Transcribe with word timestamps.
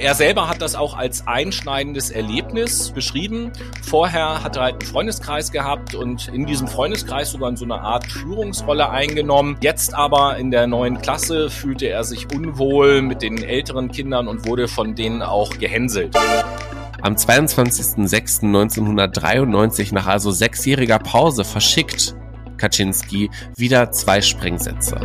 Er 0.00 0.14
selber 0.14 0.48
hat 0.48 0.62
das 0.62 0.76
auch 0.76 0.96
als 0.96 1.26
einschneidendes 1.26 2.08
Erlebnis 2.08 2.90
beschrieben. 2.90 3.52
Vorher 3.82 4.42
hat 4.42 4.56
er 4.56 4.62
halt 4.62 4.80
einen 4.80 4.90
Freundeskreis 4.90 5.52
gehabt 5.52 5.94
und 5.94 6.28
in 6.28 6.46
diesem 6.46 6.68
Freundeskreis 6.68 7.32
sogar 7.32 7.50
in 7.50 7.56
so 7.56 7.66
eine 7.66 7.82
Art 7.82 8.06
Führungsrolle 8.06 8.88
eingenommen. 8.88 9.58
Jetzt 9.60 9.94
aber 9.94 10.38
in 10.38 10.50
der 10.50 10.66
neuen 10.66 11.02
Klasse 11.02 11.50
fühlte 11.50 11.88
er 11.88 12.04
sich 12.04 12.34
unwohl 12.34 13.02
mit 13.02 13.20
den 13.20 13.42
älteren 13.42 13.90
Kindern 13.90 14.26
und 14.26 14.46
wurde 14.46 14.68
von 14.68 14.94
denen 14.94 15.20
auch 15.20 15.58
gehänselt. 15.58 16.16
Am 17.02 17.16
22.06.1993, 17.16 19.92
nach 19.92 20.06
also 20.06 20.30
sechsjähriger 20.30 20.98
Pause, 20.98 21.44
verschickt 21.44 22.14
Kaczynski 22.56 23.28
wieder 23.54 23.92
zwei 23.92 24.22
Sprengsätze. 24.22 24.98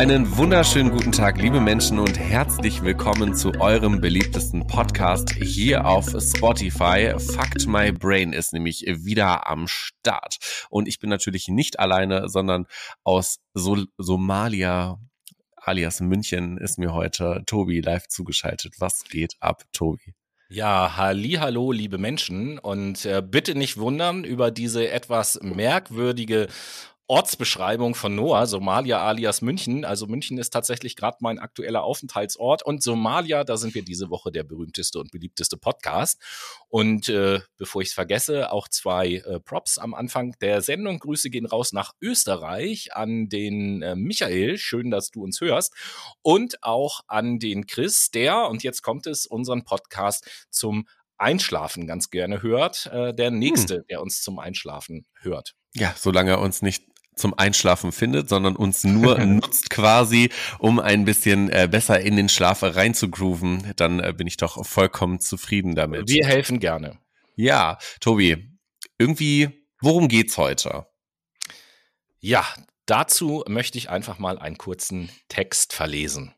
Einen 0.00 0.34
wunderschönen 0.38 0.90
guten 0.90 1.12
Tag, 1.12 1.36
liebe 1.42 1.60
Menschen, 1.60 1.98
und 1.98 2.18
herzlich 2.18 2.82
willkommen 2.82 3.34
zu 3.34 3.60
eurem 3.60 4.00
beliebtesten 4.00 4.66
Podcast 4.66 5.30
hier 5.34 5.84
auf 5.84 6.06
Spotify. 6.18 7.12
Fucked 7.18 7.66
My 7.66 7.92
Brain 7.92 8.32
ist 8.32 8.54
nämlich 8.54 8.86
wieder 8.86 9.46
am 9.46 9.68
Start. 9.68 10.38
Und 10.70 10.88
ich 10.88 11.00
bin 11.00 11.10
natürlich 11.10 11.48
nicht 11.48 11.78
alleine, 11.78 12.30
sondern 12.30 12.64
aus 13.04 13.40
Sol 13.52 13.88
Somalia, 13.98 14.98
alias 15.56 16.00
München, 16.00 16.56
ist 16.56 16.78
mir 16.78 16.94
heute 16.94 17.42
Tobi 17.44 17.82
live 17.82 18.08
zugeschaltet. 18.08 18.76
Was 18.78 19.04
geht 19.04 19.34
ab, 19.40 19.64
Tobi? 19.74 20.14
Ja, 20.48 20.96
halli, 20.96 21.32
hallo, 21.32 21.72
liebe 21.72 21.98
Menschen 21.98 22.58
und 22.58 23.04
äh, 23.04 23.22
bitte 23.22 23.54
nicht 23.54 23.76
wundern 23.76 24.24
über 24.24 24.50
diese 24.50 24.90
etwas 24.90 25.38
merkwürdige 25.42 26.48
Ortsbeschreibung 27.10 27.96
von 27.96 28.14
Noah, 28.14 28.46
Somalia 28.46 29.04
alias 29.04 29.42
München. 29.42 29.84
Also 29.84 30.06
München 30.06 30.38
ist 30.38 30.50
tatsächlich 30.50 30.94
gerade 30.94 31.16
mein 31.18 31.40
aktueller 31.40 31.82
Aufenthaltsort 31.82 32.64
und 32.64 32.84
Somalia, 32.84 33.42
da 33.42 33.56
sind 33.56 33.74
wir 33.74 33.82
diese 33.82 34.10
Woche 34.10 34.30
der 34.30 34.44
berühmteste 34.44 35.00
und 35.00 35.10
beliebteste 35.10 35.56
Podcast. 35.56 36.22
Und 36.68 37.08
äh, 37.08 37.40
bevor 37.56 37.82
ich 37.82 37.88
es 37.88 37.94
vergesse, 37.94 38.52
auch 38.52 38.68
zwei 38.68 39.14
äh, 39.14 39.40
Props 39.40 39.76
am 39.76 39.92
Anfang 39.92 40.36
der 40.40 40.62
Sendung. 40.62 41.00
Grüße 41.00 41.30
gehen 41.30 41.46
raus 41.46 41.72
nach 41.72 41.94
Österreich 42.00 42.94
an 42.94 43.28
den 43.28 43.82
äh, 43.82 43.96
Michael, 43.96 44.56
schön, 44.56 44.92
dass 44.92 45.10
du 45.10 45.24
uns 45.24 45.40
hörst, 45.40 45.74
und 46.22 46.62
auch 46.62 47.00
an 47.08 47.40
den 47.40 47.66
Chris, 47.66 48.12
der, 48.12 48.48
und 48.48 48.62
jetzt 48.62 48.82
kommt 48.82 49.08
es, 49.08 49.26
unseren 49.26 49.64
Podcast 49.64 50.30
zum 50.48 50.86
Einschlafen 51.18 51.88
ganz 51.88 52.10
gerne 52.10 52.40
hört. 52.40 52.86
Äh, 52.86 53.12
der 53.14 53.32
nächste, 53.32 53.78
hm. 53.78 53.84
der 53.90 54.00
uns 54.00 54.22
zum 54.22 54.38
Einschlafen 54.38 55.06
hört. 55.22 55.56
Ja, 55.74 55.94
solange 55.96 56.30
er 56.30 56.40
uns 56.40 56.62
nicht 56.62 56.89
zum 57.20 57.38
Einschlafen 57.38 57.92
findet, 57.92 58.28
sondern 58.28 58.56
uns 58.56 58.84
nur 58.84 59.18
nutzt 59.24 59.70
quasi, 59.70 60.30
um 60.58 60.80
ein 60.80 61.04
bisschen 61.04 61.50
äh, 61.50 61.68
besser 61.70 62.00
in 62.00 62.16
den 62.16 62.28
Schlaf 62.28 62.62
reinzugrooven, 62.62 63.72
dann 63.76 64.00
äh, 64.00 64.12
bin 64.16 64.26
ich 64.26 64.36
doch 64.36 64.66
vollkommen 64.66 65.20
zufrieden 65.20 65.74
damit. 65.74 66.08
Wir 66.08 66.26
helfen 66.26 66.58
gerne. 66.58 66.98
Ja, 67.36 67.78
Tobi, 68.00 68.58
irgendwie, 68.98 69.66
worum 69.80 70.08
geht's 70.08 70.36
heute? 70.36 70.86
Ja, 72.18 72.46
dazu 72.86 73.44
möchte 73.48 73.78
ich 73.78 73.88
einfach 73.88 74.18
mal 74.18 74.38
einen 74.38 74.58
kurzen 74.58 75.10
Text 75.28 75.72
verlesen. 75.72 76.34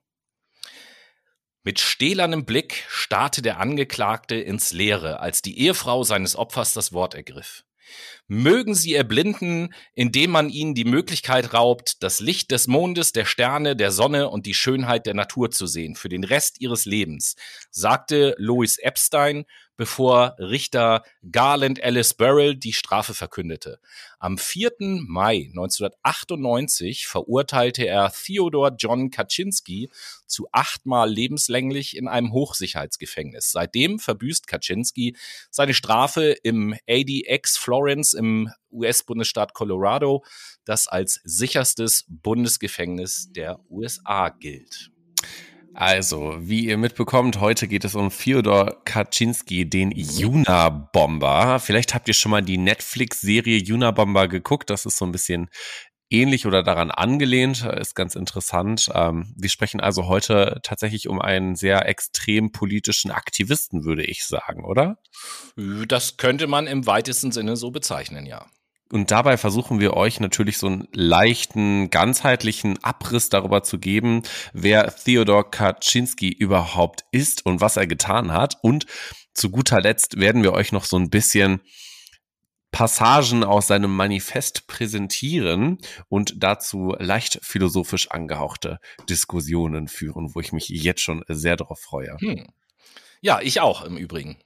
Mit 1.65 1.79
stählernem 1.79 2.45
Blick 2.45 2.85
starrte 2.89 3.41
der 3.41 3.61
Angeklagte 3.61 4.35
ins 4.35 4.73
Leere, 4.73 5.21
als 5.21 5.43
die 5.43 5.59
Ehefrau 5.61 6.03
seines 6.03 6.35
Opfers 6.35 6.73
das 6.73 6.93
Wort 6.93 7.15
ergriff. 7.15 7.65
Mögen 8.35 8.75
sie 8.75 8.95
erblinden, 8.95 9.75
indem 9.95 10.31
man 10.31 10.49
ihnen 10.49 10.75
die 10.75 10.87
Möglichkeit 10.87 11.53
raubt, 11.53 12.03
das 12.03 12.19
Licht 12.19 12.51
des 12.51 12.67
Mondes, 12.67 13.13
der 13.13 13.27
Sterne, 13.27 13.77
der 13.77 13.93
Sonne 13.93 14.31
und 14.31 14.47
die 14.47 14.55
Schönheit 14.55 15.05
der 15.05 15.13
Natur 15.13 15.51
zu 15.51 15.67
sehen 15.67 15.97
für 15.97 16.09
den 16.09 16.25
Rest 16.25 16.59
ihres 16.59 16.87
Lebens, 16.87 17.37
sagte 17.71 18.35
Louis 18.39 18.79
Epstein, 18.79 19.45
bevor 19.77 20.37
Richter 20.39 21.03
Garland 21.31 21.83
Ellis 21.83 22.15
Burrell 22.15 22.55
die 22.55 22.73
Strafe 22.73 23.15
verkündete. 23.15 23.81
Am 24.19 24.39
4. 24.39 24.71
Mai 24.79 25.49
1998 25.51 27.07
verurteilte 27.07 27.87
er 27.87 28.13
Theodor 28.13 28.73
John 28.79 29.11
Kaczynski 29.11 29.91
zu 30.27 30.47
achtmal 30.53 31.11
lebenslänglich 31.11 31.97
in 31.97 32.07
einem 32.07 32.33
Hochsicherheitsgefängnis. 32.33 33.51
Seitdem 33.51 33.99
verbüßt 33.99 34.47
Kaczynski 34.47 35.17
seine 35.51 35.75
Strafe 35.75 36.37
im 36.43 36.77
ADX 36.89 37.57
Florence 37.57 38.15
im 38.23 38.49
US-Bundesstaat 38.71 39.53
Colorado, 39.53 40.25
das 40.65 40.87
als 40.89 41.21
sicherstes 41.25 42.05
Bundesgefängnis 42.09 43.29
der 43.33 43.59
USA 43.69 44.29
gilt. 44.29 44.91
Also, 45.75 46.37
wie 46.39 46.67
ihr 46.67 46.77
mitbekommt, 46.77 47.41
heute 47.41 47.67
geht 47.67 47.85
es 47.85 47.95
um 47.95 48.11
Fyodor 48.11 48.85
Kaczynski, 48.85 49.69
den 49.69 49.91
Juna-Bomber. 49.91 51.61
Vielleicht 51.61 51.95
habt 51.95 52.09
ihr 52.09 52.15
schon 52.15 52.31
mal 52.31 52.43
die 52.43 52.59
Netflix-Serie 52.59 53.57
Juna-Bomber 53.57 54.29
geguckt. 54.29 54.69
Das 54.69 54.85
ist 54.85 54.99
so 54.99 55.07
ein 55.07 55.13
bisschen 55.13 55.49
ähnlich 56.13 56.47
oder 56.47 56.63
daran 56.63 56.91
angelehnt, 56.91 57.65
ist 57.65 57.95
ganz 57.95 58.15
interessant. 58.15 58.91
Ähm, 58.95 59.35
wir 59.37 59.49
sprechen 59.49 59.81
also 59.81 60.07
heute 60.07 60.61
tatsächlich 60.63 61.09
um 61.09 61.21
einen 61.21 61.57
sehr 61.57 61.89
extrem 61.89 62.53
politischen 62.53 63.11
Aktivisten, 63.11 63.85
würde 63.85 64.05
ich 64.05 64.25
sagen, 64.25 64.65
oder? 64.65 64.99
Das 65.89 66.17
könnte 66.17 66.47
man 66.47 66.67
im 66.67 66.87
weitesten 66.87 67.33
Sinne 67.33 67.57
so 67.57 67.71
bezeichnen, 67.71 68.27
ja. 68.27 68.47
Und 68.93 69.11
dabei 69.11 69.39
versuchen 69.39 69.81
wir 69.81 69.95
euch 69.95 70.21
natürlich 70.21 70.59
so 70.59 70.67
einen 70.67 70.87
leichten, 70.93 71.89
ganzheitlichen 71.89 72.85
Abriss 72.85 73.31
darüber 73.31 73.63
zu 73.63 73.79
geben, 73.79 74.23
wer 74.53 74.95
Theodor 74.95 75.51
Kaczynski 75.51 76.29
überhaupt 76.29 77.07
ist 77.11 77.47
und 77.47 77.63
was 77.63 77.79
er 77.79 77.87
getan 77.87 78.33
hat. 78.33 78.59
Und 78.61 78.85
zu 79.33 79.49
guter 79.49 79.81
Letzt 79.81 80.21
werden 80.21 80.43
wir 80.43 80.53
euch 80.53 80.73
noch 80.73 80.85
so 80.85 80.99
ein 80.99 81.09
bisschen 81.09 81.63
Passagen 82.73 83.45
aus 83.45 83.69
seinem 83.69 83.95
Manifest 83.95 84.67
präsentieren 84.67 85.79
und 86.09 86.35
dazu 86.39 86.97
leicht 86.99 87.39
philosophisch 87.43 88.11
angehauchte 88.11 88.79
Diskussionen 89.09 89.89
führen, 89.89 90.35
wo 90.35 90.41
ich 90.41 90.53
mich 90.53 90.69
jetzt 90.69 91.03
schon 91.03 91.23
sehr 91.29 91.57
darauf 91.57 91.79
freue. 91.79 92.17
Hm. 92.19 92.47
Ja, 93.21 93.41
ich 93.41 93.61
auch 93.61 93.85
im 93.85 93.97
Übrigen. 93.97 94.39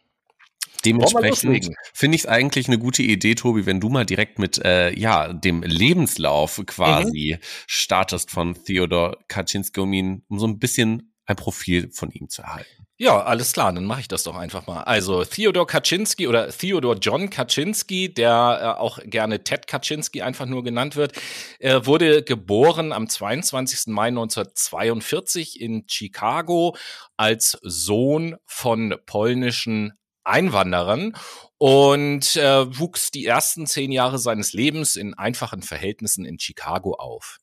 Dementsprechend 0.84 1.70
finde 1.94 2.16
ich 2.16 2.22
es 2.22 2.26
eigentlich 2.26 2.68
eine 2.68 2.78
gute 2.78 3.02
Idee, 3.02 3.34
Tobi, 3.34 3.66
wenn 3.66 3.80
du 3.80 3.88
mal 3.88 4.04
direkt 4.04 4.38
mit 4.38 4.58
äh, 4.58 4.92
ja 4.96 5.32
dem 5.32 5.62
Lebenslauf 5.62 6.62
quasi 6.66 7.38
mhm. 7.38 7.44
startest 7.66 8.30
von 8.30 8.54
Theodor 8.64 9.16
Kaczynski, 9.28 9.80
um 9.80 9.92
ihn, 9.92 10.22
um 10.28 10.38
so 10.38 10.46
ein 10.46 10.58
bisschen 10.58 11.12
ein 11.24 11.36
Profil 11.36 11.90
von 11.90 12.10
ihm 12.10 12.28
zu 12.28 12.42
erhalten. 12.42 12.85
Ja, 12.98 13.22
alles 13.22 13.52
klar, 13.52 13.74
dann 13.74 13.84
mache 13.84 14.00
ich 14.00 14.08
das 14.08 14.22
doch 14.22 14.36
einfach 14.36 14.66
mal. 14.66 14.82
Also 14.84 15.22
Theodor 15.22 15.66
Kaczynski 15.66 16.26
oder 16.28 16.48
Theodor 16.48 16.96
John 16.96 17.28
Kaczynski, 17.28 18.14
der 18.14 18.58
äh, 18.78 18.80
auch 18.80 18.98
gerne 19.04 19.44
Ted 19.44 19.66
Kaczynski 19.66 20.22
einfach 20.22 20.46
nur 20.46 20.64
genannt 20.64 20.96
wird, 20.96 21.12
er 21.58 21.84
wurde 21.84 22.22
geboren 22.22 22.92
am 22.94 23.06
22. 23.06 23.88
Mai 23.88 24.08
1942 24.08 25.60
in 25.60 25.84
Chicago 25.86 26.74
als 27.18 27.58
Sohn 27.60 28.36
von 28.46 28.94
polnischen 29.04 29.92
Einwanderern 30.24 31.14
und 31.58 32.34
äh, 32.36 32.78
wuchs 32.78 33.10
die 33.10 33.26
ersten 33.26 33.66
zehn 33.66 33.92
Jahre 33.92 34.18
seines 34.18 34.54
Lebens 34.54 34.96
in 34.96 35.12
einfachen 35.12 35.60
Verhältnissen 35.60 36.24
in 36.24 36.38
Chicago 36.38 36.94
auf. 36.94 37.36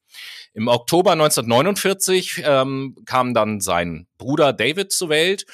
Im 0.54 0.68
Oktober 0.68 1.12
1949 1.12 2.44
ähm, 2.46 2.96
kam 3.06 3.34
dann 3.34 3.60
sein 3.60 4.08
Bruder 4.18 4.54
David 4.54 4.92
zur 4.92 5.10
Welt 5.10 5.46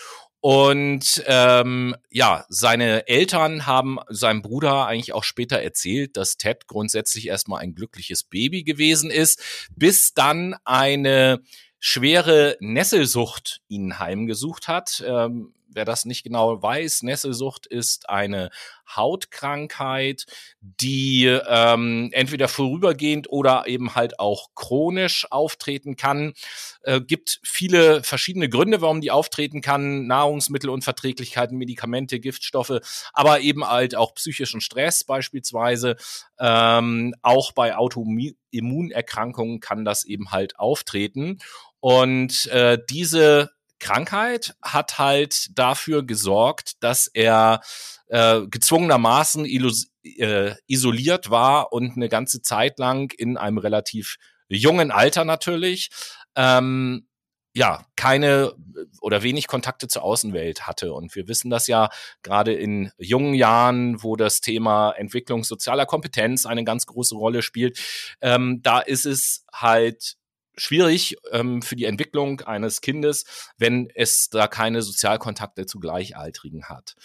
und 0.41 1.21
ähm, 1.27 1.95
ja, 2.09 2.45
seine 2.47 3.07
Eltern 3.07 3.65
haben 3.65 3.99
seinem 4.07 4.41
Bruder 4.41 4.87
eigentlich 4.87 5.11
auch 5.11 5.25
später 5.25 5.61
erzählt, 5.61 6.15
dass 6.15 6.37
Ted 6.37 6.67
grundsätzlich 6.67 7.27
erstmal 7.27 7.61
ein 7.61 7.75
glückliches 7.75 8.23
Baby 8.23 8.63
gewesen 8.63 9.11
ist, 9.11 9.41
bis 9.75 10.13
dann 10.13 10.55
eine 10.63 11.41
schwere 11.79 12.55
Nesselsucht 12.61 13.61
ihn 13.67 13.99
heimgesucht 13.99 14.69
hat. 14.69 15.03
Ähm, 15.05 15.53
wer 15.79 15.85
das 15.85 16.03
nicht 16.03 16.23
genau 16.23 16.61
weiß, 16.61 17.03
Nesselsucht 17.03 17.65
ist 17.65 18.09
eine 18.09 18.49
Hautkrankheit, 18.93 20.25
die 20.59 21.23
ähm, 21.25 22.09
entweder 22.11 22.49
vorübergehend 22.49 23.29
oder 23.29 23.65
eben 23.65 23.95
halt 23.95 24.19
auch 24.19 24.49
chronisch 24.55 25.25
auftreten 25.31 25.95
kann. 25.95 26.33
Äh, 26.81 26.99
gibt 26.99 27.39
viele 27.43 28.03
verschiedene 28.03 28.49
Gründe, 28.49 28.81
warum 28.81 28.99
die 28.99 29.09
auftreten 29.09 29.61
kann. 29.61 30.05
Nahrungsmittelunverträglichkeiten, 30.05 31.57
Medikamente, 31.57 32.19
Giftstoffe, 32.19 32.81
aber 33.13 33.39
eben 33.39 33.65
halt 33.65 33.95
auch 33.95 34.13
psychischen 34.15 34.59
Stress 34.59 35.05
beispielsweise. 35.05 35.95
Ähm, 36.39 37.15
auch 37.21 37.53
bei 37.53 37.77
Autoimmunerkrankungen 37.77 39.61
kann 39.61 39.85
das 39.85 40.03
eben 40.03 40.31
halt 40.31 40.59
auftreten. 40.59 41.37
Und 41.79 42.47
äh, 42.47 42.77
diese 42.89 43.51
Krankheit 43.79 44.55
hat 44.61 44.99
halt 44.99 45.47
dafür 45.57 46.03
gesorgt, 46.05 46.83
dass 46.83 47.07
er 47.07 47.61
äh, 48.07 48.41
gezwungenermaßen 48.47 49.45
äh, 49.45 50.55
isoliert 50.67 51.29
war 51.29 51.71
und 51.73 51.95
eine 51.95 52.09
ganze 52.09 52.41
Zeit 52.41 52.79
lang 52.79 53.11
in 53.17 53.37
einem 53.37 53.57
relativ 53.57 54.17
jungen 54.47 54.91
Alter 54.91 55.25
natürlich 55.25 55.89
ähm, 56.35 57.07
ja, 57.55 57.83
keine 57.95 58.53
oder 59.01 59.23
wenig 59.23 59.47
Kontakte 59.47 59.87
zur 59.87 60.03
Außenwelt 60.03 60.67
hatte. 60.67 60.93
Und 60.93 61.15
wir 61.15 61.27
wissen 61.27 61.49
das 61.49 61.67
ja 61.67 61.89
gerade 62.21 62.53
in 62.53 62.91
jungen 62.97 63.33
Jahren, 63.33 64.01
wo 64.03 64.15
das 64.15 64.39
Thema 64.39 64.91
Entwicklung 64.91 65.43
sozialer 65.43 65.85
Kompetenz 65.85 66.45
eine 66.45 66.63
ganz 66.63 66.85
große 66.85 67.15
Rolle 67.15 67.41
spielt. 67.41 67.79
Ähm, 68.21 68.61
da 68.61 68.79
ist 68.79 69.05
es 69.05 69.45
halt 69.51 70.18
schwierig 70.59 71.15
ähm, 71.31 71.61
für 71.61 71.75
die 71.75 71.85
Entwicklung 71.85 72.41
eines 72.41 72.81
Kindes, 72.81 73.25
wenn 73.57 73.89
es 73.95 74.29
da 74.29 74.47
keine 74.47 74.81
Sozialkontakte 74.81 75.65
zu 75.65 75.79
Gleichaltrigen 75.79 76.65
hat. 76.65 76.95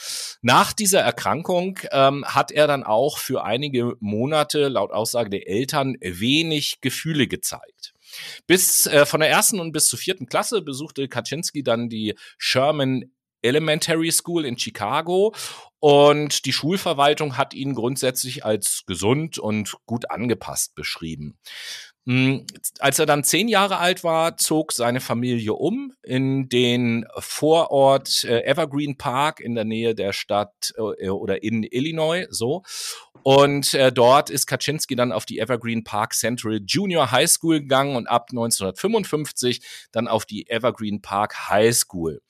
Nach 0.43 0.73
dieser 0.73 1.01
Erkrankung 1.01 1.79
ähm, 1.91 2.25
hat 2.27 2.51
er 2.51 2.67
dann 2.67 2.85
auch 2.85 3.19
für 3.19 3.45
einige 3.45 3.95
Monate 4.01 4.69
laut 4.69 4.93
Aussage 4.93 5.31
der 5.31 5.49
Eltern 5.49 5.97
wenig 6.01 6.81
Gefühle 6.81 7.27
gezeigt. 7.27 7.95
Bis 8.47 8.87
äh, 8.87 9.07
von 9.07 9.21
der 9.21 9.31
ersten 9.31 9.61
und 9.61 9.73
bis 9.73 9.87
zur 9.87 9.99
vierten 9.99 10.27
Klasse 10.27 10.63
besuchte 10.63 11.09
Kaczynski 11.09 11.63
dann 11.63 11.89
die 11.89 12.15
Sherman 12.39 13.11
Elementary 13.43 14.11
School 14.11 14.47
in 14.47 14.59
Chicago 14.59 15.35
und 15.79 16.47
die 16.47 16.53
Schulverwaltung 16.53 17.37
hat 17.37 17.53
ihn 17.53 17.75
grundsätzlich 17.75 18.45
als 18.45 18.85
gesund 18.87 19.39
und 19.39 19.77
gut 19.85 20.11
angepasst 20.11 20.75
beschrieben. 20.75 21.37
Hm, 22.07 22.47
als 22.81 22.99
er 22.99 23.07
dann 23.07 23.25
zehn 23.25 23.49
Jahre 23.49 23.79
alt 23.79 24.05
war, 24.05 24.37
zog 24.37 24.73
seine 24.73 25.01
Familie 25.01 25.55
um 25.55 25.95
in 26.03 26.51
den 26.51 27.07
Vorort 27.19 28.25
äh, 28.25 28.43
Evergreen 28.45 28.99
Park 28.99 29.41
in 29.41 29.55
der 29.55 29.65
Nähe 29.65 29.95
der 29.95 30.13
Stadt 30.13 30.75
äh, 30.77 31.09
oder 31.09 31.43
in 31.43 31.63
Illinois, 31.63 32.27
so. 32.29 32.63
Und 33.23 33.73
äh, 33.73 33.91
dort 33.91 34.29
ist 34.29 34.47
Kaczynski 34.47 34.97
dann 34.97 35.13
auf 35.13 35.25
die 35.25 35.39
Evergreen 35.39 35.83
Park 35.83 36.13
Central 36.13 36.61
Junior 36.67 37.11
High 37.11 37.31
School 37.31 37.61
gegangen 37.61 37.97
und 37.97 38.07
ab 38.07 38.27
1955 38.31 39.63
dann 39.93 40.07
auf 40.07 40.27
die 40.27 40.51
Evergreen 40.51 41.01
Park 41.01 41.49
High 41.49 41.75
School. 41.75 42.21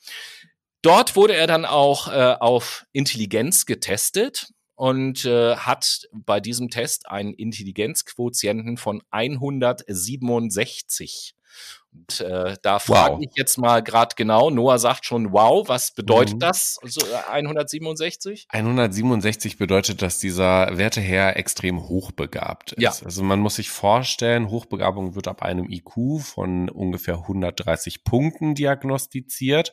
Dort 0.83 1.17
wurde 1.17 1.35
er 1.35 1.49
dann 1.49 1.65
auch 1.65 2.13
äh, 2.13 2.37
auf 2.39 2.87
Intelligenz 2.93 3.67
getestet 3.67 4.54
und 4.75 5.25
äh, 5.25 5.57
hat 5.57 6.09
bei 6.13 6.41
diesem 6.41 6.69
Test 6.71 7.09
einen 7.09 7.35
Intelligenzquotienten 7.35 8.77
von 8.77 9.03
167. 9.11 11.35
Und 11.95 12.21
äh, 12.21 12.57
da 12.63 12.79
frage 12.79 13.15
wow. 13.15 13.23
ich 13.23 13.31
jetzt 13.37 13.57
mal 13.57 13.83
gerade 13.83 14.15
genau, 14.17 14.51
Noah 14.51 14.79
sagt 14.79 15.07
schon, 15.07 15.33
wow, 15.33 15.69
was 15.69 15.93
bedeutet 15.93 16.35
mhm. 16.35 16.41
das, 16.41 16.79
also 16.83 17.01
167? 17.31 18.47
167 18.49 19.59
bedeutet, 19.59 20.03
dass 20.03 20.19
dieser 20.19 20.77
werte 20.77 21.01
Herr 21.01 21.37
extrem 21.37 21.81
hochbegabt 21.89 22.73
ist. 22.73 22.83
Ja. 22.83 22.93
Also 23.05 23.23
man 23.23 23.39
muss 23.39 23.57
sich 23.57 23.71
vorstellen, 23.71 24.51
Hochbegabung 24.51 25.15
wird 25.15 25.29
ab 25.29 25.43
einem 25.43 25.71
IQ 25.71 26.21
von 26.21 26.69
ungefähr 26.69 27.19
130 27.19 28.05
Punkten 28.05 28.55
diagnostiziert. 28.55 29.73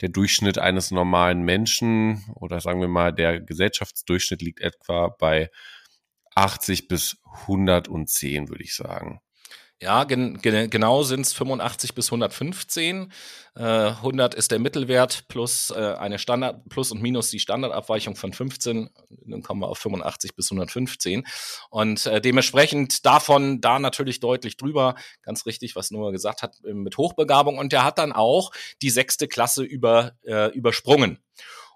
Der 0.00 0.10
Durchschnitt 0.10 0.58
eines 0.58 0.90
normalen 0.90 1.42
Menschen 1.42 2.24
oder 2.36 2.60
sagen 2.60 2.80
wir 2.80 2.88
mal, 2.88 3.12
der 3.12 3.40
Gesellschaftsdurchschnitt 3.40 4.42
liegt 4.42 4.60
etwa 4.60 5.08
bei 5.18 5.48
80 6.34 6.88
bis 6.88 7.16
110, 7.46 8.48
würde 8.48 8.62
ich 8.62 8.74
sagen. 8.74 9.20
Ja, 9.82 10.04
gen 10.04 10.38
gen 10.40 10.70
genau 10.70 11.02
sind 11.02 11.22
es 11.22 11.32
85 11.32 11.96
bis 11.96 12.06
115. 12.06 13.12
Äh, 13.56 13.62
100 13.62 14.32
ist 14.32 14.52
der 14.52 14.60
Mittelwert 14.60 15.26
plus 15.26 15.72
äh, 15.72 15.96
eine 15.98 16.20
Standard 16.20 16.68
plus 16.68 16.92
und 16.92 17.02
minus 17.02 17.30
die 17.30 17.40
Standardabweichung 17.40 18.14
von 18.14 18.32
15. 18.32 18.90
Dann 19.26 19.42
kommen 19.42 19.60
wir 19.60 19.66
auf 19.66 19.78
85 19.78 20.36
bis 20.36 20.52
115 20.52 21.26
und 21.70 22.06
äh, 22.06 22.20
dementsprechend 22.20 23.04
davon 23.04 23.60
da 23.60 23.80
natürlich 23.80 24.20
deutlich 24.20 24.56
drüber. 24.56 24.94
Ganz 25.22 25.46
richtig, 25.46 25.74
was 25.74 25.90
Noah 25.90 26.12
gesagt 26.12 26.42
hat 26.42 26.62
mit 26.62 26.96
Hochbegabung 26.96 27.58
und 27.58 27.72
der 27.72 27.82
hat 27.82 27.98
dann 27.98 28.12
auch 28.12 28.52
die 28.82 28.90
sechste 28.90 29.26
Klasse 29.26 29.64
über 29.64 30.12
äh, 30.24 30.52
übersprungen. 30.52 31.18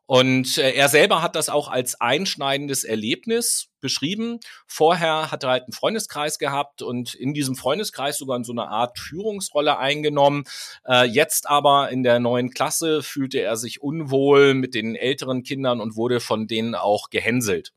Und 0.07 0.57
äh, 0.59 0.73
er 0.73 0.89
selber 0.89 1.21
hat 1.21 1.35
das 1.35 1.49
auch 1.49 1.69
als 1.69 2.01
einschneidendes 2.01 2.85
Erlebnis 2.85 3.69
beschrieben. 3.81 4.39
Vorher 4.67 5.31
hat 5.31 5.43
er 5.43 5.51
halt 5.51 5.65
einen 5.65 5.73
Freundeskreis 5.73 6.39
gehabt 6.39 6.81
und 6.81 7.15
in 7.15 7.35
diesem 7.35 7.57
Freundeskreis 7.57 8.19
sogar 8.19 8.37
in 8.37 8.45
so 8.45 8.53
eine 8.53 8.69
Art 8.69 8.99
Führungsrolle 8.99 9.79
eingenommen. 9.79 10.45
Äh, 10.87 11.05
jetzt 11.05 11.49
aber 11.49 11.91
in 11.91 12.05
der 12.05 12.21
neuen 12.21 12.51
Klasse 12.51 13.03
fühlte 13.03 13.41
er 13.41 13.57
sich 13.57 13.83
unwohl 13.83 14.55
mit 14.55 14.75
den 14.75 14.95
älteren 14.95 15.43
Kindern 15.43 15.81
und 15.81 15.97
wurde 15.97 16.21
von 16.21 16.47
denen 16.47 16.75
auch 16.75 17.11
gehänselt. 17.11 17.73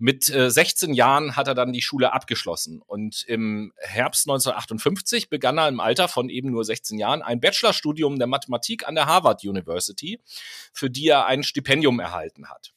Mit 0.00 0.28
äh, 0.30 0.48
16 0.48 0.94
Jahren 0.94 1.34
hat 1.34 1.48
er 1.48 1.54
dann 1.54 1.72
die 1.72 1.82
Schule 1.82 2.12
abgeschlossen 2.12 2.80
und 2.86 3.24
im 3.26 3.72
Herbst 3.78 4.28
1958 4.28 5.28
begann 5.28 5.58
er 5.58 5.66
im 5.66 5.80
Alter 5.80 6.06
von 6.06 6.28
eben 6.28 6.52
nur 6.52 6.64
16 6.64 6.98
Jahren 6.98 7.20
ein 7.20 7.40
Bachelorstudium 7.40 8.16
der 8.16 8.28
Mathematik 8.28 8.86
an 8.86 8.94
der 8.94 9.06
Harvard 9.06 9.44
University, 9.44 10.20
für 10.72 10.88
die 10.88 11.08
er 11.08 11.26
ein 11.26 11.42
Stipendium 11.42 11.98
erhalten 11.98 12.48
hat. 12.48 12.72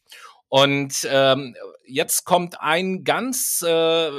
Und 0.53 1.07
ähm, 1.09 1.56
jetzt 1.86 2.25
kommt 2.25 2.59
ein 2.59 3.06
ganz 3.06 3.63
äh, 3.65 4.09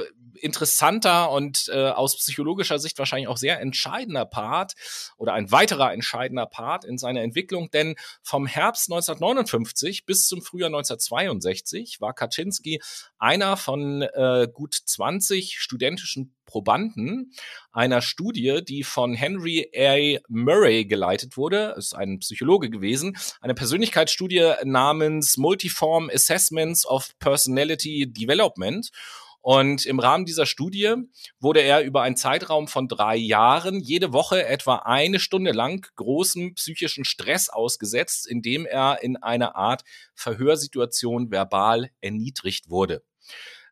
interessanter 0.40 1.30
und 1.30 1.68
äh, 1.68 1.90
aus 1.90 2.16
psychologischer 2.16 2.78
Sicht 2.78 2.98
wahrscheinlich 2.98 3.28
auch 3.28 3.36
sehr 3.36 3.60
entscheidender 3.60 4.24
Part 4.24 4.72
oder 5.18 5.34
ein 5.34 5.52
weiterer 5.52 5.92
entscheidender 5.92 6.46
Part 6.46 6.86
in 6.86 6.96
seiner 6.96 7.20
Entwicklung, 7.20 7.70
denn 7.70 7.96
vom 8.22 8.46
Herbst 8.46 8.90
1959 8.90 10.06
bis 10.06 10.26
zum 10.26 10.40
Frühjahr 10.40 10.68
1962 10.68 12.00
war 12.00 12.14
Kaczynski 12.14 12.80
einer 13.18 13.58
von 13.58 14.00
äh, 14.00 14.48
gut 14.50 14.74
20 14.74 15.60
studentischen 15.60 16.34
Probanden 16.52 17.32
einer 17.72 18.02
Studie, 18.02 18.60
die 18.62 18.84
von 18.84 19.14
Henry 19.14 19.70
A. 19.74 20.20
Murray 20.28 20.84
geleitet 20.84 21.38
wurde, 21.38 21.74
ist 21.78 21.94
ein 21.94 22.18
Psychologe 22.18 22.68
gewesen, 22.68 23.16
eine 23.40 23.54
Persönlichkeitsstudie 23.54 24.52
namens 24.64 25.38
Multiform 25.38 26.10
Assessments 26.12 26.86
of 26.86 27.18
Personality 27.18 28.12
Development. 28.12 28.90
Und 29.40 29.86
im 29.86 29.98
Rahmen 29.98 30.26
dieser 30.26 30.44
Studie 30.44 30.94
wurde 31.40 31.62
er 31.62 31.82
über 31.82 32.02
einen 32.02 32.16
Zeitraum 32.16 32.68
von 32.68 32.86
drei 32.86 33.16
Jahren 33.16 33.80
jede 33.80 34.12
Woche 34.12 34.46
etwa 34.46 34.76
eine 34.84 35.18
Stunde 35.18 35.52
lang 35.52 35.86
großem 35.96 36.54
psychischen 36.54 37.04
Stress 37.06 37.48
ausgesetzt, 37.48 38.28
indem 38.28 38.66
er 38.66 39.02
in 39.02 39.16
einer 39.16 39.56
Art 39.56 39.82
Verhörsituation 40.14 41.30
verbal 41.30 41.90
erniedrigt 42.02 42.68
wurde. 42.68 43.02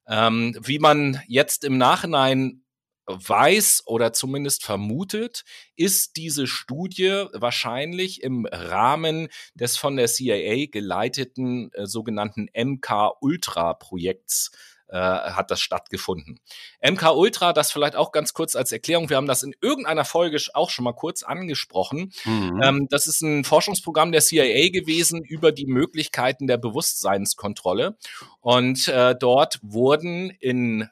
Ähm, 0.09 0.59
wie 0.61 0.81
man 0.81 1.23
jetzt 1.29 1.63
im 1.63 1.79
Nachhinein 1.79 2.65
weiß 3.13 3.85
oder 3.87 4.13
zumindest 4.13 4.65
vermutet, 4.65 5.45
ist 5.77 6.17
diese 6.17 6.47
Studie 6.47 7.25
wahrscheinlich 7.33 8.23
im 8.23 8.47
Rahmen 8.47 9.29
des 9.55 9.77
von 9.77 9.97
der 9.97 10.07
CIA 10.07 10.67
geleiteten 10.71 11.71
äh, 11.73 11.87
sogenannten 11.87 12.49
MK-Ultra-Projekts 12.55 14.51
äh, 14.91 14.97
hat 14.97 15.51
das 15.51 15.61
stattgefunden. 15.61 16.41
MK 16.83 17.15
Ultra, 17.15 17.53
das 17.53 17.71
vielleicht 17.71 17.97
auch 17.97 18.13
ganz 18.13 18.33
kurz 18.33 18.57
als 18.57 18.73
Erklärung, 18.73 19.09
wir 19.09 19.17
haben 19.17 19.27
das 19.27 19.43
in 19.43 19.55
irgendeiner 19.61 20.05
Folge 20.05 20.39
auch 20.55 20.71
schon 20.71 20.85
mal 20.85 20.95
kurz 20.95 21.23
angesprochen. 21.23 22.13
Mhm. 22.25 22.61
Ähm, 22.63 22.87
das 22.91 23.07
ist 23.07 23.23
ein 23.23 23.45
Forschungsprogramm 23.45 24.13
der 24.13 24.21
CIA 24.21 24.71
gewesen 24.71 25.23
über 25.23 25.53
die 25.53 25.67
Möglichkeiten 25.67 26.47
der 26.47 26.59
Bewusstseinskontrolle. 26.59 27.97
Und 28.41 28.89
äh, 28.89 29.15
dort 29.15 29.61
wurden 29.63 30.31
in 30.41 30.89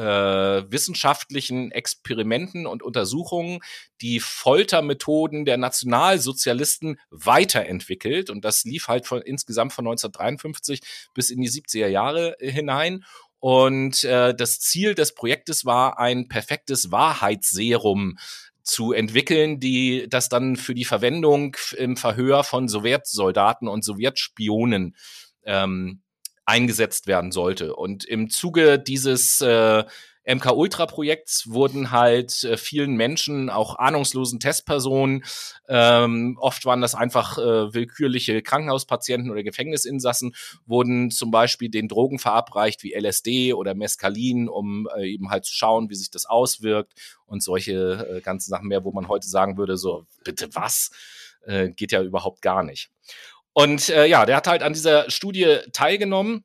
äh, 0.00 0.72
wissenschaftlichen 0.72 1.70
Experimenten 1.72 2.66
und 2.66 2.82
Untersuchungen 2.82 3.60
die 4.00 4.18
Foltermethoden 4.18 5.44
der 5.44 5.58
Nationalsozialisten 5.58 6.98
weiterentwickelt. 7.10 8.30
Und 8.30 8.44
das 8.44 8.64
lief 8.64 8.88
halt 8.88 9.06
von 9.06 9.20
insgesamt 9.20 9.74
von 9.74 9.86
1953 9.86 10.80
bis 11.12 11.30
in 11.30 11.42
die 11.42 11.50
70er 11.50 11.88
Jahre 11.88 12.34
hinein. 12.40 13.04
Und 13.40 14.04
äh, 14.04 14.34
das 14.34 14.60
Ziel 14.60 14.94
des 14.94 15.14
Projektes 15.14 15.66
war, 15.66 15.98
ein 15.98 16.28
perfektes 16.28 16.90
Wahrheitsserum 16.90 18.16
zu 18.62 18.92
entwickeln, 18.92 19.60
die 19.60 20.06
das 20.08 20.30
dann 20.30 20.56
für 20.56 20.74
die 20.74 20.84
Verwendung 20.84 21.56
im 21.76 21.98
Verhör 21.98 22.42
von 22.44 22.68
Sowjetsoldaten 22.68 23.68
und 23.68 23.84
Sowjetspionen 23.84 24.96
ähm, 25.44 26.02
eingesetzt 26.50 27.06
werden 27.06 27.30
sollte. 27.30 27.76
Und 27.76 28.04
im 28.04 28.28
Zuge 28.28 28.78
dieses 28.78 29.40
äh, 29.40 29.84
MK 30.26 30.52
Ultra 30.52 30.86
Projekts 30.86 31.48
wurden 31.48 31.92
halt 31.92 32.44
äh, 32.44 32.56
vielen 32.56 32.94
Menschen, 32.94 33.50
auch 33.50 33.76
ahnungslosen 33.76 34.38
Testpersonen, 34.40 35.24
ähm, 35.68 36.36
oft 36.40 36.64
waren 36.66 36.80
das 36.80 36.94
einfach 36.94 37.38
äh, 37.38 37.72
willkürliche 37.72 38.42
Krankenhauspatienten 38.42 39.30
oder 39.30 39.42
Gefängnisinsassen, 39.42 40.34
wurden 40.66 41.10
zum 41.10 41.30
Beispiel 41.30 41.70
den 41.70 41.88
Drogen 41.88 42.18
verabreicht 42.18 42.82
wie 42.82 42.94
LSD 42.94 43.54
oder 43.54 43.74
Mescalin, 43.74 44.48
um 44.48 44.88
äh, 44.96 45.08
eben 45.08 45.30
halt 45.30 45.44
zu 45.44 45.54
schauen, 45.54 45.88
wie 45.88 45.94
sich 45.94 46.10
das 46.10 46.26
auswirkt 46.26 46.92
und 47.26 47.42
solche 47.42 48.18
äh, 48.18 48.20
ganzen 48.20 48.50
Sachen 48.50 48.68
mehr, 48.68 48.84
wo 48.84 48.92
man 48.92 49.08
heute 49.08 49.28
sagen 49.28 49.56
würde, 49.56 49.76
so 49.76 50.06
bitte 50.24 50.48
was? 50.54 50.90
Äh, 51.46 51.70
geht 51.70 51.92
ja 51.92 52.02
überhaupt 52.02 52.42
gar 52.42 52.62
nicht. 52.62 52.90
Und 53.52 53.88
äh, 53.88 54.06
ja, 54.06 54.26
der 54.26 54.36
hat 54.36 54.46
halt 54.46 54.62
an 54.62 54.72
dieser 54.72 55.10
Studie 55.10 55.58
teilgenommen. 55.72 56.44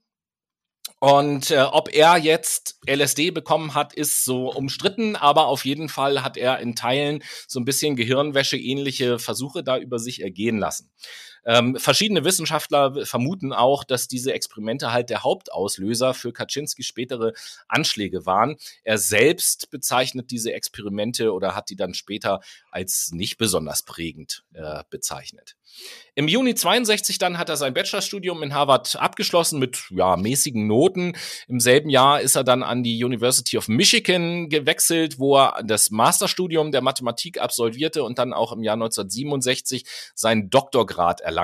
Und 1.00 1.52
äh, 1.52 1.62
ob 1.62 1.94
er 1.94 2.18
jetzt 2.18 2.80
LSD 2.88 3.32
bekommen 3.32 3.76
hat, 3.76 3.94
ist 3.94 4.24
so 4.24 4.52
umstritten, 4.52 5.16
aber 5.16 5.48
auf 5.48 5.66
jeden 5.66 5.90
Fall 5.90 6.24
hat 6.24 6.38
er 6.38 6.60
in 6.60 6.76
Teilen 6.76 7.24
so 7.48 7.60
ein 7.60 7.66
bisschen 7.66 7.96
Gehirnwäsche 7.96 8.58
ähnliche 8.58 9.20
Versuche 9.20 9.64
da 9.64 9.78
über 9.78 10.00
sich 10.00 10.22
ergehen 10.22 10.58
lassen. 10.58 10.92
Ähm, 11.46 11.76
verschiedene 11.78 12.24
Wissenschaftler 12.24 13.06
vermuten 13.06 13.54
auch, 13.54 13.84
dass 13.84 14.08
diese 14.08 14.34
Experimente 14.34 14.92
halt 14.92 15.10
der 15.10 15.24
Hauptauslöser 15.24 16.14
für 16.14 16.34
Kaczynskis 16.34 16.86
spätere 16.86 17.34
Anschläge 17.68 18.26
waren. 18.26 18.56
Er 18.84 18.98
selbst 18.98 19.70
bezeichnet 19.70 20.32
diese 20.32 20.54
Experimente 20.54 21.34
oder 21.34 21.56
hat 21.56 21.70
die 21.70 21.76
dann 21.76 21.94
später 21.94 22.42
als 22.72 23.12
nicht 23.12 23.38
besonders 23.38 23.84
prägend 23.84 24.44
äh, 24.54 24.84
bezeichnet. 24.90 25.56
Im 26.18 26.30
Juni 26.30 26.56
62 26.56 27.18
dann 27.18 27.38
hat 27.38 27.50
er 27.50 27.58
sein 27.58 27.74
Bachelorstudium 27.74 28.42
in 28.42 28.54
Harvard 28.54 28.96
abgeschlossen 28.96 29.60
mit 29.60 29.84
ja, 29.90 30.16
mäßigen 30.16 30.66
Noten. 30.66 31.14
Im 31.50 31.60
selben 31.60 31.90
Jahr 31.90 32.22
ist 32.22 32.36
er 32.36 32.46
dann 32.46 32.64
an 32.64 32.84
die 32.84 33.04
University 33.04 33.58
of 33.58 33.68
Michigan 33.68 34.48
gewechselt, 34.48 35.20
wo 35.20 35.38
er 35.38 35.62
das 35.66 35.92
Masterstudium 35.92 36.72
der 36.72 36.82
Mathematik 36.82 37.42
absolvierte 37.42 38.04
und 38.04 38.18
dann 38.18 38.32
auch 38.32 38.54
im 38.54 38.64
Jahr 38.64 38.76
1967 38.76 39.86
seinen 40.14 40.50
Doktorgrad 40.50 41.20
erlangte. 41.20 41.35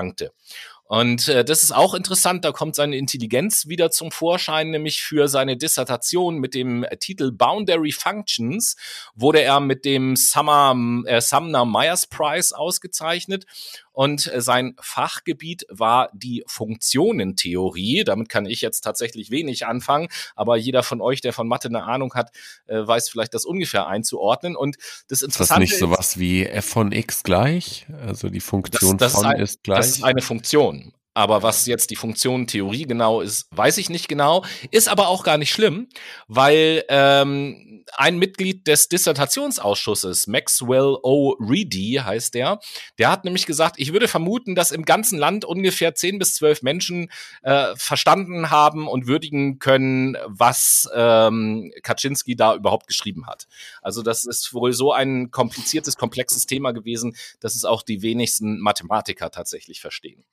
Und 0.92 1.28
äh, 1.28 1.42
das 1.42 1.62
ist 1.62 1.72
auch 1.72 1.94
interessant, 1.94 2.44
da 2.44 2.52
kommt 2.52 2.74
seine 2.74 2.98
Intelligenz 2.98 3.66
wieder 3.66 3.90
zum 3.90 4.10
Vorschein, 4.10 4.70
nämlich 4.70 5.00
für 5.00 5.26
seine 5.26 5.56
Dissertation 5.56 6.36
mit 6.36 6.52
dem 6.52 6.84
Titel 7.00 7.32
Boundary 7.32 7.92
Functions 7.92 8.76
wurde 9.14 9.40
er 9.40 9.60
mit 9.60 9.86
dem 9.86 10.16
Summer, 10.16 10.76
äh, 11.06 11.22
Sumner 11.22 11.64
Myers 11.64 12.06
Prize 12.08 12.54
ausgezeichnet. 12.54 13.46
Und 13.92 14.32
äh, 14.32 14.40
sein 14.40 14.74
Fachgebiet 14.80 15.66
war 15.68 16.10
die 16.12 16.44
Funktionentheorie. 16.46 18.04
Damit 18.04 18.28
kann 18.28 18.46
ich 18.46 18.60
jetzt 18.60 18.80
tatsächlich 18.80 19.30
wenig 19.30 19.66
anfangen, 19.66 20.08
aber 20.34 20.56
jeder 20.56 20.82
von 20.82 21.00
euch, 21.00 21.20
der 21.20 21.32
von 21.32 21.46
Mathe 21.46 21.68
eine 21.68 21.84
Ahnung 21.84 22.14
hat, 22.14 22.30
äh, 22.66 22.86
weiß 22.86 23.08
vielleicht 23.08 23.34
das 23.34 23.44
ungefähr 23.44 23.86
einzuordnen. 23.86 24.56
Und 24.56 24.76
das 25.08 25.22
Interessante 25.22 25.64
ist 25.64 25.72
das 25.72 25.78
nicht 25.78 25.78
sowas 25.78 26.18
wie 26.18 26.44
f 26.46 26.64
von 26.64 26.92
x 26.92 27.22
gleich? 27.22 27.86
Also 28.06 28.28
die 28.30 28.40
Funktion 28.40 28.96
das, 28.96 29.12
das 29.12 29.22
von 29.22 29.30
ist, 29.30 29.36
ein, 29.36 29.40
ist 29.40 29.62
gleich? 29.62 29.78
Das 29.78 29.88
ist 29.88 30.04
eine 30.04 30.22
Funktion. 30.22 30.92
Aber 31.14 31.42
was 31.42 31.66
jetzt 31.66 31.90
die 31.90 31.96
Funktionentheorie 31.96 32.86
genau 32.86 33.20
ist, 33.20 33.46
weiß 33.50 33.76
ich 33.78 33.90
nicht 33.90 34.08
genau. 34.08 34.44
Ist 34.70 34.88
aber 34.88 35.08
auch 35.08 35.24
gar 35.24 35.36
nicht 35.36 35.50
schlimm, 35.50 35.88
weil 36.26 36.84
ähm, 36.88 37.84
ein 37.94 38.18
Mitglied 38.18 38.66
des 38.66 38.88
Dissertationsausschusses, 38.88 40.26
Maxwell 40.26 40.96
O. 41.02 41.36
Reedy 41.38 42.00
heißt 42.02 42.34
der, 42.34 42.60
der 42.98 43.10
hat 43.10 43.24
nämlich 43.24 43.44
gesagt, 43.44 43.76
ich 43.78 43.92
würde 43.92 44.08
vermuten, 44.08 44.54
dass 44.54 44.70
im 44.70 44.84
ganzen 44.84 45.18
Land 45.18 45.44
ungefähr 45.44 45.94
zehn 45.94 46.18
bis 46.18 46.34
zwölf 46.34 46.62
Menschen 46.62 47.10
äh, 47.42 47.74
verstanden 47.76 48.50
haben 48.50 48.88
und 48.88 49.06
würdigen 49.06 49.58
können, 49.58 50.16
was 50.26 50.88
ähm, 50.94 51.72
Kaczynski 51.82 52.36
da 52.36 52.54
überhaupt 52.54 52.86
geschrieben 52.86 53.26
hat. 53.26 53.46
Also 53.82 54.02
das 54.02 54.24
ist 54.24 54.54
wohl 54.54 54.72
so 54.72 54.92
ein 54.92 55.30
kompliziertes, 55.30 55.96
komplexes 55.96 56.46
Thema 56.46 56.72
gewesen, 56.72 57.16
dass 57.40 57.54
es 57.54 57.66
auch 57.66 57.82
die 57.82 58.00
wenigsten 58.00 58.60
Mathematiker 58.60 59.30
tatsächlich 59.30 59.80
verstehen. 59.80 60.24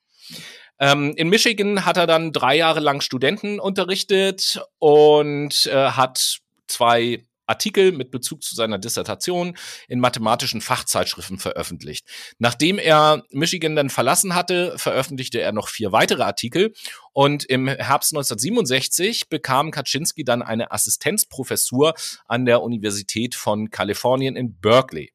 Ähm, 0.80 1.14
in 1.18 1.30
Michigan 1.30 1.86
hat 1.86 1.98
er 1.98 2.08
dann 2.08 2.32
drei 2.32 2.56
Jahre 2.56 2.80
lang 2.80 3.02
Studenten 3.02 3.60
unterrichtet 3.60 4.62
und 4.80 5.66
äh, 5.66 5.92
hat 5.92 6.40
zwei 6.68 7.26
Artikel 7.50 7.92
mit 7.92 8.12
Bezug 8.12 8.44
zu 8.44 8.56
seiner 8.56 8.78
Dissertation 8.78 9.58
in 9.88 10.00
mathematischen 10.00 10.62
Fachzeitschriften 10.62 11.40
veröffentlicht. 11.40 12.06
Nachdem 12.38 12.78
er 12.78 13.24
Michigan 13.32 13.76
dann 13.76 13.90
verlassen 13.90 14.36
hatte, 14.36 14.78
veröffentlichte 14.78 15.42
er 15.42 15.52
noch 15.52 15.68
vier 15.68 15.92
weitere 15.92 16.24
Artikel 16.24 16.74
und 17.12 17.44
im 17.46 17.68
Herbst 17.68 18.14
1967 18.14 19.30
bekam 19.30 19.72
Kaczynski 19.72 20.24
dann 20.24 20.44
eine 20.44 20.72
Assistenzprofessur 20.72 21.96
an 22.28 22.46
der 22.46 22.62
Universität 22.62 23.36
von 23.36 23.72
Kalifornien 23.72 24.36
in 24.36 24.60
Berkeley. 24.60 25.10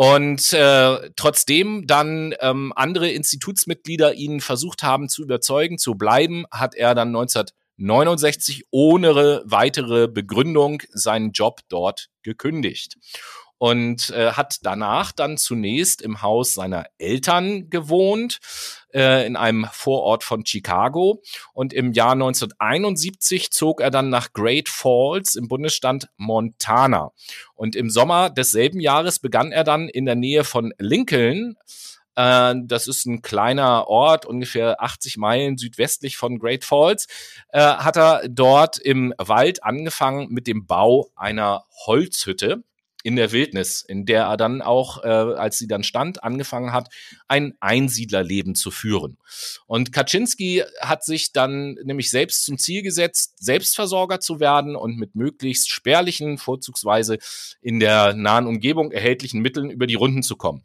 Und 0.00 0.52
äh, 0.52 1.10
trotzdem 1.16 1.88
dann 1.88 2.32
ähm, 2.38 2.72
andere 2.76 3.10
Institutsmitglieder 3.10 4.14
ihn 4.14 4.40
versucht 4.40 4.84
haben 4.84 5.08
zu 5.08 5.22
überzeugen, 5.22 5.76
zu 5.76 5.96
bleiben, 5.96 6.44
hat 6.52 6.76
er 6.76 6.94
dann 6.94 7.08
1969 7.08 8.66
ohne 8.70 9.42
weitere 9.44 10.06
Begründung 10.06 10.84
seinen 10.90 11.32
Job 11.32 11.62
dort 11.68 12.10
gekündigt 12.22 12.96
und 13.58 14.10
äh, 14.10 14.32
hat 14.32 14.58
danach 14.62 15.12
dann 15.12 15.36
zunächst 15.36 16.00
im 16.00 16.22
Haus 16.22 16.54
seiner 16.54 16.86
Eltern 16.98 17.68
gewohnt, 17.70 18.38
äh, 18.94 19.26
in 19.26 19.36
einem 19.36 19.66
Vorort 19.72 20.24
von 20.24 20.46
Chicago. 20.46 21.22
Und 21.52 21.72
im 21.72 21.92
Jahr 21.92 22.12
1971 22.12 23.50
zog 23.50 23.80
er 23.80 23.90
dann 23.90 24.08
nach 24.08 24.32
Great 24.32 24.68
Falls 24.68 25.34
im 25.34 25.48
Bundesstaat 25.48 26.08
Montana. 26.16 27.10
Und 27.54 27.76
im 27.76 27.90
Sommer 27.90 28.30
desselben 28.30 28.80
Jahres 28.80 29.18
begann 29.18 29.52
er 29.52 29.64
dann 29.64 29.88
in 29.88 30.06
der 30.06 30.14
Nähe 30.14 30.44
von 30.44 30.72
Lincoln, 30.78 31.56
äh, 32.18 32.54
das 32.64 32.88
ist 32.88 33.06
ein 33.06 33.22
kleiner 33.22 33.86
Ort, 33.86 34.26
ungefähr 34.26 34.82
80 34.82 35.16
Meilen 35.18 35.56
südwestlich 35.56 36.16
von 36.16 36.38
Great 36.38 36.64
Falls, 36.64 37.06
äh, 37.50 37.60
hat 37.60 37.96
er 37.96 38.28
dort 38.28 38.78
im 38.78 39.14
Wald 39.18 39.62
angefangen 39.62 40.28
mit 40.30 40.46
dem 40.46 40.66
Bau 40.66 41.10
einer 41.14 41.64
Holzhütte 41.86 42.64
in 43.02 43.16
der 43.16 43.32
Wildnis, 43.32 43.82
in 43.82 44.06
der 44.06 44.24
er 44.24 44.36
dann 44.36 44.60
auch, 44.60 45.04
äh, 45.04 45.08
als 45.08 45.58
sie 45.58 45.68
dann 45.68 45.82
stand, 45.82 46.24
angefangen 46.24 46.72
hat, 46.72 46.92
ein 47.28 47.54
Einsiedlerleben 47.60 48.54
zu 48.54 48.70
führen. 48.70 49.18
Und 49.66 49.92
Kaczynski 49.92 50.64
hat 50.80 51.04
sich 51.04 51.32
dann 51.32 51.74
nämlich 51.84 52.10
selbst 52.10 52.44
zum 52.44 52.58
Ziel 52.58 52.82
gesetzt, 52.82 53.34
Selbstversorger 53.38 54.20
zu 54.20 54.40
werden 54.40 54.76
und 54.76 54.96
mit 54.96 55.14
möglichst 55.14 55.70
spärlichen, 55.70 56.38
vorzugsweise 56.38 57.18
in 57.62 57.80
der 57.80 58.14
nahen 58.14 58.46
Umgebung 58.46 58.90
erhältlichen 58.90 59.40
Mitteln 59.40 59.70
über 59.70 59.86
die 59.86 59.94
Runden 59.94 60.22
zu 60.22 60.36
kommen. 60.36 60.64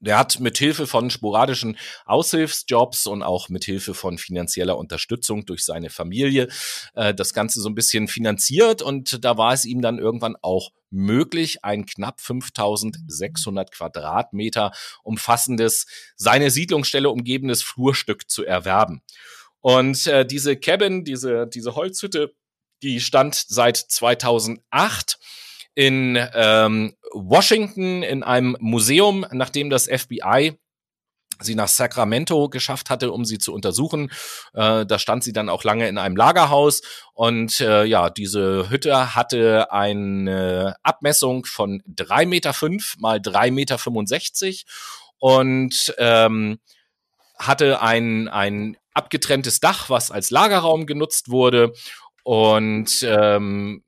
Der 0.00 0.18
hat 0.18 0.40
mit 0.40 0.58
Hilfe 0.58 0.86
von 0.86 1.10
sporadischen 1.10 1.76
Aushilfsjobs 2.04 3.06
und 3.06 3.22
auch 3.22 3.48
mit 3.48 3.64
Hilfe 3.64 3.94
von 3.94 4.18
finanzieller 4.18 4.76
Unterstützung 4.76 5.46
durch 5.46 5.64
seine 5.64 5.90
Familie 5.90 6.48
äh, 6.94 7.14
das 7.14 7.32
Ganze 7.32 7.60
so 7.60 7.68
ein 7.68 7.74
bisschen 7.74 8.08
finanziert 8.08 8.82
und 8.82 9.24
da 9.24 9.36
war 9.36 9.52
es 9.52 9.64
ihm 9.64 9.80
dann 9.80 9.98
irgendwann 9.98 10.36
auch 10.42 10.70
möglich, 10.90 11.64
ein 11.64 11.86
knapp 11.86 12.20
5600 12.20 13.72
Quadratmeter 13.72 14.72
umfassendes, 15.02 15.86
seine 16.16 16.50
Siedlungsstelle 16.50 17.10
umgebendes 17.10 17.62
Flurstück 17.62 18.30
zu 18.30 18.44
erwerben. 18.44 19.02
Und 19.60 20.06
äh, 20.06 20.26
diese 20.26 20.56
Cabin, 20.56 21.04
diese, 21.04 21.46
diese 21.46 21.74
Holzhütte, 21.74 22.34
die 22.82 23.00
stand 23.00 23.34
seit 23.34 23.76
2008 23.76 25.18
in 25.74 26.18
ähm, 26.34 26.94
Washington 27.12 28.02
in 28.02 28.22
einem 28.22 28.56
Museum, 28.60 29.26
nachdem 29.32 29.70
das 29.70 29.86
FBI 29.86 30.58
sie 31.40 31.54
nach 31.54 31.68
Sacramento 31.68 32.48
geschafft 32.48 32.90
hatte, 32.90 33.12
um 33.12 33.24
sie 33.24 33.38
zu 33.38 33.52
untersuchen. 33.52 34.10
Äh, 34.52 34.86
da 34.86 34.98
stand 34.98 35.24
sie 35.24 35.32
dann 35.32 35.48
auch 35.48 35.64
lange 35.64 35.88
in 35.88 35.98
einem 35.98 36.16
Lagerhaus 36.16 36.82
und 37.12 37.60
äh, 37.60 37.84
ja, 37.84 38.10
diese 38.10 38.70
Hütte 38.70 39.14
hatte 39.14 39.72
eine 39.72 40.76
Abmessung 40.82 41.44
von 41.44 41.82
drei 41.86 42.26
Meter 42.26 42.52
fünf 42.52 42.96
mal 42.98 43.20
drei 43.20 43.50
Meter 43.50 43.78
fünfundsechzig 43.78 44.64
und 45.18 45.94
ähm, 45.98 46.58
hatte 47.38 47.82
ein, 47.82 48.28
ein 48.28 48.76
abgetrenntes 48.92 49.58
Dach, 49.58 49.90
was 49.90 50.10
als 50.10 50.30
Lagerraum 50.30 50.86
genutzt 50.86 51.30
wurde 51.30 51.72
und 52.22 53.02
ähm, 53.02 53.82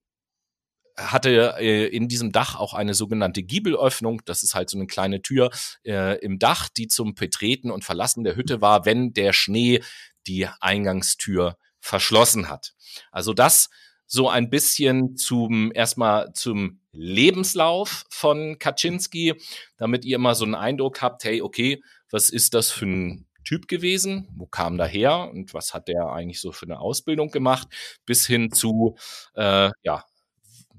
hatte 0.97 1.57
äh, 1.59 1.87
in 1.87 2.09
diesem 2.09 2.33
Dach 2.33 2.57
auch 2.57 2.75
eine 2.75 2.95
sogenannte 2.95 3.43
Giebelöffnung. 3.43 4.23
Das 4.25 4.43
ist 4.43 4.55
halt 4.55 4.71
so 4.71 4.79
eine 4.79 4.87
kleine 4.87 5.23
Tür 5.23 5.50
äh, 5.85 6.19
im 6.19 6.38
Dach, 6.38 6.69
die 6.69 6.88
zum 6.88 7.15
Betreten 7.15 7.71
und 7.71 7.85
Verlassen 7.85 8.25
der 8.25 8.37
Hütte 8.37 8.61
war, 8.61 8.85
wenn 8.85 9.12
der 9.12 9.33
Schnee 9.33 9.83
die 10.26 10.49
Eingangstür 10.61 11.57
verschlossen 11.81 12.49
hat. 12.49 12.75
Also 13.12 13.33
das 13.33 13.69
so 14.07 14.29
ein 14.29 14.50
bisschen 14.50 15.17
zum 15.17 15.73
erstmal 15.75 16.33
zum 16.33 16.81
Lebenslauf 16.93 18.05
von 18.09 18.59
Kaczynski, 18.59 19.35
damit 19.76 20.05
ihr 20.05 20.17
immer 20.17 20.35
so 20.35 20.45
einen 20.45 20.55
Eindruck 20.55 21.03
habt, 21.03 21.25
hey, 21.25 21.43
okay, 21.43 21.83
was 22.11 22.31
ist 22.31 22.55
das 22.55 22.71
für 22.71 22.87
ein 22.87 23.26
Typ 23.45 23.69
gewesen? 23.69 24.29
Wo 24.37 24.47
kam 24.47 24.76
der 24.76 24.87
her 24.87 25.31
und 25.31 25.55
was 25.55 25.75
hat 25.75 25.88
der 25.88 26.07
eigentlich 26.11 26.41
so 26.41 26.53
für 26.53 26.67
eine 26.67 26.81
Ausbildung 26.81 27.31
gemacht? 27.31 27.69
Bis 28.05 28.26
hin 28.26 28.50
zu 28.50 28.97
äh, 29.35 29.71
ja 29.83 30.05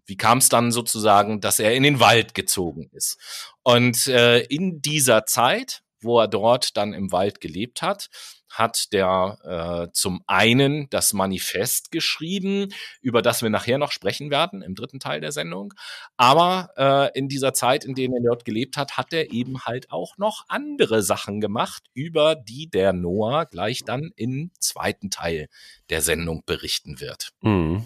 wie 0.07 0.17
kam 0.17 0.39
es 0.39 0.49
dann 0.49 0.71
sozusagen, 0.71 1.41
dass 1.41 1.59
er 1.59 1.75
in 1.75 1.83
den 1.83 1.99
Wald 1.99 2.33
gezogen 2.33 2.89
ist? 2.93 3.17
Und 3.61 4.07
äh, 4.07 4.39
in 4.39 4.81
dieser 4.81 5.25
Zeit, 5.25 5.83
wo 6.01 6.19
er 6.19 6.27
dort 6.27 6.77
dann 6.77 6.93
im 6.93 7.11
Wald 7.11 7.41
gelebt 7.41 7.81
hat, 7.81 8.09
hat 8.49 8.93
der 8.93 9.37
äh, 9.43 9.91
zum 9.93 10.23
einen 10.25 10.89
das 10.89 11.13
Manifest 11.13 11.91
geschrieben, 11.91 12.69
über 13.01 13.21
das 13.21 13.41
wir 13.41 13.49
nachher 13.49 13.77
noch 13.77 13.91
sprechen 13.91 14.31
werden 14.31 14.61
im 14.61 14.73
dritten 14.73 14.99
Teil 14.99 15.21
der 15.21 15.31
Sendung. 15.31 15.73
Aber 16.15 16.69
äh, 16.77 17.17
in 17.17 17.27
dieser 17.27 17.53
Zeit, 17.53 17.83
in 17.83 17.93
der 17.93 18.05
er 18.05 18.23
dort 18.23 18.45
gelebt 18.45 18.77
hat, 18.77 18.97
hat 18.97 19.13
er 19.13 19.31
eben 19.31 19.65
halt 19.65 19.91
auch 19.91 20.17
noch 20.17 20.45
andere 20.47 21.03
Sachen 21.03 21.41
gemacht, 21.41 21.83
über 21.93 22.35
die 22.35 22.69
der 22.69 22.93
Noah 22.93 23.45
gleich 23.45 23.83
dann 23.83 24.11
im 24.15 24.51
zweiten 24.59 25.09
Teil 25.09 25.49
der 25.89 26.01
Sendung 26.01 26.43
berichten 26.45 26.99
wird. 26.99 27.31
Mhm. 27.41 27.85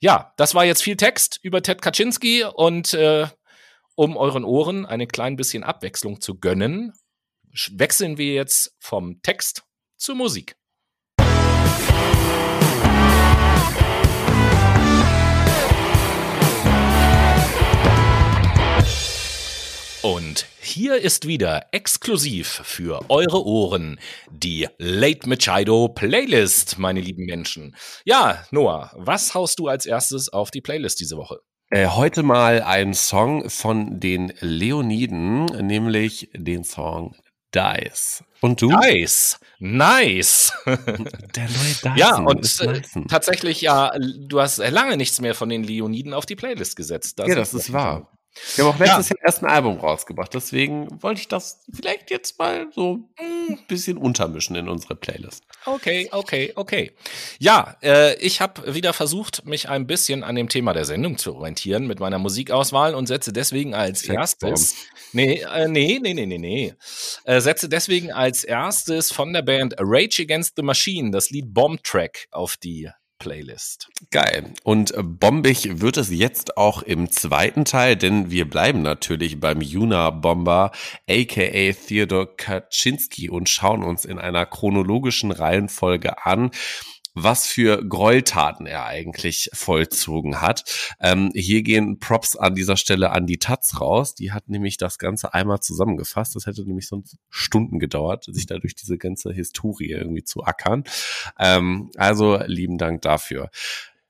Ja, 0.00 0.32
das 0.36 0.54
war 0.54 0.64
jetzt 0.64 0.84
viel 0.84 0.96
Text 0.96 1.40
über 1.42 1.60
Ted 1.60 1.82
Kaczynski 1.82 2.44
und 2.44 2.94
äh, 2.94 3.26
um 3.96 4.16
euren 4.16 4.44
Ohren 4.44 4.86
eine 4.86 5.08
klein 5.08 5.34
bisschen 5.34 5.64
Abwechslung 5.64 6.20
zu 6.20 6.38
gönnen, 6.38 6.92
wechseln 7.72 8.16
wir 8.16 8.32
jetzt 8.32 8.76
vom 8.78 9.20
Text 9.22 9.64
zur 9.96 10.14
Musik. 10.14 10.54
Und 20.02 20.46
hier 20.68 20.96
ist 20.96 21.26
wieder 21.26 21.66
exklusiv 21.72 22.60
für 22.62 23.08
eure 23.08 23.44
Ohren 23.44 23.98
die 24.30 24.68
Late 24.78 25.28
Machado 25.28 25.88
Playlist, 25.88 26.78
meine 26.78 27.00
lieben 27.00 27.24
Menschen. 27.24 27.74
Ja, 28.04 28.44
Noah, 28.50 28.92
was 28.94 29.34
haust 29.34 29.58
du 29.58 29.68
als 29.68 29.86
erstes 29.86 30.28
auf 30.28 30.50
die 30.50 30.60
Playlist 30.60 31.00
diese 31.00 31.16
Woche? 31.16 31.40
Äh, 31.70 31.86
heute 31.88 32.22
mal 32.22 32.62
ein 32.62 32.94
Song 32.94 33.48
von 33.50 33.98
den 34.00 34.32
Leoniden, 34.40 35.46
nämlich 35.46 36.30
den 36.34 36.64
Song 36.64 37.16
Dice. 37.54 38.24
Und 38.40 38.60
du? 38.60 38.68
Dice. 38.68 39.38
Nice. 39.58 40.52
Der 40.66 40.76
neue 40.76 41.74
Dyson. 41.82 41.96
Ja, 41.96 42.16
und 42.18 42.60
äh, 42.60 42.82
tatsächlich, 43.08 43.62
ja, 43.62 43.92
du 43.98 44.40
hast 44.40 44.58
lange 44.58 44.96
nichts 44.96 45.20
mehr 45.20 45.34
von 45.34 45.48
den 45.48 45.64
Leoniden 45.64 46.12
auf 46.14 46.26
die 46.26 46.36
Playlist 46.36 46.76
gesetzt. 46.76 47.18
Das 47.18 47.28
ja, 47.28 47.34
das 47.34 47.54
ist 47.54 47.72
wahr. 47.72 48.12
Wir 48.54 48.64
haben 48.64 48.74
auch 48.74 48.78
letztes 48.78 49.08
ja. 49.10 49.16
Jahr 49.16 49.24
erst 49.26 49.42
ein 49.42 49.50
Album 49.50 49.78
rausgebracht, 49.78 50.34
deswegen 50.34 50.88
wollte 51.02 51.20
ich 51.20 51.28
das 51.28 51.60
vielleicht 51.72 52.10
jetzt 52.10 52.38
mal 52.38 52.66
so 52.74 53.00
ein 53.16 53.58
bisschen 53.68 53.98
untermischen 53.98 54.56
in 54.56 54.68
unsere 54.68 54.96
Playlist. 54.96 55.44
Okay, 55.64 56.08
okay, 56.12 56.52
okay. 56.54 56.92
Ja, 57.38 57.76
äh, 57.82 58.14
ich 58.16 58.40
habe 58.40 58.74
wieder 58.74 58.92
versucht, 58.92 59.44
mich 59.44 59.68
ein 59.68 59.86
bisschen 59.86 60.24
an 60.24 60.34
dem 60.34 60.48
Thema 60.48 60.72
der 60.72 60.84
Sendung 60.84 61.18
zu 61.18 61.34
orientieren 61.34 61.86
mit 61.86 62.00
meiner 62.00 62.18
Musikauswahl 62.18 62.94
und 62.94 63.06
setze 63.06 63.32
deswegen 63.32 63.74
als 63.74 64.02
erstes. 64.04 64.74
Nee, 65.12 65.40
äh, 65.40 65.68
nee, 65.68 65.98
nee, 66.02 66.14
nee, 66.14 66.26
nee, 66.26 66.38
nee. 66.38 66.74
Äh, 67.24 67.40
setze 67.40 67.68
deswegen 67.68 68.12
als 68.12 68.44
erstes 68.44 69.12
von 69.12 69.32
der 69.32 69.42
Band 69.42 69.74
Rage 69.78 70.22
Against 70.22 70.54
the 70.56 70.62
Machine 70.62 71.10
das 71.10 71.30
Lied 71.30 71.52
Bomb 71.54 71.82
Track 71.82 72.28
auf 72.30 72.56
die 72.56 72.90
Playlist. 73.18 73.88
Geil. 74.10 74.54
Und 74.64 74.92
äh, 74.94 75.02
bombig 75.02 75.80
wird 75.80 75.96
es 75.96 76.10
jetzt 76.10 76.56
auch 76.56 76.82
im 76.82 77.10
zweiten 77.10 77.64
Teil, 77.64 77.96
denn 77.96 78.30
wir 78.30 78.48
bleiben 78.48 78.82
natürlich 78.82 79.40
beim 79.40 79.60
Juna-Bomber, 79.60 80.70
aka 81.08 81.72
Theodor 81.86 82.36
Kaczynski 82.36 83.28
und 83.28 83.48
schauen 83.48 83.82
uns 83.82 84.04
in 84.04 84.18
einer 84.18 84.46
chronologischen 84.46 85.30
Reihenfolge 85.30 86.24
an, 86.24 86.50
was 87.22 87.46
für 87.46 87.84
Gräueltaten 87.86 88.66
er 88.66 88.86
eigentlich 88.86 89.50
vollzogen 89.52 90.40
hat. 90.40 90.64
Ähm, 91.00 91.30
hier 91.34 91.62
gehen 91.62 91.98
Props 91.98 92.36
an 92.36 92.54
dieser 92.54 92.76
Stelle 92.76 93.10
an 93.10 93.26
die 93.26 93.38
Taz 93.38 93.80
raus. 93.80 94.14
Die 94.14 94.32
hat 94.32 94.48
nämlich 94.48 94.76
das 94.76 94.98
Ganze 94.98 95.34
einmal 95.34 95.60
zusammengefasst. 95.60 96.36
Das 96.36 96.46
hätte 96.46 96.64
nämlich 96.64 96.88
sonst 96.88 97.16
Stunden 97.30 97.78
gedauert, 97.78 98.24
sich 98.28 98.46
da 98.46 98.58
durch 98.58 98.74
diese 98.74 98.98
ganze 98.98 99.32
Historie 99.32 99.90
irgendwie 99.90 100.24
zu 100.24 100.44
ackern. 100.44 100.84
Ähm, 101.38 101.90
also 101.96 102.40
lieben 102.46 102.78
Dank 102.78 103.02
dafür. 103.02 103.50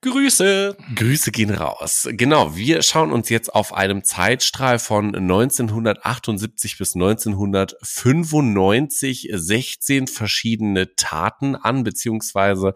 Grüße. 0.01 0.77
Grüße 0.95 1.31
gehen 1.31 1.49
raus. 1.49 2.07
Genau, 2.11 2.55
wir 2.55 2.81
schauen 2.83 3.11
uns 3.11 3.27
jetzt 3.27 3.53
auf 3.53 3.73
einem 3.73 4.05
Zeitstrahl 4.05 4.79
von 4.79 5.13
1978 5.13 6.77
bis 6.77 6.95
1995 6.95 9.29
16 9.33 10.07
verschiedene 10.07 10.95
Taten 10.95 11.57
an, 11.57 11.83
beziehungsweise 11.83 12.75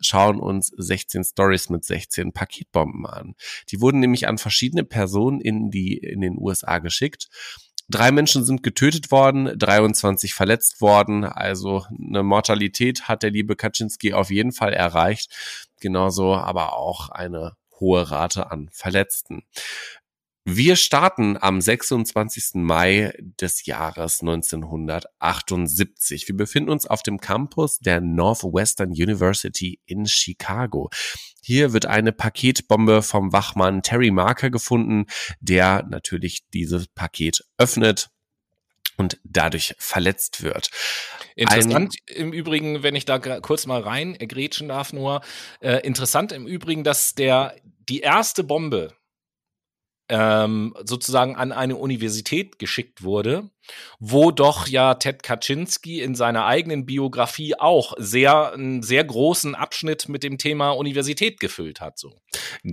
schauen 0.00 0.40
uns 0.40 0.72
16 0.74 1.24
Stories 1.24 1.68
mit 1.68 1.84
16 1.84 2.32
Paketbomben 2.32 3.04
an. 3.04 3.34
Die 3.70 3.82
wurden 3.82 4.00
nämlich 4.00 4.26
an 4.26 4.38
verschiedene 4.38 4.84
Personen 4.84 5.42
in 5.42 5.70
die, 5.70 5.98
in 5.98 6.22
den 6.22 6.38
USA 6.38 6.78
geschickt. 6.78 7.28
Drei 7.90 8.12
Menschen 8.12 8.46
sind 8.46 8.62
getötet 8.62 9.10
worden, 9.10 9.58
23 9.58 10.32
verletzt 10.32 10.80
worden. 10.80 11.24
Also 11.24 11.84
eine 11.90 12.22
Mortalität 12.22 13.08
hat 13.08 13.22
der 13.22 13.30
liebe 13.30 13.56
Kaczynski 13.56 14.14
auf 14.14 14.30
jeden 14.30 14.52
Fall 14.52 14.72
erreicht 14.72 15.68
genauso 15.82 16.34
aber 16.34 16.72
auch 16.72 17.10
eine 17.10 17.58
hohe 17.78 18.10
Rate 18.10 18.50
an 18.50 18.70
Verletzten. 18.72 19.42
Wir 20.44 20.74
starten 20.74 21.38
am 21.40 21.60
26. 21.60 22.54
Mai 22.54 23.12
des 23.40 23.64
Jahres 23.64 24.22
1978. 24.22 26.26
Wir 26.26 26.36
befinden 26.36 26.70
uns 26.70 26.84
auf 26.84 27.04
dem 27.04 27.20
Campus 27.20 27.78
der 27.78 28.00
Northwestern 28.00 28.90
University 28.90 29.80
in 29.86 30.06
Chicago. 30.06 30.90
Hier 31.42 31.72
wird 31.72 31.86
eine 31.86 32.12
Paketbombe 32.12 33.02
vom 33.02 33.32
Wachmann 33.32 33.82
Terry 33.82 34.10
Marker 34.10 34.50
gefunden, 34.50 35.06
der 35.40 35.84
natürlich 35.88 36.40
dieses 36.52 36.88
Paket 36.88 37.44
öffnet 37.56 38.10
und 38.96 39.18
dadurch 39.24 39.74
verletzt 39.78 40.42
wird. 40.42 40.70
Interessant 41.34 41.94
Ein, 42.08 42.16
im 42.16 42.32
Übrigen, 42.32 42.82
wenn 42.82 42.94
ich 42.94 43.04
da 43.04 43.18
kurz 43.18 43.66
mal 43.66 43.80
rein 43.80 44.16
grätschen 44.18 44.68
darf, 44.68 44.92
nur 44.92 45.22
äh, 45.60 45.78
interessant 45.86 46.32
im 46.32 46.46
Übrigen, 46.46 46.84
dass 46.84 47.14
der 47.14 47.56
die 47.88 48.00
erste 48.00 48.44
Bombe 48.44 48.94
ähm, 50.08 50.74
sozusagen 50.84 51.36
an 51.36 51.52
eine 51.52 51.76
Universität 51.76 52.58
geschickt 52.58 53.02
wurde, 53.02 53.48
wo 53.98 54.30
doch 54.30 54.66
ja 54.66 54.94
Ted 54.94 55.22
Kaczynski 55.22 56.02
in 56.02 56.14
seiner 56.14 56.44
eigenen 56.44 56.84
Biografie 56.84 57.58
auch 57.58 57.94
sehr 57.96 58.52
einen 58.52 58.82
sehr 58.82 59.04
großen 59.04 59.54
Abschnitt 59.54 60.10
mit 60.10 60.22
dem 60.22 60.36
Thema 60.36 60.72
Universität 60.72 61.40
gefüllt 61.40 61.80
hat. 61.80 61.98
So 61.98 62.14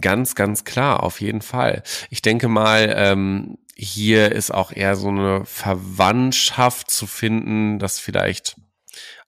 ganz, 0.01 0.35
ganz 0.35 0.65
klar, 0.65 1.01
auf 1.03 1.21
jeden 1.21 1.41
Fall. 1.41 1.83
Ich 2.09 2.21
denke 2.21 2.49
mal, 2.49 2.93
ähm, 2.95 3.57
hier 3.81 4.33
ist 4.33 4.51
auch 4.51 4.73
eher 4.73 4.97
so 4.97 5.07
eine 5.07 5.45
Verwandtschaft 5.45 6.91
zu 6.91 7.07
finden, 7.07 7.79
dass 7.79 7.97
vielleicht 7.97 8.57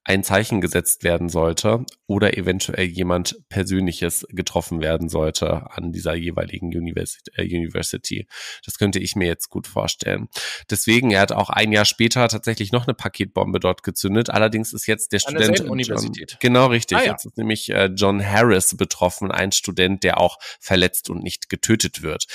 ein 0.03 0.23
Zeichen 0.23 0.61
gesetzt 0.61 1.03
werden 1.03 1.29
sollte 1.29 1.85
oder 2.07 2.35
eventuell 2.35 2.85
jemand 2.85 3.35
Persönliches 3.49 4.25
getroffen 4.29 4.81
werden 4.81 5.09
sollte 5.09 5.71
an 5.71 5.91
dieser 5.91 6.15
jeweiligen 6.15 6.71
äh, 6.71 7.43
University. 7.43 8.27
Das 8.65 8.79
könnte 8.79 8.99
ich 8.99 9.15
mir 9.15 9.27
jetzt 9.27 9.49
gut 9.49 9.67
vorstellen. 9.67 10.27
Deswegen, 10.71 11.11
er 11.11 11.21
hat 11.21 11.31
auch 11.31 11.49
ein 11.49 11.71
Jahr 11.71 11.85
später 11.85 12.27
tatsächlich 12.27 12.71
noch 12.71 12.87
eine 12.87 12.95
Paketbombe 12.95 13.59
dort 13.59 13.83
gezündet. 13.83 14.31
Allerdings 14.31 14.73
ist 14.73 14.87
jetzt 14.87 15.11
der 15.11 15.21
an 15.25 15.35
Student. 15.35 15.59
Der 15.59 15.69
Universität. 15.69 16.31
John, 16.31 16.39
genau, 16.39 16.65
richtig. 16.67 16.97
Ah, 16.97 17.03
ja. 17.03 17.11
Jetzt 17.11 17.25
ist 17.25 17.37
nämlich 17.37 17.69
äh, 17.69 17.91
John 17.95 18.25
Harris 18.25 18.75
betroffen, 18.75 19.29
ein 19.29 19.51
Student, 19.51 20.03
der 20.03 20.19
auch 20.19 20.37
verletzt 20.59 21.11
und 21.11 21.21
nicht 21.21 21.47
getötet 21.47 22.01
wird. 22.01 22.25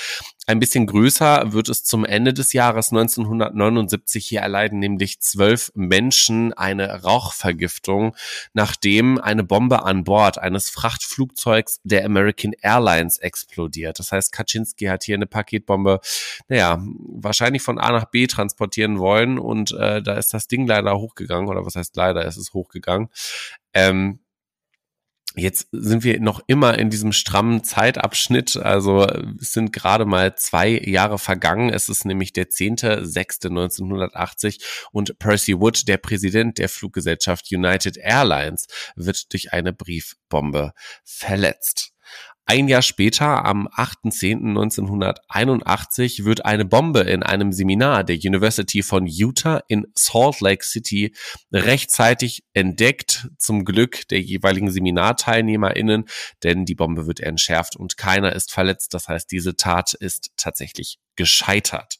Ein 0.49 0.61
bisschen 0.61 0.87
größer 0.87 1.51
wird 1.51 1.67
es 1.67 1.83
zum 1.83 2.05
Ende 2.05 2.33
des 2.33 2.53
Jahres 2.53 2.93
1979. 2.93 4.25
Hier 4.25 4.39
erleiden 4.39 4.79
nämlich 4.79 5.19
zwölf 5.19 5.73
Menschen 5.75 6.53
eine 6.53 7.03
Rauchvergiftung, 7.03 8.15
nachdem 8.53 9.19
eine 9.19 9.43
Bombe 9.43 9.83
an 9.83 10.05
Bord 10.05 10.37
eines 10.37 10.69
Frachtflugzeugs 10.69 11.81
der 11.83 12.05
American 12.05 12.53
Airlines 12.61 13.17
explodiert. 13.17 13.99
Das 13.99 14.13
heißt, 14.13 14.31
Kaczynski 14.31 14.85
hat 14.85 15.03
hier 15.03 15.15
eine 15.15 15.27
Paketbombe, 15.27 15.99
naja, 16.47 16.81
wahrscheinlich 16.81 17.61
von 17.61 17.77
A 17.77 17.91
nach 17.91 18.05
B 18.05 18.25
transportieren 18.25 18.99
wollen 18.99 19.39
und 19.39 19.73
äh, 19.73 20.01
da 20.01 20.13
ist 20.13 20.33
das 20.33 20.47
Ding 20.47 20.65
leider 20.65 20.97
hochgegangen, 20.97 21.49
oder 21.49 21.65
was 21.65 21.75
heißt 21.75 21.97
leider, 21.97 22.23
ist 22.23 22.37
es 22.37 22.53
hochgegangen. 22.53 23.09
Ähm, 23.73 24.19
Jetzt 25.37 25.67
sind 25.71 26.03
wir 26.03 26.19
noch 26.19 26.41
immer 26.47 26.79
in 26.79 26.89
diesem 26.89 27.11
strammen 27.11 27.63
Zeitabschnitt. 27.63 28.57
Also 28.57 29.05
es 29.39 29.53
sind 29.53 29.71
gerade 29.71 30.05
mal 30.05 30.35
zwei 30.35 30.69
Jahre 30.69 31.19
vergangen. 31.19 31.69
Es 31.69 31.89
ist 31.89 32.05
nämlich 32.05 32.33
der 32.33 32.49
10.06.1980 32.49 34.59
und 34.91 35.19
Percy 35.19 35.59
Wood, 35.59 35.87
der 35.87 35.97
Präsident 35.97 36.57
der 36.57 36.69
Fluggesellschaft 36.69 37.51
United 37.51 37.97
Airlines, 37.97 38.65
wird 38.95 39.31
durch 39.31 39.53
eine 39.53 39.73
Briefbombe 39.73 40.73
verletzt. 41.03 41.91
Ein 42.49 42.69
Jahr 42.69 42.81
später, 42.81 43.43
am 43.43 43.67
8.10.1981, 43.67 46.23
wird 46.23 46.45
eine 46.45 46.63
Bombe 46.63 47.01
in 47.01 47.21
einem 47.21 47.51
Seminar 47.51 48.05
der 48.05 48.15
University 48.15 48.83
von 48.83 49.05
Utah 49.05 49.61
in 49.67 49.85
Salt 49.95 50.39
Lake 50.39 50.63
City 50.63 51.13
rechtzeitig 51.51 52.45
entdeckt, 52.53 53.27
zum 53.37 53.65
Glück 53.65 54.07
der 54.07 54.21
jeweiligen 54.21 54.71
SeminarteilnehmerInnen, 54.71 56.05
denn 56.41 56.63
die 56.63 56.75
Bombe 56.75 57.05
wird 57.05 57.19
entschärft 57.19 57.75
und 57.75 57.97
keiner 57.97 58.31
ist 58.31 58.53
verletzt. 58.53 58.93
Das 58.93 59.09
heißt, 59.09 59.29
diese 59.29 59.57
Tat 59.57 59.93
ist 59.93 60.31
tatsächlich 60.37 60.99
gescheitert. 61.17 61.97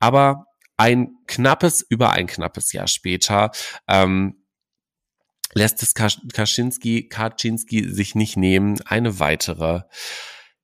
Aber 0.00 0.46
ein 0.78 1.10
knappes, 1.28 1.86
über 1.88 2.10
ein 2.10 2.26
knappes 2.26 2.72
Jahr 2.72 2.88
später, 2.88 3.52
ähm, 3.86 4.39
lässt 5.54 5.82
es 5.82 5.94
Kaczynski, 5.94 7.08
Kaczynski 7.08 7.88
sich 7.88 8.14
nicht 8.14 8.36
nehmen, 8.36 8.80
eine 8.82 9.18
weitere 9.18 9.82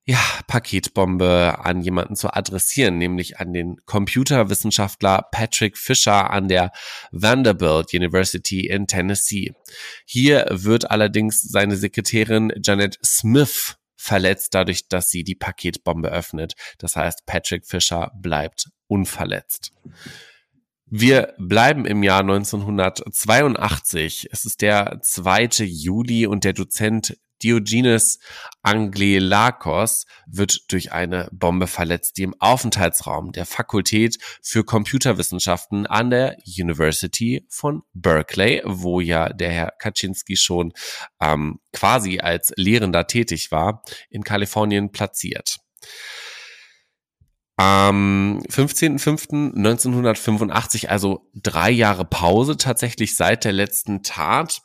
ja, 0.09 0.21
Paketbombe 0.47 1.59
an 1.59 1.83
jemanden 1.83 2.15
zu 2.15 2.33
adressieren, 2.33 2.97
nämlich 2.97 3.41
an 3.41 3.53
den 3.53 3.77
Computerwissenschaftler 3.87 5.27
Patrick 5.33 5.77
Fisher 5.77 6.31
an 6.31 6.47
der 6.47 6.71
Vanderbilt 7.11 7.93
University 7.93 8.67
in 8.67 8.87
Tennessee. 8.87 9.53
Hier 10.05 10.47
wird 10.51 10.93
allerdings 10.93 11.43
seine 11.43 11.77
Sekretärin 11.77 12.53
Janet 12.63 13.01
Smith 13.05 13.79
verletzt 13.97 14.55
dadurch, 14.55 14.87
dass 14.87 15.11
sie 15.11 15.25
die 15.25 15.35
Paketbombe 15.35 16.09
öffnet. 16.09 16.55
Das 16.79 16.95
heißt, 16.95 17.27
Patrick 17.27 17.67
Fisher 17.67 18.13
bleibt 18.15 18.71
unverletzt. 18.87 19.73
Wir 20.89 21.35
bleiben 21.37 21.85
im 21.85 22.05
Jahr 22.05 22.21
1982. 22.21 24.29
Es 24.31 24.45
ist 24.45 24.63
der 24.63 25.01
2. 25.03 25.65
Juli 25.65 26.29
und 26.29 26.45
der 26.45 26.53
Dozent 26.53 27.19
Diogenes 27.43 28.21
Angelakos 28.63 30.07
wird 30.27 30.73
durch 30.73 30.93
eine 30.93 31.29
Bombe 31.33 31.67
verletzt, 31.67 32.17
die 32.17 32.23
im 32.23 32.37
Aufenthaltsraum 32.39 33.33
der 33.33 33.47
Fakultät 33.47 34.19
für 34.41 34.65
Computerwissenschaften 34.65 35.87
an 35.87 36.11
der 36.11 36.37
University 36.47 37.45
von 37.49 37.83
Berkeley, 37.93 38.63
wo 38.65 39.01
ja 39.01 39.31
der 39.31 39.51
Herr 39.51 39.73
Kaczynski 39.73 40.37
schon 40.37 40.73
ähm, 41.21 41.59
quasi 41.73 42.21
als 42.21 42.53
Lehrender 42.57 43.09
tätig 43.09 43.51
war, 43.51 43.83
in 44.09 44.23
Kalifornien 44.23 44.93
platziert. 44.93 45.59
Am 47.57 48.43
15.05.1985, 48.51 50.89
also 50.89 51.31
drei 51.35 51.71
Jahre 51.71 52.05
Pause 52.05 52.59
tatsächlich 52.59 53.17
seit 53.17 53.45
der 53.45 53.53
letzten 53.53 54.03
Tat, 54.03 54.61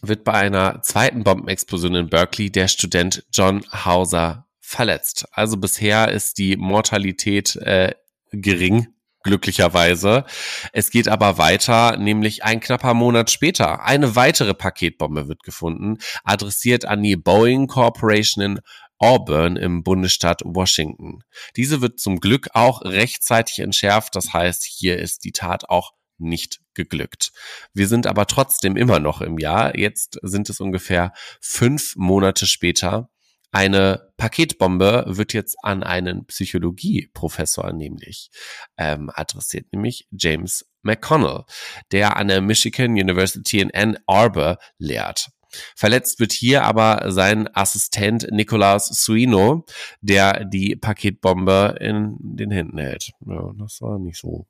wird 0.00 0.24
bei 0.24 0.32
einer 0.32 0.82
zweiten 0.82 1.24
Bombenexplosion 1.24 1.94
in 1.94 2.08
Berkeley 2.08 2.50
der 2.50 2.68
Student 2.68 3.24
John 3.32 3.64
Hauser 3.84 4.46
verletzt. 4.60 5.26
Also 5.32 5.56
bisher 5.56 6.10
ist 6.10 6.38
die 6.38 6.56
Mortalität 6.56 7.56
äh, 7.56 7.94
gering, 8.30 8.88
glücklicherweise. 9.22 10.24
Es 10.72 10.90
geht 10.90 11.08
aber 11.08 11.38
weiter, 11.38 11.96
nämlich 11.96 12.44
ein 12.44 12.60
knapper 12.60 12.94
Monat 12.94 13.30
später. 13.30 13.82
Eine 13.82 14.14
weitere 14.14 14.54
Paketbombe 14.54 15.28
wird 15.28 15.42
gefunden, 15.42 15.98
adressiert 16.24 16.84
an 16.84 17.02
die 17.02 17.16
Boeing 17.16 17.66
Corporation 17.66 18.44
in 18.44 18.60
Auburn 18.98 19.56
im 19.56 19.82
Bundesstaat 19.82 20.42
Washington. 20.44 21.22
Diese 21.56 21.80
wird 21.80 22.00
zum 22.00 22.20
Glück 22.20 22.48
auch 22.54 22.82
rechtzeitig 22.82 23.60
entschärft. 23.60 24.14
Das 24.16 24.32
heißt, 24.32 24.64
hier 24.64 24.98
ist 24.98 25.24
die 25.24 25.32
Tat 25.32 25.68
auch 25.68 25.92
nicht 26.18 26.60
geglückt. 26.74 27.30
Wir 27.72 27.86
sind 27.86 28.06
aber 28.06 28.26
trotzdem 28.26 28.76
immer 28.76 28.98
noch 28.98 29.20
im 29.20 29.38
Jahr. 29.38 29.76
Jetzt 29.78 30.18
sind 30.22 30.50
es 30.50 30.60
ungefähr 30.60 31.12
fünf 31.40 31.94
Monate 31.96 32.46
später. 32.46 33.10
Eine 33.50 34.12
Paketbombe 34.18 35.04
wird 35.06 35.32
jetzt 35.32 35.56
an 35.62 35.82
einen 35.82 36.26
Psychologieprofessor 36.26 37.72
nämlich 37.72 38.30
ähm, 38.76 39.10
adressiert, 39.14 39.72
nämlich 39.72 40.06
James 40.10 40.66
McConnell, 40.82 41.44
der 41.90 42.16
an 42.16 42.28
der 42.28 42.42
Michigan 42.42 42.90
University 42.90 43.60
in 43.60 43.70
Ann 43.74 43.98
Arbor 44.06 44.58
lehrt. 44.78 45.30
Verletzt 45.76 46.20
wird 46.20 46.32
hier 46.32 46.64
aber 46.64 47.10
sein 47.10 47.48
Assistent 47.54 48.28
Nicolas 48.30 48.86
Suino, 48.88 49.64
der 50.00 50.44
die 50.44 50.76
Paketbombe 50.76 51.76
in 51.80 52.16
den 52.20 52.50
Händen 52.50 52.78
hält. 52.78 53.12
Ja, 53.26 53.52
das 53.58 53.80
war 53.80 53.98
nicht 53.98 54.18
so 54.18 54.46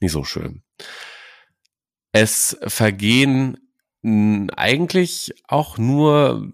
nicht 0.00 0.12
so 0.12 0.24
schön. 0.24 0.62
Es 2.12 2.56
vergehen 2.66 3.58
eigentlich 4.02 5.34
auch 5.48 5.78
nur, 5.78 6.52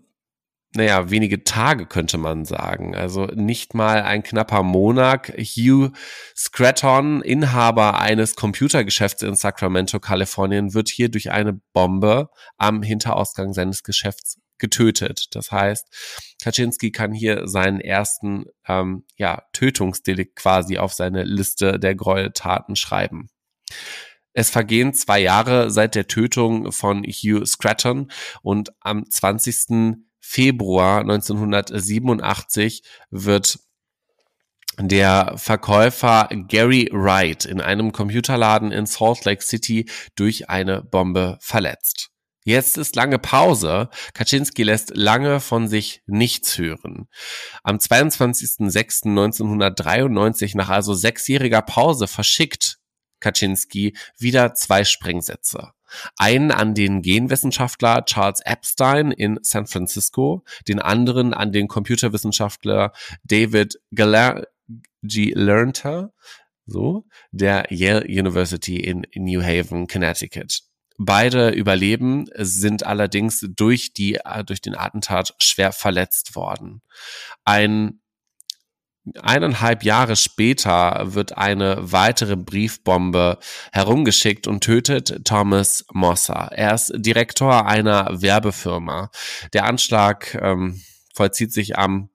naja, 0.73 1.11
wenige 1.11 1.43
Tage 1.43 1.87
könnte 1.87 2.17
man 2.17 2.45
sagen. 2.45 2.95
Also 2.95 3.27
nicht 3.27 3.75
mal 3.75 4.03
ein 4.03 4.23
knapper 4.23 4.63
Monat. 4.63 5.29
Hugh 5.37 5.91
Scraton, 6.37 7.23
Inhaber 7.23 7.99
eines 7.99 8.37
Computergeschäfts 8.37 9.23
in 9.23 9.35
Sacramento, 9.35 9.99
Kalifornien, 9.99 10.73
wird 10.73 10.89
hier 10.89 11.09
durch 11.09 11.33
eine 11.33 11.55
Bombe 11.73 12.31
am 12.57 12.83
Hinterausgang 12.83 13.53
seines 13.53 13.83
Geschäfts 13.83 14.39
getötet. 14.59 15.27
Das 15.33 15.51
heißt, 15.51 16.37
Kaczynski 16.41 16.93
kann 16.93 17.13
hier 17.13 17.49
seinen 17.49 17.81
ersten 17.81 18.45
ähm, 18.69 19.05
ja, 19.17 19.43
Tötungsdelikt 19.53 20.37
quasi 20.37 20.79
auf 20.79 20.93
seine 20.93 21.25
Liste 21.25 21.81
der 21.81 21.97
Gräueltaten 21.97 22.77
schreiben. 22.77 23.29
Es 24.33 24.51
vergehen 24.51 24.95
zwei 24.95 25.19
Jahre 25.19 25.71
seit 25.71 25.97
der 25.97 26.07
Tötung 26.07 26.71
von 26.71 27.03
Hugh 27.03 27.45
Scratton 27.45 28.13
und 28.43 28.71
am 28.81 29.11
20. 29.11 29.97
Februar 30.21 31.01
1987 31.01 32.83
wird 33.11 33.59
der 34.79 35.35
Verkäufer 35.37 36.29
Gary 36.49 36.89
Wright 36.93 37.45
in 37.45 37.61
einem 37.61 37.91
Computerladen 37.93 38.73
in 38.73 38.87
Salt 38.87 39.25
Lake 39.25 39.43
City 39.43 39.91
durch 40.15 40.49
eine 40.49 40.83
Bombe 40.83 41.39
verletzt. 41.41 42.11
Jetzt 42.45 42.79
ist 42.79 42.97
lange 42.97 43.19
Pause. 43.19 43.91
Kaczynski 44.15 44.63
lässt 44.63 44.97
lange 44.97 45.41
von 45.41 45.69
sich 45.69 46.01
nichts 46.07 46.57
hören. 46.57 47.07
Am 47.63 47.77
22.06.1993, 47.77 50.57
nach 50.57 50.71
also 50.71 50.95
sechsjähriger 50.95 51.61
Pause, 51.61 52.07
verschickt 52.07 52.79
Kaczynski 53.21 53.95
wieder 54.19 54.55
zwei 54.55 54.85
Sprengsätze. 54.85 55.73
Einen 56.16 56.50
an 56.50 56.74
den 56.74 57.03
Genwissenschaftler 57.03 58.05
Charles 58.05 58.40
Epstein 58.44 59.12
in 59.12 59.38
San 59.42 59.66
Francisco, 59.66 60.44
den 60.68 60.81
anderen 60.81 61.35
an 61.35 61.53
den 61.53 61.68
Computerwissenschaftler 61.68 62.92
David 63.24 63.81
Galer 63.94 64.44
so, 66.66 67.05
der 67.33 67.66
Yale 67.70 68.05
University 68.05 68.76
in 68.76 69.07
New 69.16 69.42
Haven, 69.42 69.87
Connecticut. 69.87 70.61
Beide 70.98 71.50
überleben, 71.50 72.26
sind 72.37 72.85
allerdings 72.85 73.44
durch 73.57 73.92
die, 73.94 74.16
äh, 74.16 74.44
durch 74.44 74.61
den 74.61 74.76
Attentat 74.76 75.35
schwer 75.38 75.72
verletzt 75.72 76.37
worden. 76.37 76.83
Ein 77.44 78.00
eineinhalb 79.23 79.83
Jahre 79.85 80.16
später 80.16 81.14
wird 81.14 81.38
eine 81.38 81.79
weitere 81.81 82.37
Briefbombe 82.37 83.38
herumgeschickt 83.73 84.46
und 84.46 84.62
tötet 84.62 85.25
Thomas 85.25 85.87
Mosser. 85.92 86.51
Er 86.53 86.75
ist 86.75 86.92
Direktor 86.94 87.66
einer 87.66 88.20
Werbefirma. 88.20 89.11
Der 89.53 89.64
Anschlag 89.64 90.35
ähm, 90.40 90.83
vollzieht 91.14 91.53
sich 91.53 91.79
am 91.79 92.10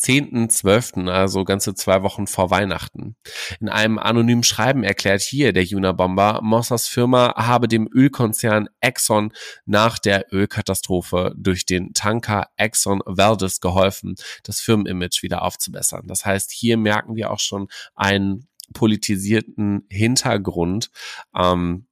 10.12., 0.00 1.08
also 1.10 1.44
ganze 1.44 1.74
zwei 1.74 2.02
Wochen 2.02 2.26
vor 2.26 2.50
Weihnachten. 2.50 3.16
In 3.60 3.68
einem 3.68 3.98
anonymen 3.98 4.42
Schreiben 4.42 4.82
erklärt 4.82 5.20
hier 5.20 5.52
der 5.52 5.64
Juna-Bomber, 5.64 6.40
Mossers 6.42 6.88
Firma 6.88 7.34
habe 7.36 7.68
dem 7.68 7.88
Ölkonzern 7.92 8.68
Exxon 8.80 9.32
nach 9.66 9.98
der 9.98 10.32
Ölkatastrophe 10.32 11.34
durch 11.36 11.66
den 11.66 11.92
Tanker 11.92 12.48
Exxon 12.56 13.02
Valdez 13.04 13.60
geholfen, 13.60 14.14
das 14.44 14.60
Firmenimage 14.60 15.22
wieder 15.22 15.42
aufzubessern. 15.42 16.06
Das 16.06 16.24
heißt, 16.24 16.50
hier 16.50 16.76
merken 16.76 17.14
wir 17.16 17.30
auch 17.30 17.40
schon 17.40 17.68
einen 17.94 18.48
politisierten 18.72 19.84
Hintergrund, 19.90 20.90
ähm, 21.36 21.86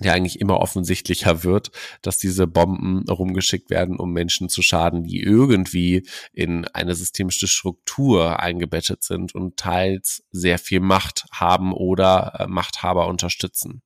der 0.00 0.14
eigentlich 0.14 0.40
immer 0.40 0.58
offensichtlicher 0.60 1.44
wird, 1.44 1.70
dass 2.00 2.18
diese 2.18 2.46
Bomben 2.46 3.08
rumgeschickt 3.08 3.70
werden, 3.70 3.98
um 3.98 4.12
Menschen 4.12 4.48
zu 4.48 4.62
schaden, 4.62 5.04
die 5.04 5.20
irgendwie 5.20 6.06
in 6.32 6.66
eine 6.68 6.94
systemische 6.94 7.46
Struktur 7.46 8.40
eingebettet 8.40 9.02
sind 9.02 9.34
und 9.34 9.56
teils 9.56 10.24
sehr 10.30 10.58
viel 10.58 10.80
Macht 10.80 11.26
haben 11.30 11.72
oder 11.72 12.36
äh, 12.38 12.46
Machthaber 12.46 13.06
unterstützen. 13.06 13.82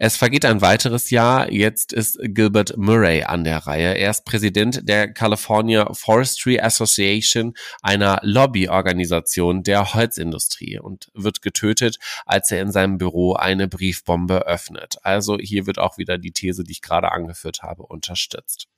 Es 0.00 0.16
vergeht 0.16 0.44
ein 0.44 0.60
weiteres 0.60 1.10
Jahr. 1.10 1.50
Jetzt 1.50 1.92
ist 1.92 2.20
Gilbert 2.22 2.76
Murray 2.76 3.24
an 3.24 3.42
der 3.42 3.58
Reihe. 3.66 3.98
Er 3.98 4.10
ist 4.10 4.24
Präsident 4.24 4.88
der 4.88 5.12
California 5.12 5.92
Forestry 5.92 6.60
Association, 6.60 7.54
einer 7.82 8.20
Lobbyorganisation 8.22 9.64
der 9.64 9.94
Holzindustrie 9.94 10.78
und 10.78 11.10
wird 11.14 11.42
getötet, 11.42 11.98
als 12.26 12.52
er 12.52 12.62
in 12.62 12.70
seinem 12.70 12.98
Büro 12.98 13.32
eine 13.32 13.66
Briefbombe 13.66 14.46
öffnet. 14.46 14.98
Also 15.02 15.36
hier 15.36 15.66
wird 15.66 15.80
auch 15.80 15.98
wieder 15.98 16.16
die 16.16 16.30
These, 16.30 16.62
die 16.62 16.72
ich 16.72 16.82
gerade 16.82 17.10
angeführt 17.10 17.62
habe, 17.62 17.82
unterstützt. 17.82 18.68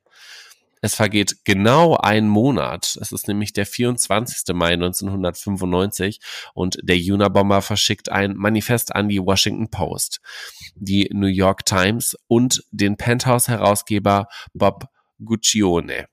Es 0.81 0.95
vergeht 0.95 1.45
genau 1.45 1.97
ein 1.97 2.27
Monat. 2.27 2.97
Es 3.01 3.12
ist 3.12 3.29
nämlich 3.29 3.53
der 3.53 3.66
24. 3.66 4.55
Mai 4.55 4.73
1995 4.73 6.21
und 6.55 6.79
der 6.83 6.97
Unabomber 6.97 7.61
verschickt 7.62 8.11
ein 8.11 8.35
Manifest 8.35 8.95
an 8.95 9.09
die 9.09 9.21
Washington 9.21 9.71
Post, 9.71 10.21
die 10.75 11.11
New 11.12 11.27
York 11.27 11.66
Times 11.66 12.16
und 12.29 12.64
den 12.71 12.97
Penthouse-Herausgeber 12.97 14.29
Bob 14.55 14.87
Guccione. 15.23 16.07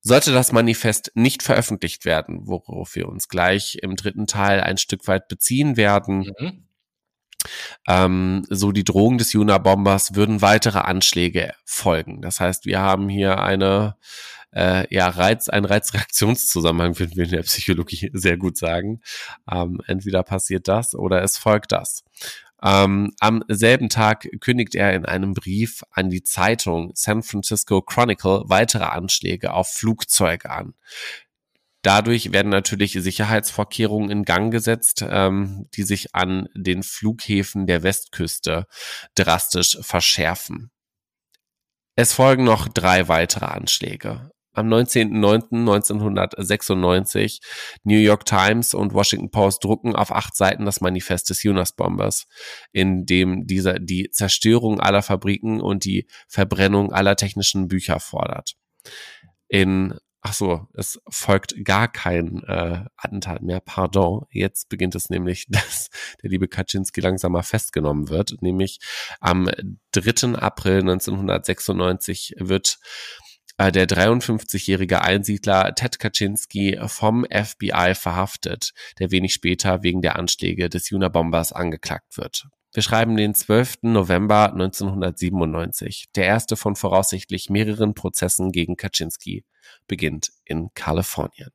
Sollte 0.00 0.32
das 0.32 0.52
Manifest 0.52 1.12
nicht 1.14 1.42
veröffentlicht 1.42 2.04
werden, 2.04 2.46
worauf 2.46 2.94
wir 2.94 3.08
uns 3.08 3.28
gleich 3.28 3.78
im 3.80 3.96
dritten 3.96 4.26
Teil 4.26 4.60
ein 4.60 4.76
Stück 4.76 5.06
weit 5.08 5.28
beziehen 5.28 5.78
werden, 5.78 6.30
mhm. 6.38 6.68
Ähm, 7.88 8.44
so 8.50 8.72
die 8.72 8.84
Drohung 8.84 9.18
des 9.18 9.32
Juna-Bombers, 9.32 10.14
würden 10.14 10.42
weitere 10.42 10.78
Anschläge 10.78 11.54
folgen. 11.64 12.22
Das 12.22 12.40
heißt, 12.40 12.66
wir 12.66 12.80
haben 12.80 13.08
hier 13.08 13.40
eine 13.42 13.96
äh, 14.54 14.86
ja, 14.94 15.08
Reiz, 15.08 15.48
ein 15.48 15.64
Reizreaktionszusammenhang, 15.64 16.98
würden 16.98 17.16
wir 17.16 17.24
in 17.24 17.30
der 17.30 17.42
Psychologie 17.42 18.10
sehr 18.12 18.36
gut 18.36 18.56
sagen. 18.56 19.00
Ähm, 19.50 19.80
entweder 19.86 20.22
passiert 20.22 20.68
das 20.68 20.94
oder 20.94 21.22
es 21.22 21.36
folgt 21.36 21.72
das. 21.72 22.04
Ähm, 22.62 23.12
am 23.20 23.44
selben 23.48 23.90
Tag 23.90 24.26
kündigt 24.40 24.74
er 24.74 24.94
in 24.94 25.04
einem 25.04 25.34
Brief 25.34 25.82
an 25.90 26.08
die 26.08 26.22
Zeitung 26.22 26.92
San 26.94 27.22
Francisco 27.22 27.82
Chronicle 27.82 28.44
weitere 28.46 28.84
Anschläge 28.84 29.52
auf 29.52 29.68
Flugzeuge 29.68 30.48
an. 30.48 30.72
Dadurch 31.84 32.32
werden 32.32 32.48
natürlich 32.48 32.92
Sicherheitsvorkehrungen 32.92 34.10
in 34.10 34.24
Gang 34.24 34.50
gesetzt, 34.50 35.04
ähm, 35.08 35.68
die 35.74 35.84
sich 35.84 36.14
an 36.14 36.48
den 36.56 36.82
Flughäfen 36.82 37.66
der 37.66 37.84
Westküste 37.84 38.66
drastisch 39.14 39.78
verschärfen. 39.82 40.72
Es 41.94 42.12
folgen 42.12 42.42
noch 42.42 42.66
drei 42.66 43.06
weitere 43.06 43.46
Anschläge 43.46 44.32
am 44.54 44.72
19.09.1996 44.72 47.40
New 47.82 47.98
York 47.98 48.24
Times 48.24 48.72
und 48.72 48.94
Washington 48.94 49.30
Post 49.30 49.62
drucken 49.64 49.94
auf 49.96 50.12
acht 50.12 50.36
Seiten 50.36 50.64
das 50.64 50.80
Manifest 50.80 51.28
des 51.30 51.42
Jonas-Bombers, 51.42 52.28
in 52.72 53.04
dem 53.04 53.46
dieser 53.46 53.80
die 53.80 54.10
Zerstörung 54.10 54.80
aller 54.80 55.02
Fabriken 55.02 55.60
und 55.60 55.84
die 55.84 56.06
Verbrennung 56.28 56.92
aller 56.92 57.16
technischen 57.16 57.68
Bücher 57.68 58.00
fordert. 58.00 58.54
In 59.48 59.98
Ach 60.26 60.32
so, 60.32 60.66
es 60.72 60.98
folgt 61.10 61.54
gar 61.66 61.86
kein 61.86 62.42
äh, 62.44 62.86
Attentat 62.96 63.42
mehr. 63.42 63.60
Pardon. 63.60 64.24
Jetzt 64.30 64.70
beginnt 64.70 64.94
es 64.94 65.10
nämlich, 65.10 65.44
dass 65.50 65.90
der 66.22 66.30
liebe 66.30 66.48
Kaczynski 66.48 67.02
langsamer 67.02 67.42
festgenommen 67.42 68.08
wird. 68.08 68.40
Nämlich 68.40 68.78
am 69.20 69.50
3. 69.92 70.38
April 70.38 70.80
1996 70.80 72.36
wird 72.38 72.78
äh, 73.58 73.70
der 73.70 73.86
53-jährige 73.86 75.02
Einsiedler 75.02 75.74
Ted 75.74 75.98
Kaczynski 75.98 76.80
vom 76.86 77.26
FBI 77.26 77.94
verhaftet, 77.94 78.72
der 78.98 79.10
wenig 79.10 79.34
später 79.34 79.82
wegen 79.82 80.00
der 80.00 80.16
Anschläge 80.16 80.70
des 80.70 80.88
Juna-Bombers 80.88 81.52
angeklagt 81.52 82.16
wird. 82.16 82.46
Wir 82.74 82.82
schreiben 82.82 83.16
den 83.16 83.36
12. 83.36 83.82
November 83.82 84.52
1997. 84.52 86.06
Der 86.16 86.26
erste 86.26 86.56
von 86.56 86.74
voraussichtlich 86.74 87.48
mehreren 87.48 87.94
Prozessen 87.94 88.50
gegen 88.50 88.76
Kaczynski 88.76 89.44
beginnt 89.86 90.32
in 90.44 90.74
Kalifornien. 90.74 91.50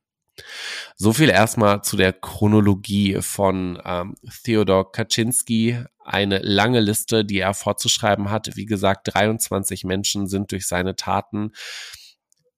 So 0.96 1.12
viel 1.12 1.28
erstmal 1.28 1.82
zu 1.82 1.98
der 1.98 2.14
Chronologie 2.14 3.18
von 3.20 3.80
ähm, 3.84 4.14
Theodor 4.44 4.92
Kaczynski. 4.92 5.84
Eine 6.02 6.38
lange 6.38 6.80
Liste, 6.80 7.26
die 7.26 7.40
er 7.40 7.52
vorzuschreiben 7.52 8.30
hat. 8.30 8.56
Wie 8.56 8.64
gesagt, 8.64 9.12
23 9.12 9.84
Menschen 9.84 10.26
sind 10.26 10.52
durch 10.52 10.66
seine 10.66 10.96
Taten 10.96 11.52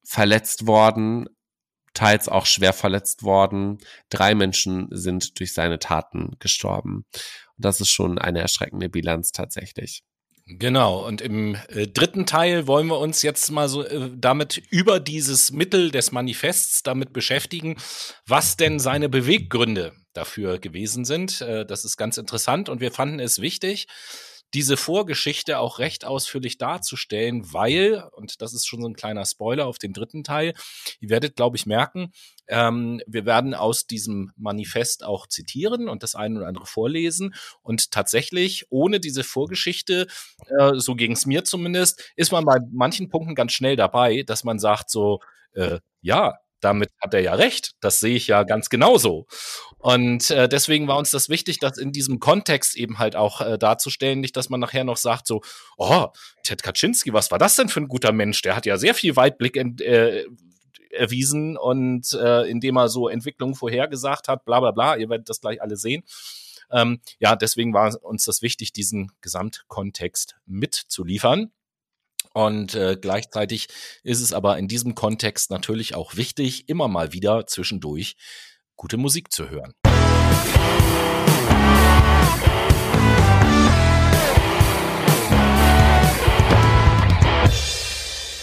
verletzt 0.04 0.68
worden, 0.68 1.28
teils 1.94 2.28
auch 2.28 2.46
schwer 2.46 2.72
verletzt 2.72 3.24
worden. 3.24 3.78
Drei 4.08 4.36
Menschen 4.36 4.86
sind 4.90 5.40
durch 5.40 5.52
seine 5.52 5.80
Taten 5.80 6.36
gestorben. 6.38 7.06
Das 7.62 7.80
ist 7.80 7.90
schon 7.90 8.18
eine 8.18 8.40
erschreckende 8.40 8.88
Bilanz 8.88 9.32
tatsächlich. 9.32 10.02
Genau, 10.46 11.06
und 11.06 11.20
im 11.20 11.56
äh, 11.68 11.86
dritten 11.86 12.26
Teil 12.26 12.66
wollen 12.66 12.88
wir 12.88 12.98
uns 12.98 13.22
jetzt 13.22 13.50
mal 13.52 13.68
so 13.68 13.84
äh, 13.84 14.10
damit 14.14 14.60
über 14.70 14.98
dieses 14.98 15.52
Mittel 15.52 15.92
des 15.92 16.10
Manifests 16.10 16.82
damit 16.82 17.12
beschäftigen, 17.12 17.76
was 18.26 18.56
denn 18.56 18.80
seine 18.80 19.08
Beweggründe 19.08 19.92
dafür 20.12 20.58
gewesen 20.58 21.04
sind. 21.04 21.40
Äh, 21.42 21.64
das 21.64 21.84
ist 21.84 21.96
ganz 21.96 22.18
interessant 22.18 22.68
und 22.68 22.80
wir 22.80 22.90
fanden 22.90 23.20
es 23.20 23.40
wichtig, 23.40 23.86
diese 24.54 24.76
Vorgeschichte 24.76 25.58
auch 25.58 25.78
recht 25.78 26.04
ausführlich 26.04 26.58
darzustellen, 26.58 27.52
weil, 27.52 28.04
und 28.12 28.42
das 28.42 28.52
ist 28.52 28.66
schon 28.66 28.82
so 28.82 28.88
ein 28.88 28.94
kleiner 28.94 29.24
Spoiler 29.24 29.66
auf 29.66 29.78
den 29.78 29.92
dritten 29.92 30.24
Teil, 30.24 30.54
ihr 31.00 31.10
werdet, 31.10 31.36
glaube 31.36 31.56
ich, 31.56 31.66
merken, 31.66 32.12
ähm, 32.48 33.00
wir 33.06 33.24
werden 33.24 33.54
aus 33.54 33.86
diesem 33.86 34.32
Manifest 34.36 35.04
auch 35.04 35.26
zitieren 35.26 35.88
und 35.88 36.02
das 36.02 36.14
eine 36.14 36.38
oder 36.38 36.48
andere 36.48 36.66
vorlesen. 36.66 37.34
Und 37.62 37.90
tatsächlich, 37.90 38.66
ohne 38.70 39.00
diese 39.00 39.24
Vorgeschichte, 39.24 40.06
äh, 40.58 40.72
so 40.74 40.94
ging 40.94 41.12
es 41.12 41.24
mir 41.24 41.44
zumindest, 41.44 42.12
ist 42.16 42.32
man 42.32 42.44
bei 42.44 42.58
manchen 42.70 43.08
Punkten 43.08 43.34
ganz 43.34 43.52
schnell 43.52 43.76
dabei, 43.76 44.22
dass 44.22 44.44
man 44.44 44.58
sagt 44.58 44.90
so, 44.90 45.20
äh, 45.54 45.80
ja, 46.02 46.34
damit 46.62 46.90
hat 47.00 47.12
er 47.12 47.20
ja 47.20 47.34
recht. 47.34 47.72
Das 47.80 48.00
sehe 48.00 48.16
ich 48.16 48.26
ja 48.26 48.44
ganz 48.44 48.68
genauso. 48.68 49.26
Und 49.78 50.30
äh, 50.30 50.48
deswegen 50.48 50.88
war 50.88 50.96
uns 50.96 51.10
das 51.10 51.28
wichtig, 51.28 51.58
das 51.58 51.76
in 51.76 51.92
diesem 51.92 52.20
Kontext 52.20 52.76
eben 52.76 52.98
halt 52.98 53.16
auch 53.16 53.40
äh, 53.40 53.58
darzustellen, 53.58 54.20
nicht, 54.20 54.36
dass 54.36 54.48
man 54.48 54.60
nachher 54.60 54.84
noch 54.84 54.96
sagt 54.96 55.26
so, 55.26 55.42
oh, 55.76 56.06
Ted 56.42 56.62
Kaczynski, 56.62 57.12
was 57.12 57.30
war 57.30 57.38
das 57.38 57.56
denn 57.56 57.68
für 57.68 57.80
ein 57.80 57.88
guter 57.88 58.12
Mensch? 58.12 58.42
Der 58.42 58.56
hat 58.56 58.64
ja 58.64 58.78
sehr 58.78 58.94
viel 58.94 59.16
Weitblick 59.16 59.56
in, 59.56 59.78
äh, 59.78 60.24
erwiesen 60.90 61.56
und 61.56 62.12
äh, 62.12 62.48
indem 62.48 62.76
er 62.76 62.88
so 62.88 63.08
Entwicklungen 63.08 63.54
vorhergesagt 63.54 64.28
hat, 64.28 64.44
bla 64.44 64.60
bla 64.60 64.70
bla, 64.70 64.96
ihr 64.96 65.08
werdet 65.08 65.28
das 65.28 65.40
gleich 65.40 65.60
alle 65.60 65.76
sehen. 65.76 66.04
Ähm, 66.70 67.00
ja, 67.18 67.36
deswegen 67.36 67.74
war 67.74 68.02
uns 68.02 68.24
das 68.24 68.42
wichtig, 68.42 68.72
diesen 68.72 69.12
Gesamtkontext 69.20 70.36
mitzuliefern. 70.46 71.50
Und 72.34 72.74
äh, 72.74 72.96
gleichzeitig 73.00 73.68
ist 74.02 74.20
es 74.20 74.32
aber 74.32 74.58
in 74.58 74.68
diesem 74.68 74.94
Kontext 74.94 75.50
natürlich 75.50 75.94
auch 75.94 76.16
wichtig, 76.16 76.68
immer 76.68 76.88
mal 76.88 77.12
wieder 77.12 77.46
zwischendurch 77.46 78.16
gute 78.76 78.96
Musik 78.96 79.30
zu 79.32 79.50
hören. 79.50 79.74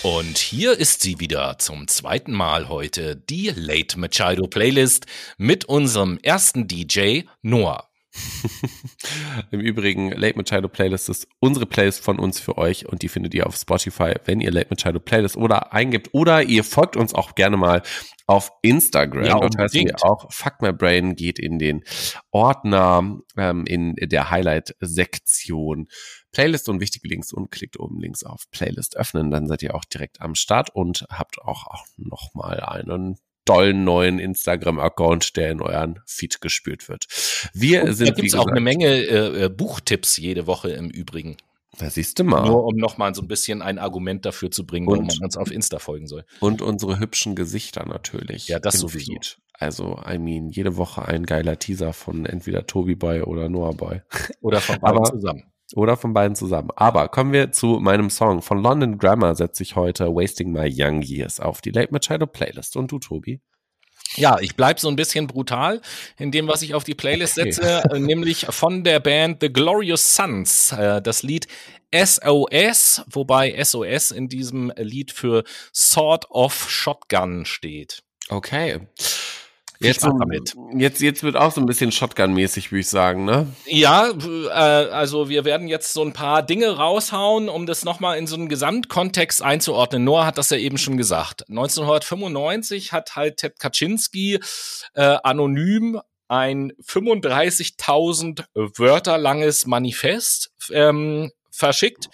Und 0.02 0.38
hier 0.38 0.78
ist 0.78 1.02
sie 1.02 1.20
wieder 1.20 1.58
zum 1.60 1.88
zweiten 1.90 2.32
Mal 2.32 2.70
heute, 2.70 3.18
die 3.18 3.52
Late 3.54 4.00
Machado 4.00 4.48
Playlist 4.48 5.06
mit 5.38 5.66
unserem 5.66 6.18
ersten 6.24 6.68
DJ 6.68 7.24
Noah. 7.42 7.89
Im 9.52 9.60
Übrigen, 9.60 10.12
Late 10.12 10.38
Machado 10.38 10.68
Playlist 10.68 11.10
ist 11.10 11.28
unsere 11.40 11.66
Playlist 11.66 12.04
von 12.04 12.20
uns 12.20 12.40
für 12.40 12.58
euch 12.58 12.88
und 12.88 13.02
die 13.02 13.10
findet 13.10 13.34
ihr 13.34 13.46
auf 13.46 13.56
Spotify, 13.56 14.14
wenn 14.26 14.42
ihr 14.42 14.52
Late 14.52 14.68
Machado 14.72 15.00
Playlist 15.00 15.38
oder 15.38 15.74
eingibt 15.74 16.10
oder 16.14 16.42
ihr 16.42 16.64
folgt 16.64 16.98
uns 16.98 17.14
auch 17.14 17.36
gerne 17.36 17.58
mal 17.58 17.84
auf 18.26 18.52
Instagram. 18.62 19.26
Ja, 19.26 19.40
Dort 19.40 19.58
heißt 19.58 19.76
ihr 19.76 19.96
auch 20.04 20.32
Fuck 20.32 20.62
My 20.62 20.74
Brain 20.74 21.16
geht 21.16 21.40
in 21.40 21.60
den 21.60 21.84
Ordner 22.32 23.20
ähm, 23.38 23.66
in 23.66 23.96
der 23.96 24.30
Highlight-Sektion 24.30 25.88
Playlist 26.32 26.70
und 26.70 26.80
wichtige 26.80 27.08
Links 27.08 27.34
und 27.34 27.52
klickt 27.52 27.80
oben 27.80 28.00
links 28.00 28.24
auf 28.24 28.50
Playlist 28.52 28.98
öffnen. 28.98 29.32
Dann 29.32 29.48
seid 29.48 29.64
ihr 29.64 29.76
auch 29.76 29.86
direkt 29.86 30.22
am 30.22 30.36
Start 30.36 30.70
und 30.74 31.06
habt 31.10 31.42
auch, 31.42 31.68
auch 31.68 31.86
nochmal 31.98 32.60
einen 32.60 33.18
tollen 33.50 33.84
neuen 33.84 34.20
Instagram-Account, 34.20 35.36
der 35.36 35.52
in 35.52 35.62
euren 35.62 36.00
Feed 36.06 36.42
gespült 36.42 36.88
wird. 36.90 37.06
Wir 37.54 37.84
Und 37.84 37.94
sind. 37.94 38.10
Da 38.10 38.14
gibt 38.14 38.28
es 38.28 38.36
auch 38.36 38.48
eine 38.48 38.62
Menge 38.62 38.88
äh, 38.88 39.46
äh, 39.46 39.50
Buchtipps 39.50 40.18
jede 40.18 40.48
Woche 40.48 40.70
im 40.70 40.90
Übrigen. 40.90 41.38
Da 41.78 41.90
siehst 41.90 42.20
du 42.20 42.24
mal. 42.24 42.46
Nur 42.46 42.66
um 42.66 42.76
nochmal 42.76 43.16
so 43.16 43.22
ein 43.22 43.28
bisschen 43.28 43.62
ein 43.62 43.80
Argument 43.80 44.26
dafür 44.26 44.52
zu 44.52 44.66
bringen, 44.66 44.88
warum 44.88 45.08
man 45.08 45.18
uns 45.22 45.38
auf 45.38 45.52
Insta 45.52 45.80
folgen 45.80 46.08
soll. 46.08 46.26
Und 46.40 46.62
unsere 46.62 47.00
hübschen 47.00 47.36
Gesichter 47.36 47.86
natürlich. 47.86 48.48
Ja, 48.48 48.60
das 48.60 48.80
sowieso. 48.80 49.14
Feed. 49.14 49.38
Also, 49.54 50.00
I 50.08 50.18
mean, 50.18 50.50
jede 50.50 50.78
Woche 50.78 51.06
ein 51.06 51.26
geiler 51.26 51.60
Teaser 51.60 51.94
von 51.94 52.26
entweder 52.26 52.66
Tobi 52.66 52.96
Boy 52.96 53.22
oder 53.22 53.50
Noah 53.50 53.74
Boy. 53.74 54.02
Oder 54.42 54.62
von 54.62 54.80
beiden 54.82 55.06
zusammen. 55.06 55.44
Oder 55.76 55.98
von 55.98 56.14
beiden 56.14 56.36
zusammen. 56.36 56.70
Aber 56.76 57.10
kommen 57.10 57.32
wir 57.32 57.52
zu 57.52 57.80
meinem 57.80 58.10
Song. 58.10 58.42
Von 58.42 58.62
London 58.62 58.98
Grammar 58.98 59.36
setze 59.36 59.64
ich 59.64 59.76
heute 59.76 60.08
Wasting 60.08 60.52
My 60.52 60.72
Young 60.72 61.02
Years 61.02 61.40
auf 61.40 61.62
die 61.62 61.72
Late 61.72 61.94
Machado 61.94 62.26
Playlist. 62.26 62.76
Und 62.76 62.92
du, 62.92 63.00
Tobi? 63.00 63.40
Ja, 64.16 64.40
ich 64.40 64.56
bleib 64.56 64.80
so 64.80 64.88
ein 64.88 64.96
bisschen 64.96 65.28
brutal 65.28 65.82
in 66.18 66.32
dem, 66.32 66.48
was 66.48 66.64
ich 66.64 66.74
auf 66.74 66.84
die 66.84 66.96
Playlist 66.96 67.36
setze, 67.36 67.84
okay. 67.86 68.00
nämlich 68.00 68.48
von 68.50 68.84
der 68.84 69.00
Band 69.00 69.38
The 69.42 69.54
Glorious 69.54 70.16
Sons. 70.16 70.72
Äh, 70.72 71.02
das 71.02 71.22
Lied 71.22 71.48
SOS, 71.94 73.04
wobei 73.08 73.64
SOS 73.64 74.12
in 74.12 74.28
diesem 74.28 74.72
Lied 74.78 75.12
für 75.12 75.44
Sort 75.72 76.30
of 76.30 76.70
Shotgun 76.70 77.46
steht. 77.46 78.04
Okay. 78.30 78.88
Jetzt, 79.82 80.04
damit. 80.04 80.56
jetzt, 80.76 81.00
jetzt 81.00 81.24
wird 81.24 81.38
auch 81.38 81.54
so 81.54 81.62
ein 81.62 81.66
bisschen 81.66 81.94
Shotgun-mäßig, 81.94 82.70
würde 82.72 82.82
ich 82.82 82.90
sagen, 82.90 83.24
ne? 83.24 83.48
Ja, 83.66 84.10
äh, 84.10 84.50
also 84.50 85.30
wir 85.30 85.46
werden 85.46 85.70
jetzt 85.70 85.94
so 85.94 86.04
ein 86.04 86.12
paar 86.12 86.44
Dinge 86.44 86.76
raushauen, 86.76 87.48
um 87.48 87.66
das 87.66 87.86
nochmal 87.86 88.18
in 88.18 88.28
so 88.28 88.36
einen 88.36 88.50
Gesamtkontext 88.50 89.42
einzuordnen. 89.42 90.04
Noah 90.04 90.26
hat 90.26 90.38
das 90.38 90.50
ja 90.50 90.58
eben 90.58 90.78
schon 90.78 90.98
gesagt. 90.98 91.48
1995 91.48 92.92
hat 92.92 93.16
halt 93.16 93.38
Ted 93.38 93.58
Kaczynski 93.58 94.42
äh, 94.96 95.18
anonym 95.24 96.02
ein 96.28 96.74
35.000 96.86 98.44
Wörter 98.54 99.18
langes 99.18 99.66
Manifest 99.66 100.52
ähm, 100.72 101.32
verschickt 101.52 102.10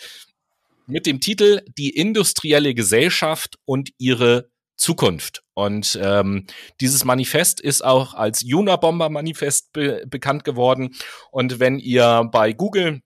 mit 0.87 1.07
dem 1.07 1.19
Titel 1.19 1.61
Die 1.77 1.89
industrielle 1.89 2.75
Gesellschaft 2.75 3.57
und 3.65 3.89
ihre 3.97 4.49
Zukunft. 4.75 5.43
Und 5.53 5.97
ähm, 6.01 6.45
dieses 6.81 7.05
Manifest 7.05 7.61
ist 7.61 7.83
auch 7.83 8.13
als 8.13 8.43
Unabomber-Manifest 8.43 9.71
be 9.73 10.03
bekannt 10.07 10.43
geworden. 10.43 10.95
Und 11.31 11.59
wenn 11.59 11.79
ihr 11.79 12.27
bei 12.31 12.53
Google 12.53 13.01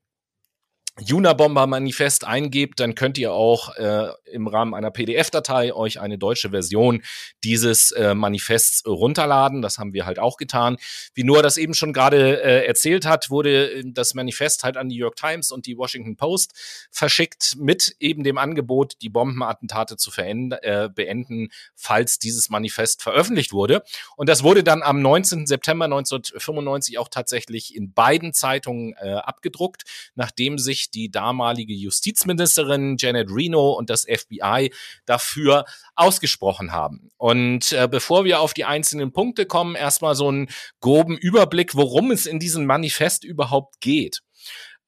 Unabomber 1.11 1.67
Manifest 1.67 2.25
eingebt, 2.25 2.79
dann 2.79 2.95
könnt 2.95 3.17
ihr 3.17 3.33
auch 3.33 3.75
äh, 3.75 4.09
im 4.31 4.47
Rahmen 4.47 4.73
einer 4.73 4.91
PDF-Datei 4.91 5.73
euch 5.73 5.99
eine 5.99 6.17
deutsche 6.17 6.51
Version 6.51 7.01
dieses 7.43 7.91
äh, 7.91 8.13
Manifests 8.13 8.85
runterladen. 8.85 9.61
Das 9.61 9.77
haben 9.77 9.93
wir 9.93 10.05
halt 10.05 10.19
auch 10.19 10.37
getan. 10.37 10.77
Wie 11.13 11.23
Noah 11.23 11.41
das 11.41 11.57
eben 11.57 11.73
schon 11.73 11.93
gerade 11.93 12.41
äh, 12.41 12.65
erzählt 12.65 13.05
hat, 13.05 13.29
wurde 13.29 13.71
äh, 13.71 13.83
das 13.85 14.13
Manifest 14.13 14.63
halt 14.63 14.77
an 14.77 14.89
die 14.89 14.95
New 14.95 15.05
York 15.05 15.15
Times 15.15 15.51
und 15.51 15.65
die 15.65 15.77
Washington 15.77 16.15
Post 16.15 16.53
verschickt 16.91 17.55
mit 17.57 17.95
eben 17.99 18.23
dem 18.23 18.37
Angebot, 18.37 18.93
die 19.01 19.09
Bombenattentate 19.09 19.97
zu 19.97 20.11
äh, 20.17 20.89
beenden, 20.93 21.49
falls 21.75 22.19
dieses 22.19 22.49
Manifest 22.49 23.01
veröffentlicht 23.01 23.53
wurde. 23.53 23.83
Und 24.17 24.27
das 24.27 24.43
wurde 24.43 24.63
dann 24.63 24.81
am 24.83 25.01
19. 25.01 25.47
September 25.47 25.85
1995 25.85 26.97
auch 26.97 27.07
tatsächlich 27.07 27.75
in 27.75 27.93
beiden 27.93 28.33
Zeitungen 28.33 28.93
äh, 28.99 29.13
abgedruckt, 29.13 29.83
nachdem 30.15 30.57
sich 30.57 30.88
die 30.93 31.11
damalige 31.11 31.73
Justizministerin 31.73 32.97
Janet 32.97 33.29
Reno 33.31 33.71
und 33.71 33.89
das 33.89 34.05
FBI 34.05 34.71
dafür 35.05 35.65
ausgesprochen 35.95 36.71
haben. 36.71 37.09
Und 37.17 37.71
äh, 37.71 37.87
bevor 37.89 38.25
wir 38.25 38.39
auf 38.39 38.53
die 38.53 38.65
einzelnen 38.65 39.11
Punkte 39.11 39.45
kommen, 39.45 39.75
erstmal 39.75 40.15
so 40.15 40.27
einen 40.27 40.49
groben 40.81 41.17
Überblick, 41.17 41.75
worum 41.75 42.11
es 42.11 42.25
in 42.25 42.39
diesem 42.39 42.65
Manifest 42.65 43.23
überhaupt 43.23 43.81
geht. 43.81 44.21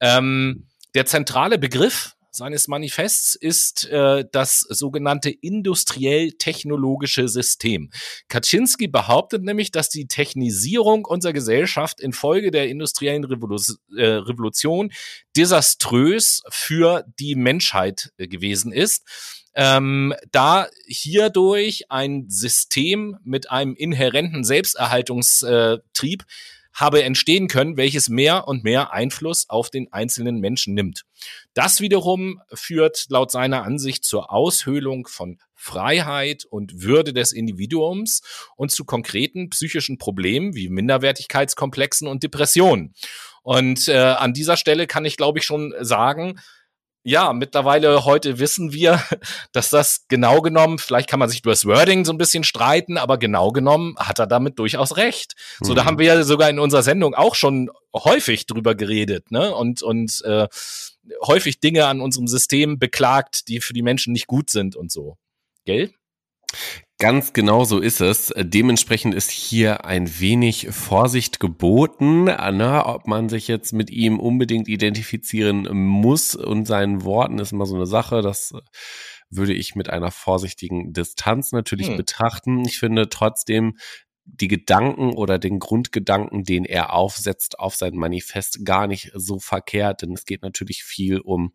Ähm, 0.00 0.68
der 0.94 1.06
zentrale 1.06 1.58
Begriff 1.58 2.14
seines 2.32 2.66
Manifests 2.66 3.34
ist 3.34 3.86
äh, 3.90 4.24
das 4.32 4.60
sogenannte 4.60 5.30
industriell-technologische 5.30 7.28
System. 7.28 7.90
Kaczynski 8.28 8.88
behauptet 8.88 9.42
nämlich, 9.44 9.70
dass 9.70 9.90
die 9.90 10.06
Technisierung 10.06 11.04
unserer 11.04 11.34
Gesellschaft 11.34 12.00
infolge 12.00 12.50
der 12.50 12.68
industriellen 12.68 13.24
Revolu 13.24 13.58
äh, 13.96 14.04
Revolution 14.04 14.90
desaströs 15.36 16.42
für 16.48 17.04
die 17.20 17.34
Menschheit 17.34 18.12
äh, 18.16 18.26
gewesen 18.26 18.72
ist. 18.72 19.06
Ähm, 19.54 20.14
da 20.30 20.68
hierdurch 20.86 21.90
ein 21.90 22.24
System 22.28 23.18
mit 23.22 23.50
einem 23.50 23.74
inhärenten 23.74 24.44
Selbsterhaltungstrieb 24.44 26.24
habe 26.72 27.02
entstehen 27.02 27.48
können, 27.48 27.76
welches 27.76 28.08
mehr 28.08 28.48
und 28.48 28.64
mehr 28.64 28.92
Einfluss 28.92 29.48
auf 29.48 29.70
den 29.70 29.92
einzelnen 29.92 30.40
Menschen 30.40 30.74
nimmt. 30.74 31.02
Das 31.54 31.80
wiederum 31.80 32.40
führt 32.52 33.06
laut 33.08 33.30
seiner 33.30 33.64
Ansicht 33.64 34.04
zur 34.04 34.32
Aushöhlung 34.32 35.06
von 35.06 35.38
Freiheit 35.54 36.44
und 36.44 36.82
Würde 36.82 37.12
des 37.12 37.32
Individuums 37.32 38.22
und 38.56 38.72
zu 38.72 38.84
konkreten 38.84 39.50
psychischen 39.50 39.98
Problemen 39.98 40.54
wie 40.54 40.68
Minderwertigkeitskomplexen 40.68 42.08
und 42.08 42.22
Depressionen. 42.22 42.94
Und 43.42 43.88
äh, 43.88 43.96
an 43.96 44.32
dieser 44.32 44.56
Stelle 44.56 44.86
kann 44.86 45.04
ich, 45.04 45.16
glaube 45.16 45.38
ich, 45.38 45.44
schon 45.44 45.74
sagen, 45.80 46.40
ja, 47.04 47.32
mittlerweile 47.32 48.04
heute 48.04 48.38
wissen 48.38 48.72
wir, 48.72 49.02
dass 49.52 49.70
das 49.70 50.04
genau 50.08 50.40
genommen, 50.40 50.78
vielleicht 50.78 51.08
kann 51.08 51.18
man 51.18 51.28
sich 51.28 51.40
über 51.40 51.50
das 51.50 51.64
Wording 51.64 52.04
so 52.04 52.12
ein 52.12 52.18
bisschen 52.18 52.44
streiten, 52.44 52.98
aber 52.98 53.18
genau 53.18 53.50
genommen 53.50 53.96
hat 53.98 54.18
er 54.18 54.26
damit 54.26 54.58
durchaus 54.58 54.96
recht. 54.96 55.34
Mhm. 55.60 55.64
So, 55.64 55.74
da 55.74 55.82
mhm. 55.82 55.86
haben 55.86 55.98
wir 55.98 56.06
ja 56.06 56.22
sogar 56.22 56.48
in 56.48 56.58
unserer 56.58 56.82
Sendung 56.82 57.14
auch 57.14 57.34
schon 57.34 57.70
häufig 57.94 58.46
drüber 58.46 58.74
geredet, 58.74 59.30
ne? 59.30 59.54
Und, 59.54 59.82
und 59.82 60.22
äh, 60.24 60.48
häufig 61.26 61.60
Dinge 61.60 61.86
an 61.86 62.00
unserem 62.00 62.28
System 62.28 62.78
beklagt, 62.78 63.48
die 63.48 63.60
für 63.60 63.72
die 63.72 63.82
Menschen 63.82 64.12
nicht 64.12 64.26
gut 64.26 64.50
sind 64.50 64.76
und 64.76 64.92
so. 64.92 65.16
Gell? 65.64 65.92
Ganz 67.02 67.32
genau 67.32 67.64
so 67.64 67.80
ist 67.80 68.00
es. 68.00 68.32
Dementsprechend 68.38 69.12
ist 69.12 69.32
hier 69.32 69.84
ein 69.84 70.20
wenig 70.20 70.68
Vorsicht 70.70 71.40
geboten, 71.40 72.26
ne, 72.26 72.86
ob 72.86 73.08
man 73.08 73.28
sich 73.28 73.48
jetzt 73.48 73.72
mit 73.72 73.90
ihm 73.90 74.20
unbedingt 74.20 74.68
identifizieren 74.68 75.66
muss 75.76 76.36
und 76.36 76.64
seinen 76.64 77.02
Worten 77.02 77.40
ist 77.40 77.50
immer 77.50 77.66
so 77.66 77.74
eine 77.74 77.86
Sache. 77.86 78.22
Das 78.22 78.54
würde 79.30 79.52
ich 79.52 79.74
mit 79.74 79.90
einer 79.90 80.12
vorsichtigen 80.12 80.92
Distanz 80.92 81.50
natürlich 81.50 81.88
hm. 81.88 81.96
betrachten. 81.96 82.64
Ich 82.66 82.78
finde 82.78 83.08
trotzdem 83.08 83.78
die 84.24 84.46
Gedanken 84.46 85.14
oder 85.14 85.40
den 85.40 85.58
Grundgedanken, 85.58 86.44
den 86.44 86.64
er 86.64 86.92
aufsetzt 86.92 87.58
auf 87.58 87.74
sein 87.74 87.96
Manifest, 87.96 88.64
gar 88.64 88.86
nicht 88.86 89.10
so 89.16 89.40
verkehrt, 89.40 90.02
denn 90.02 90.12
es 90.12 90.24
geht 90.24 90.42
natürlich 90.42 90.84
viel 90.84 91.18
um 91.18 91.52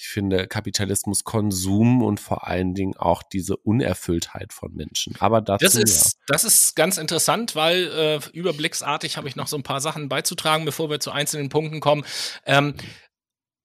ich 0.00 0.08
finde 0.08 0.46
Kapitalismus 0.46 1.24
Konsum 1.24 2.02
und 2.02 2.20
vor 2.20 2.46
allen 2.46 2.74
Dingen 2.74 2.96
auch 2.96 3.22
diese 3.22 3.56
Unerfülltheit 3.56 4.54
von 4.54 4.72
Menschen. 4.72 5.14
Aber 5.18 5.42
dazu, 5.42 5.64
das 5.64 5.74
ist, 5.74 6.04
ja. 6.14 6.20
das 6.28 6.44
ist 6.44 6.74
ganz 6.74 6.96
interessant, 6.96 7.54
weil 7.54 7.86
äh, 7.88 8.20
überblicksartig 8.32 9.18
habe 9.18 9.28
ich 9.28 9.36
noch 9.36 9.46
so 9.46 9.58
ein 9.58 9.62
paar 9.62 9.82
Sachen 9.82 10.08
beizutragen, 10.08 10.64
bevor 10.64 10.88
wir 10.88 11.00
zu 11.00 11.10
einzelnen 11.10 11.50
Punkten 11.50 11.80
kommen. 11.80 12.04
Ähm, 12.46 12.74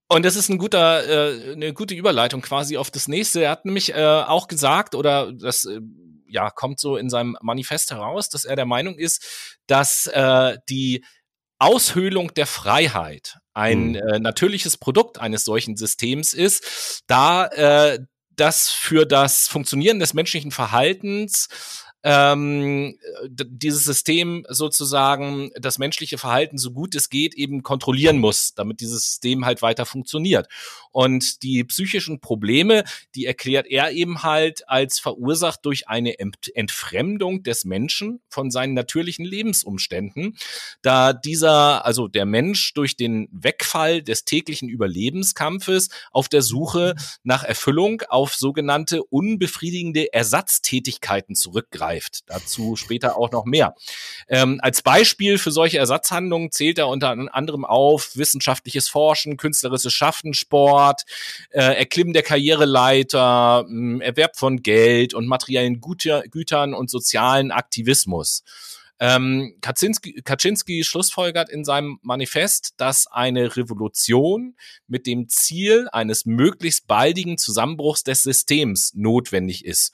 und 0.10 0.26
das 0.26 0.36
ist 0.36 0.50
ein 0.50 0.58
guter, 0.58 1.08
äh, 1.08 1.54
eine 1.54 1.74
gute 1.74 1.96
Überleitung 1.96 2.42
quasi 2.42 2.76
auf 2.78 2.92
das 2.92 3.08
nächste. 3.08 3.44
Er 3.44 3.52
hat 3.52 3.64
nämlich 3.64 3.94
äh, 3.94 4.04
auch 4.04 4.48
gesagt, 4.48 4.94
oder 4.94 5.32
das 5.32 5.64
äh, 5.64 5.80
ja 6.28 6.50
kommt 6.50 6.82
so 6.82 6.98
in 6.98 7.10
seinem 7.10 7.38
Manifest 7.42 7.92
heraus, 7.92 8.28
dass 8.28 8.44
er 8.44 8.58
der 8.58 8.66
Meinung 8.66 8.96
ist, 8.96 9.58
dass 9.68 10.08
äh, 10.08 10.58
die 10.70 11.06
Aushöhlung 11.60 12.34
der 12.34 12.46
Freiheit 12.46 13.38
ein 13.56 13.90
mhm. 13.90 13.96
äh, 13.96 14.20
natürliches 14.20 14.78
Produkt 14.78 15.20
eines 15.20 15.46
solchen 15.46 15.76
Systems 15.78 16.34
ist, 16.34 17.04
da 17.08 17.48
äh, 17.48 18.00
das 18.36 18.70
für 18.70 19.06
das 19.06 19.48
Funktionieren 19.48 20.00
des 20.00 20.14
menschlichen 20.14 20.52
Verhaltens 20.52 21.48
ähm, 22.06 23.00
dieses 23.28 23.84
System 23.84 24.46
sozusagen 24.48 25.50
das 25.60 25.80
menschliche 25.80 26.20
Verhalten 26.20 26.60
so 26.60 26.70
gut 26.70 26.94
es 26.94 27.10
geht 27.10 27.34
eben 27.34 27.64
kontrollieren 27.64 28.20
muss, 28.20 28.54
damit 28.54 28.80
dieses 28.80 29.04
System 29.08 29.44
halt 29.44 29.64
weiter 29.64 29.88
funktioniert. 29.88 30.48
Und 30.92 31.42
die 31.42 31.64
psychischen 31.64 32.22
Probleme, 32.22 32.84
die 33.16 33.26
erklärt 33.26 33.66
er 33.66 33.92
eben 33.92 34.22
halt 34.22 34.70
als 34.70 35.00
verursacht 35.00 35.66
durch 35.66 35.88
eine 35.88 36.14
Entfremdung 36.20 37.42
des 37.42 37.66
Menschen 37.66 38.22
von 38.30 38.52
seinen 38.52 38.76
natürlichen 38.76 39.26
Lebensumständen, 39.26 40.38
da 40.84 41.12
dieser, 41.12 41.86
also 41.86 42.08
der 42.08 42.26
Mensch 42.26 42.76
durch 42.76 42.96
den 42.96 43.28
Wegfall 43.32 44.04
des 44.04 44.26
täglichen 44.26 44.70
Überlebenskampfes 44.70 45.90
auf 46.12 46.30
der 46.30 46.44
Suche 46.44 46.94
nach 47.24 47.44
Erfüllung 47.44 48.04
auf 48.10 48.36
sogenannte 48.36 49.04
unbefriedigende 49.04 50.14
Ersatztätigkeiten 50.14 51.34
zurückgreift 51.34 51.95
greift. 51.96 52.24
Dazu 52.28 52.76
später 52.76 53.18
auch 53.18 53.32
noch 53.32 53.46
mehr. 53.46 53.76
Ähm, 54.28 54.60
als 54.62 54.82
Beispiel 54.82 55.38
für 55.38 55.52
solche 55.52 55.78
Ersatzhandlungen 55.78 56.52
zählt 56.52 56.78
er 56.78 56.88
unter 56.88 57.10
anderem 57.10 57.66
auf 57.66 58.16
wissenschaftliches 58.16 58.90
Forschen, 58.90 59.38
künstlerisches 59.38 59.94
Schaffen, 59.94 60.34
Sport, 60.34 61.04
äh, 61.52 61.62
Erklimmen 61.62 62.14
der 62.14 62.24
Karriereleiter, 62.24 63.66
äh, 63.70 64.04
Erwerb 64.04 64.38
von 64.38 64.62
Geld 64.62 65.14
und 65.14 65.28
materiellen 65.28 65.82
Güter, 65.82 66.24
Gütern 66.30 66.74
und 66.74 66.90
sozialen 66.90 67.52
Aktivismus. 67.52 68.44
Ähm, 68.98 69.58
Kaczynski, 69.60 70.22
Kaczynski 70.24 70.86
schlussfolgert 70.86 71.50
in 71.50 71.66
seinem 71.66 72.00
Manifest, 72.02 72.76
dass 72.78 73.08
eine 73.08 73.58
Revolution 73.58 74.56
mit 74.88 75.06
dem 75.06 75.28
Ziel 75.28 75.90
eines 75.92 76.26
möglichst 76.26 76.88
baldigen 76.88 77.38
Zusammenbruchs 77.38 78.04
des 78.04 78.24
Systems 78.24 78.94
notwendig 78.96 79.66
ist. 79.66 79.94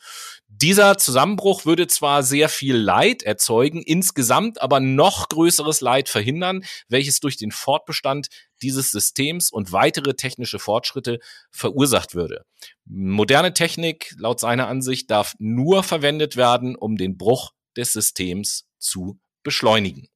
Dieser 0.62 1.00
Zusammenbruch 1.00 1.66
würde 1.66 1.88
zwar 1.88 2.22
sehr 2.22 2.48
viel 2.48 2.76
Leid 2.76 3.24
erzeugen, 3.24 3.82
insgesamt 3.82 4.62
aber 4.62 4.80
noch 4.80 5.28
größeres 5.30 5.82
Leid 5.82 6.08
verhindern, 6.08 6.64
welches 6.88 7.20
durch 7.20 7.36
den 7.36 7.52
Fortbestand 7.52 8.28
dieses 8.62 8.92
Systems 8.92 9.52
und 9.52 9.72
weitere 9.72 10.14
technische 10.14 10.60
Fortschritte 10.60 11.18
verursacht 11.50 12.14
würde. 12.14 12.46
Moderne 12.86 13.56
Technik, 13.56 14.14
laut 14.20 14.40
seiner 14.40 14.68
Ansicht, 14.68 15.10
darf 15.10 15.34
nur 15.40 15.82
verwendet 15.82 16.36
werden, 16.36 16.76
um 16.76 16.96
den 16.96 17.18
Bruch 17.18 17.54
des 17.76 17.94
Systems 17.94 18.68
zu 18.78 19.20
beschleunigen. 19.42 20.10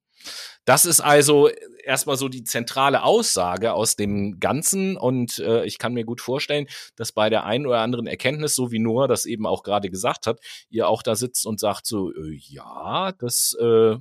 Das 0.65 0.85
ist 0.85 0.99
also 0.99 1.49
erstmal 1.83 2.17
so 2.17 2.27
die 2.27 2.43
zentrale 2.43 3.03
Aussage 3.03 3.73
aus 3.73 3.95
dem 3.95 4.39
Ganzen 4.39 4.97
und 4.97 5.39
äh, 5.39 5.63
ich 5.65 5.77
kann 5.77 5.93
mir 5.93 6.03
gut 6.03 6.21
vorstellen, 6.21 6.65
dass 6.95 7.11
bei 7.11 7.29
der 7.29 7.45
einen 7.45 7.67
oder 7.67 7.79
anderen 7.79 8.07
Erkenntnis, 8.07 8.55
so 8.55 8.71
wie 8.71 8.79
Noah 8.79 9.07
das 9.07 9.25
eben 9.25 9.45
auch 9.45 9.63
gerade 9.63 9.89
gesagt 9.89 10.27
hat, 10.27 10.39
ihr 10.69 10.87
auch 10.87 11.03
da 11.03 11.15
sitzt 11.15 11.45
und 11.45 11.59
sagt 11.59 11.85
so, 11.85 12.11
äh, 12.11 12.37
ja, 12.49 13.11
das 13.19 13.55
äh, 13.61 13.97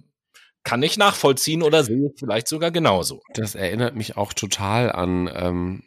kann 0.64 0.82
ich 0.82 0.96
nachvollziehen 0.96 1.62
oder 1.62 1.84
sehe 1.84 2.06
ich 2.06 2.18
vielleicht 2.18 2.48
sogar 2.48 2.70
genauso. 2.70 3.20
Das 3.34 3.54
erinnert 3.54 3.94
mich 3.94 4.16
auch 4.16 4.32
total 4.32 4.90
an 4.90 5.30
ähm, 5.32 5.82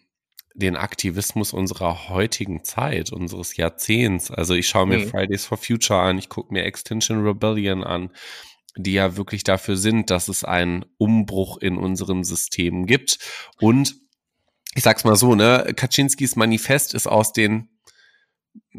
den 0.53 0.75
Aktivismus 0.75 1.53
unserer 1.53 2.09
heutigen 2.09 2.63
Zeit, 2.63 3.11
unseres 3.11 3.57
Jahrzehnts. 3.57 4.31
Also 4.31 4.53
ich 4.53 4.67
schaue 4.67 4.87
mir 4.87 4.99
mhm. 4.99 5.09
Fridays 5.09 5.45
for 5.45 5.57
Future 5.57 5.99
an, 5.99 6.17
ich 6.17 6.29
gucke 6.29 6.53
mir 6.53 6.63
Extinction 6.63 7.23
Rebellion 7.25 7.83
an, 7.83 8.11
die 8.77 8.93
ja 8.93 9.17
wirklich 9.17 9.43
dafür 9.43 9.77
sind, 9.77 10.09
dass 10.09 10.27
es 10.27 10.43
einen 10.43 10.85
Umbruch 10.97 11.57
in 11.57 11.77
unserem 11.77 12.23
System 12.23 12.85
gibt. 12.85 13.19
Und 13.59 13.95
ich 14.75 14.83
sag's 14.83 15.03
mal 15.03 15.15
so, 15.15 15.35
ne, 15.35 15.73
Kaczynskis 15.75 16.35
Manifest 16.35 16.93
ist 16.93 17.07
aus 17.07 17.33
den 17.33 17.69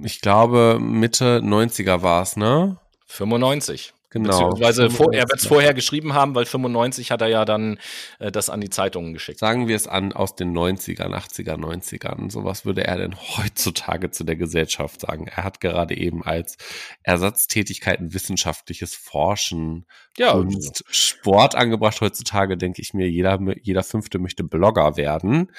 ich 0.03 0.21
glaube, 0.21 0.79
Mitte 0.81 1.41
90er 1.43 2.03
war 2.03 2.23
es, 2.23 2.37
ne? 2.37 2.79
95. 3.07 3.95
Genau. 4.11 4.31
Beziehungsweise 4.31 4.89
vor, 4.89 5.13
er 5.13 5.29
wird 5.29 5.41
es 5.41 5.47
vorher 5.47 5.75
geschrieben 5.75 6.15
haben, 6.15 6.35
weil 6.35 6.47
95 6.47 7.11
hat 7.11 7.21
er 7.21 7.29
ja 7.29 7.45
dann 7.45 7.79
äh, 8.19 8.33
das 8.33 8.49
an 8.49 8.61
die 8.61 8.71
Zeitungen 8.71 9.13
geschickt. 9.13 9.39
Sagen 9.39 9.69
wir 9.69 9.77
es 9.77 9.87
an 9.87 10.15
aus 10.15 10.35
den 10.35 10.57
90ern, 10.57 11.15
80er, 11.15 11.57
90ern. 11.57 12.31
So 12.31 12.45
was 12.45 12.65
würde 12.65 12.85
er 12.85 12.97
denn 12.97 13.17
heutzutage 13.37 14.11
zu 14.11 14.25
der 14.25 14.37
Gesellschaft 14.37 15.03
sagen? 15.03 15.27
Er 15.27 15.45
hat 15.45 15.61
gerade 15.61 15.95
eben 15.95 16.25
als 16.25 16.57
Ersatztätigkeiten 17.03 18.15
wissenschaftliches 18.15 18.95
Forschen, 18.95 19.85
ja, 20.17 20.33
Kunst, 20.33 20.85
Sport 20.89 21.55
angebracht. 21.55 22.01
Heutzutage 22.01 22.57
denke 22.57 22.81
ich 22.81 22.95
mir, 22.95 23.11
jeder, 23.11 23.39
jeder 23.61 23.83
Fünfte 23.83 24.19
möchte 24.19 24.43
Blogger 24.43 24.97
werden. 24.97 25.51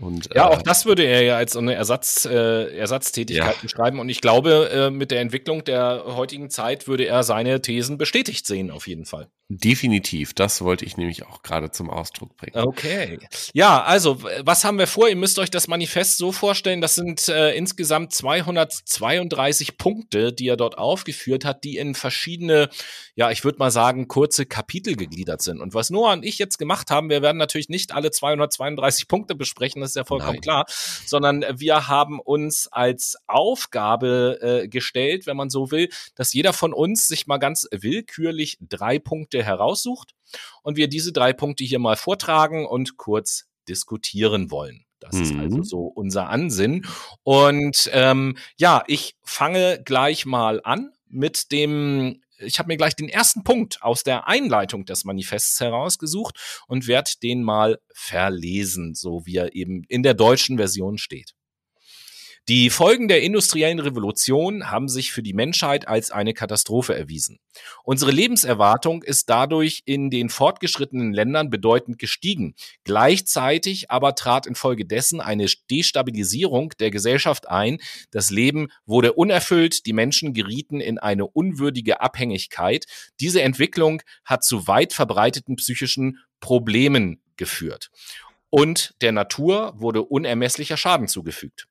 Und, 0.00 0.30
ja, 0.34 0.48
äh, 0.48 0.54
auch 0.54 0.62
das 0.62 0.86
würde 0.86 1.04
er 1.04 1.22
ja 1.22 1.36
als 1.36 1.56
eine 1.56 1.74
Ersatz, 1.74 2.24
äh, 2.24 2.76
Ersatztätigkeit 2.76 3.56
ja. 3.56 3.62
beschreiben. 3.62 4.00
Und 4.00 4.08
ich 4.08 4.20
glaube, 4.20 4.70
äh, 4.72 4.90
mit 4.90 5.10
der 5.10 5.20
Entwicklung 5.20 5.64
der 5.64 6.04
heutigen 6.06 6.50
Zeit 6.50 6.88
würde 6.88 7.06
er 7.06 7.22
seine 7.22 7.60
Thesen 7.60 7.98
bestätigt 7.98 8.46
sehen, 8.46 8.70
auf 8.70 8.86
jeden 8.86 9.04
Fall. 9.04 9.28
Definitiv, 9.52 10.32
das 10.32 10.62
wollte 10.62 10.84
ich 10.84 10.96
nämlich 10.96 11.26
auch 11.26 11.42
gerade 11.42 11.72
zum 11.72 11.90
Ausdruck 11.90 12.36
bringen. 12.36 12.56
Okay. 12.56 13.18
Ja, 13.52 13.82
also, 13.82 14.22
was 14.44 14.64
haben 14.64 14.78
wir 14.78 14.86
vor? 14.86 15.08
Ihr 15.08 15.16
müsst 15.16 15.40
euch 15.40 15.50
das 15.50 15.66
Manifest 15.66 16.18
so 16.18 16.30
vorstellen, 16.30 16.80
das 16.80 16.94
sind 16.94 17.26
äh, 17.26 17.50
insgesamt 17.56 18.12
232 18.12 19.76
Punkte, 19.76 20.32
die 20.32 20.46
er 20.46 20.56
dort 20.56 20.78
aufgeführt 20.78 21.44
hat, 21.44 21.64
die 21.64 21.78
in 21.78 21.96
verschiedene, 21.96 22.68
ja, 23.16 23.32
ich 23.32 23.42
würde 23.42 23.58
mal 23.58 23.72
sagen, 23.72 24.06
kurze 24.06 24.46
Kapitel 24.46 24.94
gegliedert 24.94 25.42
sind. 25.42 25.60
Und 25.60 25.74
was 25.74 25.90
Noah 25.90 26.12
und 26.12 26.24
ich 26.24 26.38
jetzt 26.38 26.58
gemacht 26.58 26.92
haben, 26.92 27.10
wir 27.10 27.20
werden 27.20 27.38
natürlich 27.38 27.68
nicht 27.68 27.90
alle 27.90 28.12
232 28.12 29.08
Punkte 29.08 29.34
besprechen, 29.34 29.80
das 29.80 29.90
ist 29.90 29.96
ja 29.96 30.04
vollkommen 30.04 30.34
Nein. 30.34 30.42
klar, 30.42 30.66
sondern 31.06 31.44
wir 31.56 31.88
haben 31.88 32.20
uns 32.20 32.68
als 32.68 33.16
Aufgabe 33.26 34.38
äh, 34.40 34.68
gestellt, 34.68 35.26
wenn 35.26 35.36
man 35.36 35.50
so 35.50 35.72
will, 35.72 35.88
dass 36.14 36.32
jeder 36.32 36.52
von 36.52 36.72
uns 36.72 37.08
sich 37.08 37.26
mal 37.26 37.38
ganz 37.38 37.66
willkürlich 37.72 38.56
drei 38.60 39.00
Punkte 39.00 39.39
heraussucht 39.44 40.14
und 40.62 40.76
wir 40.76 40.88
diese 40.88 41.12
drei 41.12 41.32
Punkte 41.32 41.64
hier 41.64 41.78
mal 41.78 41.96
vortragen 41.96 42.66
und 42.66 42.96
kurz 42.96 43.46
diskutieren 43.68 44.50
wollen. 44.50 44.84
Das 45.00 45.14
mhm. 45.14 45.22
ist 45.22 45.34
also 45.34 45.56
mhm. 45.58 45.64
so 45.64 45.80
unser 45.86 46.28
Ansinn. 46.28 46.86
Und 47.22 47.90
ähm, 47.92 48.36
ja, 48.56 48.82
ich 48.86 49.16
fange 49.22 49.82
gleich 49.84 50.26
mal 50.26 50.60
an 50.62 50.92
mit 51.10 51.50
dem 51.52 52.22
ich 52.42 52.58
habe 52.58 52.68
mir 52.68 52.78
gleich 52.78 52.96
den 52.96 53.10
ersten 53.10 53.44
Punkt 53.44 53.82
aus 53.82 54.02
der 54.02 54.26
Einleitung 54.26 54.86
des 54.86 55.04
Manifests 55.04 55.60
herausgesucht 55.60 56.64
und 56.68 56.86
werde 56.86 57.10
den 57.22 57.42
mal 57.42 57.78
verlesen, 57.92 58.94
so 58.94 59.26
wie 59.26 59.36
er 59.36 59.54
eben 59.54 59.84
in 59.88 60.02
der 60.02 60.14
deutschen 60.14 60.56
Version 60.56 60.96
steht. 60.96 61.34
Die 62.50 62.68
Folgen 62.68 63.06
der 63.06 63.22
industriellen 63.22 63.78
Revolution 63.78 64.72
haben 64.72 64.88
sich 64.88 65.12
für 65.12 65.22
die 65.22 65.34
Menschheit 65.34 65.86
als 65.86 66.10
eine 66.10 66.34
Katastrophe 66.34 66.96
erwiesen. 66.96 67.38
Unsere 67.84 68.10
Lebenserwartung 68.10 69.04
ist 69.04 69.30
dadurch 69.30 69.82
in 69.84 70.10
den 70.10 70.28
fortgeschrittenen 70.30 71.12
Ländern 71.12 71.48
bedeutend 71.48 72.00
gestiegen. 72.00 72.56
Gleichzeitig 72.82 73.92
aber 73.92 74.16
trat 74.16 74.48
infolgedessen 74.48 75.20
eine 75.20 75.46
Destabilisierung 75.70 76.72
der 76.80 76.90
Gesellschaft 76.90 77.48
ein. 77.48 77.78
Das 78.10 78.32
Leben 78.32 78.66
wurde 78.84 79.12
unerfüllt, 79.12 79.86
die 79.86 79.92
Menschen 79.92 80.34
gerieten 80.34 80.80
in 80.80 80.98
eine 80.98 81.28
unwürdige 81.28 82.00
Abhängigkeit. 82.00 82.86
Diese 83.20 83.42
Entwicklung 83.42 84.02
hat 84.24 84.42
zu 84.42 84.66
weit 84.66 84.92
verbreiteten 84.92 85.54
psychischen 85.54 86.18
Problemen 86.40 87.22
geführt 87.36 87.92
und 88.50 88.94
der 89.00 89.12
Natur 89.12 89.72
wurde 89.76 90.02
unermesslicher 90.02 90.76
Schaden 90.76 91.08
zugefügt. 91.08 91.66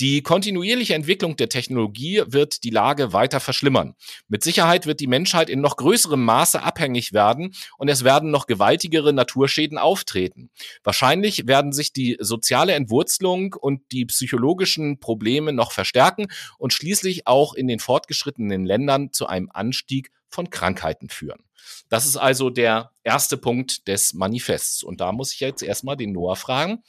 Die 0.00 0.22
kontinuierliche 0.22 0.94
Entwicklung 0.94 1.36
der 1.36 1.48
Technologie 1.48 2.22
wird 2.26 2.64
die 2.64 2.70
Lage 2.70 3.14
weiter 3.14 3.40
verschlimmern. 3.40 3.94
Mit 4.28 4.42
Sicherheit 4.42 4.86
wird 4.86 5.00
die 5.00 5.06
Menschheit 5.06 5.48
in 5.48 5.60
noch 5.60 5.76
größerem 5.76 6.22
Maße 6.22 6.62
abhängig 6.62 7.14
werden 7.14 7.54
und 7.78 7.88
es 7.88 8.04
werden 8.04 8.30
noch 8.30 8.46
gewaltigere 8.46 9.14
Naturschäden 9.14 9.78
auftreten. 9.78 10.50
Wahrscheinlich 10.84 11.46
werden 11.46 11.72
sich 11.72 11.92
die 11.92 12.18
soziale 12.20 12.74
Entwurzelung 12.74 13.54
und 13.54 13.80
die 13.92 14.04
psychologischen 14.04 15.00
Probleme 15.00 15.52
noch 15.52 15.72
verstärken 15.72 16.26
und 16.58 16.74
schließlich 16.74 17.26
auch 17.26 17.54
in 17.54 17.68
den 17.68 17.78
fortgeschrittenen 17.78 18.66
Ländern 18.66 19.12
zu 19.12 19.26
einem 19.26 19.48
Anstieg 19.52 20.10
von 20.28 20.50
Krankheiten 20.50 21.08
führen. 21.08 21.44
Das 21.88 22.06
ist 22.06 22.16
also 22.16 22.50
der 22.50 22.92
erste 23.02 23.36
Punkt 23.36 23.88
des 23.88 24.14
Manifests. 24.14 24.82
Und 24.82 25.00
da 25.00 25.12
muss 25.12 25.32
ich 25.32 25.40
jetzt 25.40 25.62
erstmal 25.62 25.96
den 25.96 26.12
Noah 26.12 26.36
fragen. 26.36 26.82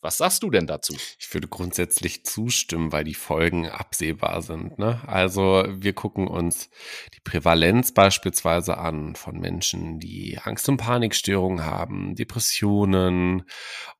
Was 0.00 0.18
sagst 0.18 0.44
du 0.44 0.50
denn 0.50 0.68
dazu? 0.68 0.94
Ich 1.18 1.34
würde 1.34 1.48
grundsätzlich 1.48 2.24
zustimmen, 2.24 2.92
weil 2.92 3.02
die 3.02 3.14
Folgen 3.14 3.68
absehbar 3.68 4.42
sind. 4.42 4.78
Ne? 4.78 5.00
Also 5.08 5.64
wir 5.68 5.92
gucken 5.92 6.28
uns 6.28 6.70
die 7.14 7.20
Prävalenz 7.20 7.92
beispielsweise 7.92 8.78
an 8.78 9.16
von 9.16 9.40
Menschen, 9.40 9.98
die 9.98 10.38
Angst- 10.38 10.68
und 10.68 10.76
Panikstörungen 10.76 11.66
haben, 11.66 12.14
Depressionen 12.14 13.42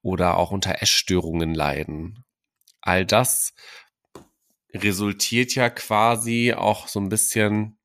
oder 0.01 0.37
auch 0.37 0.53
unter 0.53 0.81
Essstörungen 0.81 1.53
leiden. 1.53 2.24
All 2.81 3.05
das 3.05 3.55
resultiert 4.72 5.57
ja 5.57 5.68
quasi 5.68 6.53
auch 6.53 6.87
so 6.87 7.01
ein 7.01 7.09
bisschen 7.09 7.78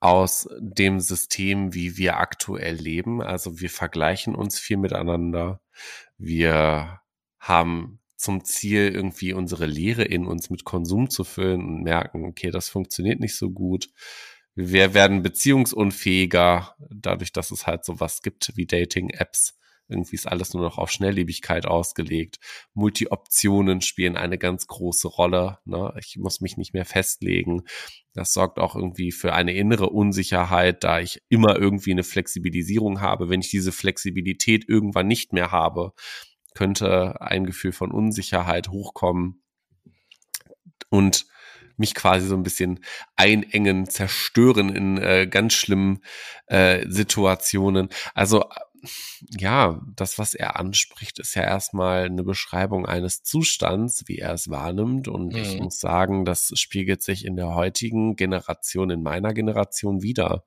aus 0.00 0.48
dem 0.58 0.98
System, 1.00 1.74
wie 1.74 1.96
wir 1.98 2.18
aktuell 2.18 2.74
leben. 2.74 3.22
Also 3.22 3.60
wir 3.60 3.70
vergleichen 3.70 4.34
uns 4.34 4.58
viel 4.58 4.78
miteinander. 4.78 5.60
Wir 6.18 7.00
haben 7.38 8.00
zum 8.16 8.44
Ziel, 8.44 8.90
irgendwie 8.94 9.32
unsere 9.32 9.66
Leere 9.66 10.04
in 10.04 10.26
uns 10.26 10.50
mit 10.50 10.64
Konsum 10.64 11.08
zu 11.08 11.24
füllen 11.24 11.64
und 11.64 11.82
merken, 11.82 12.24
okay, 12.24 12.50
das 12.50 12.68
funktioniert 12.68 13.20
nicht 13.20 13.36
so 13.36 13.50
gut. 13.50 13.90
Wir 14.54 14.94
werden 14.94 15.22
beziehungsunfähiger, 15.22 16.76
dadurch, 16.90 17.32
dass 17.32 17.50
es 17.50 17.66
halt 17.66 17.84
sowas 17.84 18.20
gibt 18.20 18.52
wie 18.56 18.66
Dating-Apps. 18.66 19.58
Irgendwie 19.90 20.16
ist 20.16 20.26
alles 20.26 20.54
nur 20.54 20.62
noch 20.62 20.78
auf 20.78 20.90
Schnelllebigkeit 20.90 21.66
ausgelegt. 21.66 22.38
Multi-Optionen 22.74 23.80
spielen 23.80 24.16
eine 24.16 24.38
ganz 24.38 24.66
große 24.66 25.08
Rolle. 25.08 25.58
Ne? 25.64 25.92
Ich 25.98 26.16
muss 26.16 26.40
mich 26.40 26.56
nicht 26.56 26.74
mehr 26.74 26.84
festlegen. 26.84 27.62
Das 28.14 28.32
sorgt 28.32 28.58
auch 28.58 28.74
irgendwie 28.74 29.12
für 29.12 29.32
eine 29.32 29.54
innere 29.54 29.90
Unsicherheit, 29.90 30.84
da 30.84 31.00
ich 31.00 31.22
immer 31.28 31.56
irgendwie 31.56 31.92
eine 31.92 32.04
Flexibilisierung 32.04 33.00
habe. 33.00 33.28
Wenn 33.28 33.40
ich 33.40 33.50
diese 33.50 33.72
Flexibilität 33.72 34.68
irgendwann 34.68 35.06
nicht 35.06 35.32
mehr 35.32 35.50
habe, 35.50 35.92
könnte 36.54 37.20
ein 37.20 37.46
Gefühl 37.46 37.72
von 37.72 37.92
Unsicherheit 37.92 38.68
hochkommen 38.68 39.42
und 40.88 41.26
mich 41.80 41.94
quasi 41.94 42.26
so 42.26 42.36
ein 42.36 42.42
bisschen 42.42 42.80
einengen, 43.16 43.88
zerstören 43.88 44.68
in 44.68 44.98
äh, 44.98 45.26
ganz 45.26 45.54
schlimmen 45.54 46.04
äh, 46.46 46.84
Situationen. 46.88 47.88
Also 48.14 48.44
ja, 49.38 49.80
das, 49.96 50.18
was 50.18 50.34
er 50.34 50.58
anspricht, 50.58 51.18
ist 51.18 51.34
ja 51.34 51.42
erstmal 51.42 52.04
eine 52.04 52.22
Beschreibung 52.22 52.86
eines 52.86 53.22
Zustands, 53.22 54.04
wie 54.06 54.18
er 54.18 54.32
es 54.32 54.48
wahrnimmt. 54.48 55.08
Und 55.08 55.32
mhm. 55.32 55.38
ich 55.38 55.58
muss 55.58 55.78
sagen, 55.78 56.24
das 56.24 56.52
spiegelt 56.54 57.02
sich 57.02 57.24
in 57.24 57.36
der 57.36 57.54
heutigen 57.54 58.16
Generation, 58.16 58.90
in 58.90 59.02
meiner 59.02 59.32
Generation 59.34 60.02
wieder. 60.02 60.44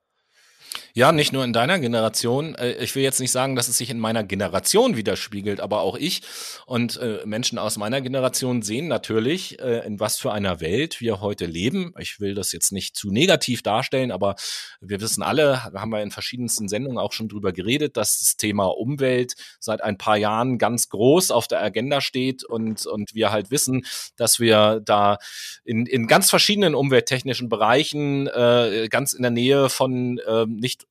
Ja, 0.94 1.12
nicht 1.12 1.32
nur 1.32 1.44
in 1.44 1.52
deiner 1.52 1.78
Generation. 1.78 2.54
Äh, 2.54 2.72
ich 2.82 2.94
will 2.94 3.02
jetzt 3.02 3.20
nicht 3.20 3.32
sagen, 3.32 3.56
dass 3.56 3.68
es 3.68 3.78
sich 3.78 3.90
in 3.90 3.98
meiner 3.98 4.24
Generation 4.24 4.96
widerspiegelt, 4.96 5.60
aber 5.60 5.80
auch 5.80 5.96
ich 5.96 6.22
und 6.66 6.96
äh, 6.98 7.20
Menschen 7.24 7.58
aus 7.58 7.76
meiner 7.76 8.00
Generation 8.00 8.62
sehen 8.62 8.88
natürlich, 8.88 9.58
äh, 9.60 9.84
in 9.86 10.00
was 10.00 10.18
für 10.18 10.32
einer 10.32 10.60
Welt 10.60 11.00
wir 11.00 11.20
heute 11.20 11.46
leben. 11.46 11.92
Ich 11.98 12.20
will 12.20 12.34
das 12.34 12.52
jetzt 12.52 12.72
nicht 12.72 12.96
zu 12.96 13.10
negativ 13.10 13.62
darstellen, 13.62 14.10
aber 14.10 14.36
wir 14.80 15.00
wissen 15.00 15.22
alle, 15.22 15.64
haben 15.64 15.90
wir 15.90 16.02
in 16.02 16.10
verschiedensten 16.10 16.68
Sendungen 16.68 16.98
auch 16.98 17.12
schon 17.12 17.28
drüber 17.28 17.52
geredet, 17.52 17.96
dass 17.96 18.18
das 18.18 18.36
Thema 18.36 18.66
Umwelt 18.66 19.34
seit 19.58 19.82
ein 19.82 19.98
paar 19.98 20.16
Jahren 20.16 20.58
ganz 20.58 20.88
groß 20.88 21.30
auf 21.30 21.48
der 21.48 21.62
Agenda 21.62 22.00
steht 22.00 22.44
und, 22.44 22.86
und 22.86 23.14
wir 23.14 23.32
halt 23.32 23.50
wissen, 23.50 23.84
dass 24.16 24.40
wir 24.40 24.80
da 24.84 25.18
in, 25.64 25.86
in 25.86 26.06
ganz 26.06 26.30
verschiedenen 26.30 26.74
umwelttechnischen 26.74 27.48
Bereichen 27.48 28.28
ganz 28.90 29.12
in 29.12 29.22
der 29.22 29.30
Nähe 29.30 29.68
von 29.68 30.18
äh, 30.18 30.46
nicht 30.64 30.86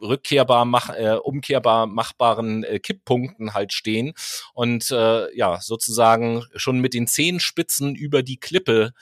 rückkehrbar 0.00 0.64
mach, 0.64 0.90
äh, 0.90 1.16
umkehrbar 1.22 1.86
machbaren 1.86 2.64
äh, 2.64 2.78
Kipppunkten 2.80 3.54
halt 3.54 3.72
stehen. 3.72 4.14
Und 4.52 4.90
äh, 4.90 5.34
ja 5.36 5.60
sozusagen 5.60 6.44
schon 6.56 6.80
mit 6.80 6.94
den 6.94 7.06
Zehenspitzen 7.06 7.94
über 7.94 8.22
die 8.22 8.38
Klippe 8.38 8.92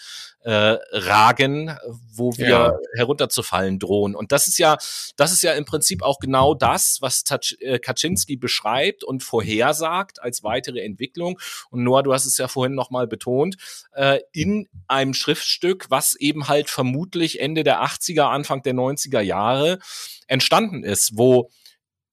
äh, 0.43 0.79
ragen, 0.93 1.77
wo 2.13 2.33
wir 2.37 2.49
ja. 2.49 2.79
herunterzufallen 2.97 3.79
drohen. 3.79 4.15
Und 4.15 4.33
das 4.33 4.47
ist 4.47 4.59
ja, 4.59 4.79
das 5.17 5.33
ist 5.33 5.43
ja 5.43 5.53
im 5.53 5.65
Prinzip 5.65 6.03
auch 6.03 6.19
genau 6.19 6.55
das, 6.55 6.99
was 7.01 7.25
äh, 7.61 7.79
Kaczynski 7.79 8.37
beschreibt 8.37 9.05
und 9.05 9.23
vorhersagt 9.23 10.23
als 10.23 10.43
weitere 10.43 10.81
Entwicklung. 10.81 11.39
Und 11.71 11.85
Noah, 11.85 12.03
du 12.03 12.13
hast 12.13 12.27
es 12.27 12.39
ja 12.39 12.49
vorhin 12.49 12.75
nochmal 12.75 13.07
betont, 13.07 13.57
äh, 13.93 14.21
in 14.33 14.69
einem 14.87 15.15
Schriftstück, 15.15 15.91
was 15.91 16.15
eben 16.15 16.49
halt 16.49 16.71
vermutlich 16.71 17.41
Ende 17.41 17.63
der 17.63 17.83
80er, 17.83 18.23
Anfang 18.23 18.63
der 18.63 18.75
90er 18.75 19.21
Jahre 19.21 19.79
entstanden 20.27 20.85
ist, 20.85 21.19
wo 21.19 21.51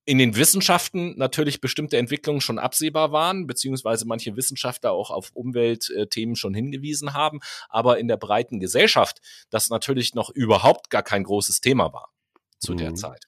in 0.08 0.20
den 0.20 0.38
Wissenschaften 0.38 1.16
natürlich 1.18 1.60
bestimmte 1.60 1.98
Entwicklungen 1.98 2.40
schon 2.40 2.60
absehbar 2.60 3.12
waren, 3.12 3.46
beziehungsweise 3.46 4.08
manche 4.08 4.38
Wissenschaftler 4.38 4.94
auch 4.94 5.12
auf 5.12 5.32
Umweltthemen 5.34 6.38
schon 6.38 6.54
hingewiesen 6.54 7.14
haben, 7.14 7.42
aber 7.68 8.00
in 8.00 8.08
der 8.08 8.16
breiten 8.16 8.62
Gesellschaft 8.62 9.20
das 9.50 9.70
natürlich 9.70 10.16
noch 10.16 10.30
überhaupt 10.30 10.90
gar 10.90 11.04
kein 11.04 11.26
großes 11.26 11.60
Thema 11.60 11.92
war 11.92 12.14
zu 12.58 12.72
mhm. 12.72 12.78
der 12.78 12.96
Zeit. 12.96 13.26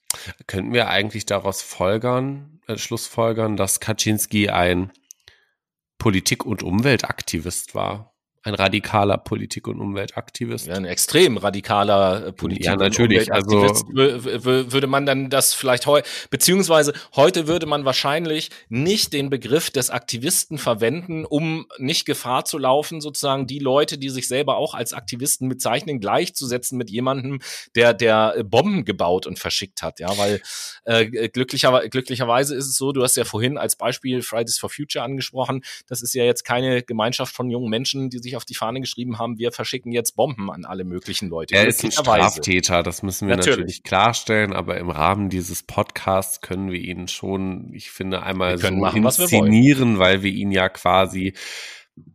Könnten 0.48 0.72
wir 0.72 0.88
eigentlich 0.88 1.26
daraus 1.26 1.62
folgern, 1.62 2.62
äh, 2.66 2.78
Schlussfolgern, 2.78 3.58
dass 3.58 3.82
Kaczynski 3.82 4.50
ein 4.50 4.94
Politik- 5.98 6.46
und 6.46 6.64
Umweltaktivist 6.64 7.76
war? 7.76 8.09
Ein 8.44 8.54
radikaler 8.54 9.18
Politik- 9.18 9.68
und 9.68 9.82
Umweltaktivist. 9.82 10.68
Ja, 10.68 10.76
ein 10.76 10.86
extrem 10.86 11.38
radikaler 11.38 12.28
äh, 12.28 12.32
Politik- 12.32 12.66
ja, 12.66 12.76
natürlich. 12.76 13.30
und 13.30 13.48
Umweltaktivist. 13.48 14.36
Also 14.48 14.72
würde 14.72 14.88
man 14.88 15.06
dann 15.06 15.30
das 15.30 15.54
vielleicht 15.54 15.86
heute, 15.86 16.08
beziehungsweise 16.30 16.94
heute 17.16 17.48
würde 17.48 17.66
man 17.66 17.84
wahrscheinlich 17.86 18.50
nicht 18.70 19.12
den 19.14 19.30
Begriff 19.30 19.70
des 19.72 19.90
Aktivisten 19.90 20.58
verwenden, 20.58 21.26
um 21.26 21.68
nicht 21.78 22.06
Gefahr 22.06 22.46
zu 22.46 22.58
laufen, 22.58 23.02
sozusagen 23.02 23.46
die 23.46 23.60
Leute, 23.60 23.98
die 23.98 24.10
sich 24.10 24.28
selber 24.28 24.58
auch 24.58 24.74
als 24.74 24.94
Aktivisten 24.94 25.50
bezeichnen, 25.50 26.00
gleichzusetzen 26.00 26.78
mit 26.78 26.90
jemandem, 26.90 27.42
der 27.76 27.94
der 27.94 28.36
äh, 28.38 28.44
Bomben 28.44 28.86
gebaut 28.86 29.28
und 29.28 29.38
verschickt 29.38 29.82
hat. 29.82 30.00
Ja, 30.00 30.18
weil 30.18 30.42
äh, 30.86 31.30
glücklicher, 31.30 31.88
glücklicherweise 31.90 32.56
ist 32.56 32.68
es 32.68 32.76
so, 32.76 32.94
du 32.94 33.04
hast 33.04 33.18
ja 33.18 33.26
vorhin 33.26 33.58
als 33.58 33.76
Beispiel 33.76 34.22
Fridays 34.22 34.58
for 34.58 34.70
Future 34.70 35.04
angesprochen, 35.04 35.62
das 35.88 36.02
ist 36.02 36.14
ja 36.14 36.24
jetzt 36.24 36.44
keine 36.44 36.84
Gemeinschaft 36.84 37.36
von 37.36 37.50
jungen 37.50 37.70
Menschen, 37.70 38.10
die 38.10 38.20
sich 38.20 38.29
sich 38.30 38.38
auf 38.38 38.46
die 38.46 38.56
Fahne 38.56 38.80
geschrieben 38.80 39.20
haben, 39.20 39.38
wir 39.38 39.52
verschicken 39.52 39.92
jetzt 39.92 40.16
Bomben 40.16 40.50
an 40.52 40.66
alle 40.66 40.86
möglichen 40.86 41.30
Leute. 41.30 41.56
Er 41.56 41.68
ist 41.68 41.84
ein 41.84 41.92
Straftäter, 41.92 42.84
das 42.84 43.04
müssen 43.04 43.28
wir 43.28 43.36
natürlich. 43.36 43.58
natürlich. 43.58 43.84
klarstellen, 43.84 44.54
aber 44.54 44.78
im 44.78 44.90
Rahmen 44.90 45.30
dieses 45.30 45.64
Podcasts 45.64 46.42
können 46.42 46.72
wir 46.72 46.80
ihn 46.80 47.08
schon, 47.08 47.74
ich 47.74 47.92
finde, 47.92 48.24
einmal 48.24 48.58
so 48.58 48.72
machen, 48.72 49.04
inszenieren, 49.04 50.00
weil 50.00 50.24
wir 50.24 50.32
ihn 50.32 50.52
ja 50.52 50.70
quasi 50.70 51.34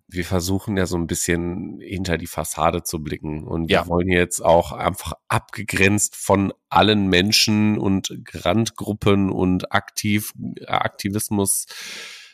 wir 0.08 0.24
versuchen 0.24 0.76
ja 0.76 0.86
so 0.86 0.96
ein 0.96 1.06
bisschen 1.06 1.80
hinter 1.80 2.16
die 2.16 2.26
Fassade 2.26 2.84
zu 2.84 3.02
blicken 3.02 3.44
und 3.44 3.70
ja. 3.70 3.84
wir 3.84 3.88
wollen 3.90 4.08
jetzt 4.08 4.40
auch 4.40 4.72
einfach 4.72 5.14
abgegrenzt 5.28 6.16
von 6.16 6.54
allen 6.68 7.08
Menschen 7.08 7.78
und 7.78 8.16
Randgruppen 8.32 9.30
und 9.30 9.72
aktiv 9.72 10.32
Aktivismus 10.66 11.66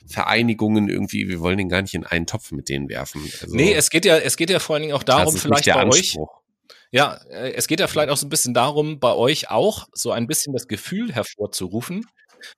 Vereinigungen 0.07 0.89
irgendwie, 0.89 1.29
wir 1.29 1.41
wollen 1.41 1.59
den 1.59 1.69
gar 1.69 1.83
nicht 1.83 1.95
in 1.95 2.05
einen 2.05 2.27
Topf 2.27 2.53
mit 2.53 2.69
denen 2.69 2.89
werfen. 2.89 3.23
Also, 3.43 3.55
nee, 3.55 3.73
es 3.73 3.91
geht 3.91 4.05
ja, 4.05 4.19
es 4.19 4.37
geht 4.37 4.51
ja 4.51 4.59
vor 4.59 4.75
allen 4.75 4.83
Dingen 4.83 4.95
auch 4.95 5.03
darum, 5.03 5.37
vielleicht 5.37 5.67
bei 5.67 5.75
Anspruch. 5.75 6.29
euch. 6.29 6.41
Ja, 6.93 7.21
äh, 7.31 7.53
es 7.53 7.69
geht 7.69 7.81
ja 7.81 7.87
vielleicht 7.87 8.11
auch 8.11 8.17
so 8.17 8.27
ein 8.27 8.31
bisschen 8.31 8.55
darum, 8.55 8.99
bei 8.99 9.13
euch 9.13 9.51
auch 9.51 9.89
so 9.93 10.11
ein 10.11 10.27
bisschen 10.27 10.53
das 10.53 10.67
Gefühl 10.67 11.13
hervorzurufen, 11.13 12.07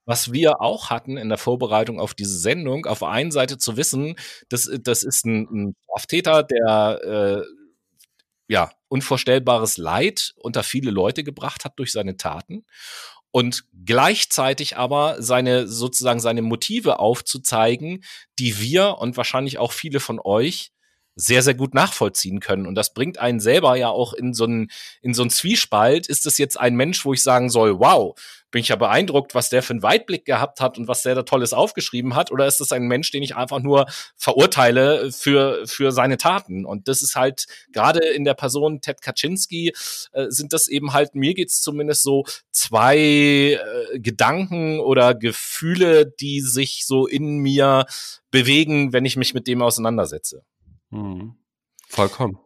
was 0.04 0.32
wir 0.32 0.60
auch 0.60 0.90
hatten 0.90 1.16
in 1.16 1.28
der 1.28 1.38
Vorbereitung 1.38 2.00
auf 2.00 2.14
diese 2.14 2.38
Sendung, 2.38 2.86
auf 2.86 3.00
der 3.00 3.08
einen 3.08 3.30
Seite 3.30 3.58
zu 3.58 3.76
wissen, 3.76 4.16
das, 4.48 4.70
das 4.82 5.02
ist 5.02 5.26
ein, 5.26 5.48
ein 5.50 5.76
Straftäter, 5.84 6.44
der 6.44 7.00
äh, 7.04 7.46
ja 8.48 8.70
unvorstellbares 8.88 9.76
Leid 9.76 10.34
unter 10.36 10.62
viele 10.62 10.90
Leute 10.90 11.24
gebracht 11.24 11.64
hat 11.64 11.78
durch 11.78 11.92
seine 11.92 12.16
Taten 12.16 12.64
und 13.32 13.64
gleichzeitig 13.84 14.76
aber 14.76 15.20
seine 15.20 15.66
sozusagen 15.66 16.20
seine 16.20 16.42
Motive 16.42 17.00
aufzuzeigen, 17.00 18.04
die 18.38 18.60
wir 18.60 18.98
und 18.98 19.16
wahrscheinlich 19.16 19.58
auch 19.58 19.72
viele 19.72 19.98
von 19.98 20.20
euch 20.22 20.70
sehr, 21.14 21.42
sehr 21.42 21.54
gut 21.54 21.74
nachvollziehen 21.74 22.40
können. 22.40 22.66
Und 22.66 22.74
das 22.74 22.94
bringt 22.94 23.18
einen 23.18 23.40
selber 23.40 23.76
ja 23.76 23.88
auch 23.88 24.12
in 24.12 24.34
so 24.34 24.44
einen, 24.44 24.70
in 25.02 25.14
so 25.14 25.22
einen 25.22 25.30
Zwiespalt. 25.30 26.06
Ist 26.06 26.26
es 26.26 26.38
jetzt 26.38 26.58
ein 26.58 26.74
Mensch, 26.74 27.04
wo 27.04 27.12
ich 27.12 27.22
sagen 27.22 27.50
soll, 27.50 27.78
wow, 27.78 28.14
bin 28.52 28.60
ich 28.60 28.68
ja 28.68 28.76
beeindruckt, 28.76 29.34
was 29.34 29.48
der 29.48 29.62
für 29.62 29.72
einen 29.72 29.82
Weitblick 29.82 30.26
gehabt 30.26 30.60
hat 30.60 30.78
und 30.78 30.86
was 30.86 31.02
der 31.02 31.14
da 31.14 31.22
Tolles 31.22 31.52
aufgeschrieben 31.52 32.14
hat? 32.14 32.30
Oder 32.30 32.46
ist 32.46 32.60
das 32.60 32.70
ein 32.70 32.86
Mensch, 32.86 33.10
den 33.10 33.22
ich 33.22 33.34
einfach 33.34 33.60
nur 33.60 33.86
verurteile 34.16 35.10
für, 35.10 35.66
für 35.66 35.90
seine 35.90 36.18
Taten? 36.18 36.64
Und 36.64 36.86
das 36.86 37.02
ist 37.02 37.16
halt 37.16 37.46
gerade 37.72 38.06
in 38.06 38.24
der 38.24 38.34
Person 38.34 38.80
Ted 38.80 39.00
Kaczynski 39.00 39.72
äh, 40.12 40.26
sind 40.28 40.52
das 40.52 40.68
eben 40.68 40.92
halt, 40.92 41.14
mir 41.14 41.34
geht's 41.34 41.62
zumindest 41.62 42.02
so 42.02 42.24
zwei 42.50 42.98
äh, 42.98 43.58
Gedanken 43.98 44.80
oder 44.80 45.14
Gefühle, 45.14 46.06
die 46.06 46.42
sich 46.42 46.84
so 46.86 47.06
in 47.06 47.38
mir 47.38 47.86
bewegen, 48.30 48.92
wenn 48.92 49.06
ich 49.06 49.16
mich 49.16 49.32
mit 49.32 49.46
dem 49.46 49.62
auseinandersetze. 49.62 50.44
Mhm. 50.92 51.34
Vollkommen. 51.88 52.38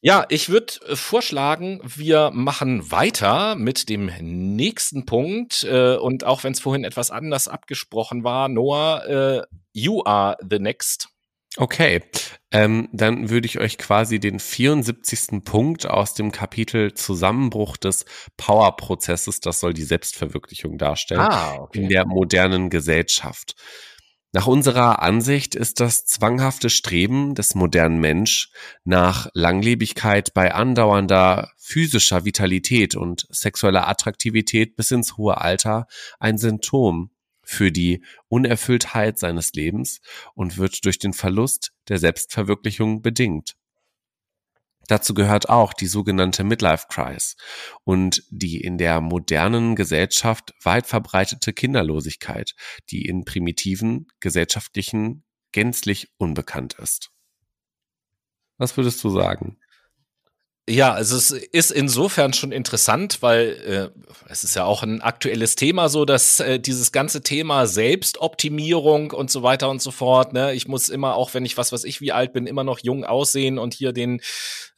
Ja, 0.00 0.26
ich 0.28 0.48
würde 0.48 0.74
äh, 0.88 0.96
vorschlagen, 0.96 1.80
wir 1.84 2.30
machen 2.32 2.90
weiter 2.90 3.54
mit 3.54 3.88
dem 3.88 4.10
nächsten 4.56 5.06
Punkt. 5.06 5.62
Äh, 5.64 5.96
und 5.96 6.24
auch 6.24 6.42
wenn 6.42 6.52
es 6.52 6.60
vorhin 6.60 6.84
etwas 6.84 7.10
anders 7.10 7.46
abgesprochen 7.46 8.24
war, 8.24 8.48
Noah, 8.48 9.04
äh, 9.06 9.42
you 9.72 10.02
are 10.04 10.36
the 10.48 10.58
next. 10.58 11.08
Okay, 11.58 12.02
ähm, 12.50 12.88
dann 12.92 13.28
würde 13.28 13.46
ich 13.46 13.58
euch 13.58 13.76
quasi 13.76 14.18
den 14.18 14.40
74. 14.40 15.44
Punkt 15.44 15.86
aus 15.86 16.14
dem 16.14 16.32
Kapitel 16.32 16.94
Zusammenbruch 16.94 17.76
des 17.76 18.06
Power-Prozesses, 18.38 19.40
das 19.40 19.60
soll 19.60 19.74
die 19.74 19.82
Selbstverwirklichung 19.82 20.78
darstellen, 20.78 21.20
ah, 21.20 21.56
okay. 21.60 21.82
in 21.82 21.88
der 21.90 22.06
modernen 22.06 22.70
Gesellschaft. 22.70 23.54
Nach 24.34 24.46
unserer 24.46 25.02
Ansicht 25.02 25.54
ist 25.54 25.78
das 25.78 26.06
zwanghafte 26.06 26.70
Streben 26.70 27.34
des 27.34 27.54
modernen 27.54 28.00
Mensch 28.00 28.50
nach 28.82 29.28
Langlebigkeit 29.34 30.32
bei 30.32 30.54
andauernder 30.54 31.52
physischer 31.58 32.24
Vitalität 32.24 32.94
und 32.94 33.26
sexueller 33.28 33.86
Attraktivität 33.86 34.74
bis 34.74 34.90
ins 34.90 35.18
hohe 35.18 35.38
Alter 35.38 35.86
ein 36.18 36.38
Symptom 36.38 37.10
für 37.42 37.70
die 37.70 38.02
Unerfülltheit 38.28 39.18
seines 39.18 39.52
Lebens 39.52 40.00
und 40.34 40.56
wird 40.56 40.86
durch 40.86 40.98
den 40.98 41.12
Verlust 41.12 41.72
der 41.88 41.98
Selbstverwirklichung 41.98 43.02
bedingt. 43.02 43.56
Dazu 44.92 45.14
gehört 45.14 45.48
auch 45.48 45.72
die 45.72 45.86
sogenannte 45.86 46.44
Midlife 46.44 46.84
Crisis 46.90 47.36
und 47.82 48.24
die 48.28 48.60
in 48.60 48.76
der 48.76 49.00
modernen 49.00 49.74
Gesellschaft 49.74 50.52
weit 50.62 50.86
verbreitete 50.86 51.54
Kinderlosigkeit, 51.54 52.52
die 52.90 53.06
in 53.06 53.24
primitiven 53.24 54.06
gesellschaftlichen 54.20 55.24
gänzlich 55.50 56.12
unbekannt 56.18 56.74
ist. 56.74 57.10
Was 58.58 58.76
würdest 58.76 59.02
du 59.02 59.08
sagen? 59.08 59.56
Ja, 60.68 60.92
also 60.92 61.16
es 61.16 61.32
ist 61.32 61.72
insofern 61.72 62.32
schon 62.34 62.52
interessant, 62.52 63.20
weil 63.20 63.90
äh, 63.96 64.00
es 64.28 64.44
ist 64.44 64.54
ja 64.54 64.64
auch 64.64 64.84
ein 64.84 65.02
aktuelles 65.02 65.56
Thema 65.56 65.88
so, 65.88 66.04
dass 66.04 66.38
äh, 66.38 66.60
dieses 66.60 66.92
ganze 66.92 67.20
Thema 67.22 67.66
Selbstoptimierung 67.66 69.10
und 69.10 69.28
so 69.28 69.42
weiter 69.42 69.68
und 69.70 69.82
so 69.82 69.90
fort, 69.90 70.32
ne, 70.32 70.54
ich 70.54 70.68
muss 70.68 70.88
immer, 70.88 71.16
auch 71.16 71.34
wenn 71.34 71.44
ich 71.44 71.58
was 71.58 71.72
weiß 71.72 71.82
ich 71.82 72.00
wie 72.00 72.12
alt 72.12 72.32
bin, 72.32 72.46
immer 72.46 72.62
noch 72.62 72.78
jung 72.78 73.04
aussehen 73.04 73.58
und 73.58 73.74
hier 73.74 73.92
den 73.92 74.20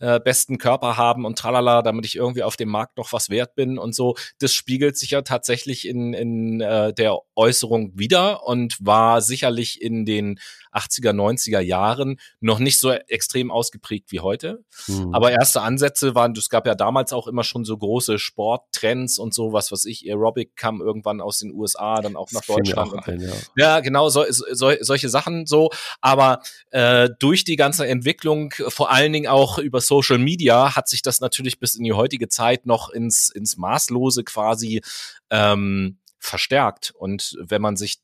äh, 0.01 0.19
besten 0.21 0.57
Körper 0.57 0.97
haben 0.97 1.27
und 1.27 1.37
tralala, 1.39 1.83
damit 1.83 2.07
ich 2.07 2.17
irgendwie 2.17 2.45
auf 2.45 2.57
dem 2.57 2.71
Markt 2.71 2.97
noch 2.97 3.13
was 3.13 3.29
wert 3.29 3.55
bin 3.55 3.77
und 3.77 3.95
so. 3.95 4.15
Das 4.39 4.55
spiegelt 4.55 4.97
sich 4.97 5.11
ja 5.11 5.21
tatsächlich 5.21 5.87
in, 5.87 6.15
in 6.15 6.63
äh, 6.63 6.95
der 6.95 7.19
Äußerung 7.37 7.93
wieder 7.95 8.47
und 8.47 8.79
war 8.81 9.21
sicherlich 9.21 9.83
in 9.83 10.07
den 10.07 10.41
80er, 10.75 11.13
90er 11.13 11.61
Jahren 11.61 12.19
noch 12.41 12.59
nicht 12.59 12.81
so 12.81 12.91
extrem 12.91 13.51
ausgeprägt 13.51 14.11
wie 14.13 14.21
heute. 14.21 14.65
Mhm. 14.87 15.15
Aber 15.15 15.33
erste 15.33 15.63
Ansätze 15.63 16.15
waren, 16.15 16.33
es 16.33 16.49
gab 16.49 16.67
ja 16.67 16.75
damals 16.75 17.13
auch 17.13 17.27
immer 17.27 17.45
schon 17.45 17.65
so 17.65 17.77
große 17.77 18.19
Sporttrends 18.19 19.19
und 19.19 19.35
so, 19.35 19.53
was 19.53 19.71
was 19.73 19.85
ich, 19.85 20.07
Aerobic 20.09 20.57
kam 20.57 20.81
irgendwann 20.81 21.21
aus 21.21 21.39
den 21.39 21.53
USA, 21.53 22.01
dann 22.01 22.17
auch 22.17 22.33
nach 22.33 22.45
das 22.45 22.57
Deutschland. 22.57 22.93
Auch 22.93 23.07
ein, 23.07 23.21
ja. 23.21 23.33
ja. 23.57 23.81
genau, 23.81 24.09
so, 24.09 24.25
so, 24.29 24.73
solche 24.81 25.09
Sachen 25.09 25.47
so. 25.47 25.71
Aber 26.01 26.41
äh, 26.71 27.09
durch 27.19 27.45
die 27.45 27.57
ganze 27.57 27.87
Entwicklung, 27.87 28.53
vor 28.69 28.91
allen 28.91 29.13
Dingen 29.13 29.27
auch 29.27 29.59
über 29.59 29.81
Social 29.81 30.19
Media, 30.19 30.75
hat 30.77 30.89
sich 30.89 31.03
das 31.03 31.21
natürlich 31.21 31.59
bis 31.61 31.75
in 31.75 31.85
die 31.85 31.93
heutige 31.93 32.29
Zeit 32.29 32.67
noch 32.67 32.91
ins, 32.91 33.29
ins 33.29 33.57
Maßlose 33.57 34.25
quasi 34.25 34.83
ähm, 35.31 35.99
verstärkt. 36.19 36.93
Und 36.97 37.37
wenn 37.41 37.63
man 37.63 37.77
sich 37.77 37.99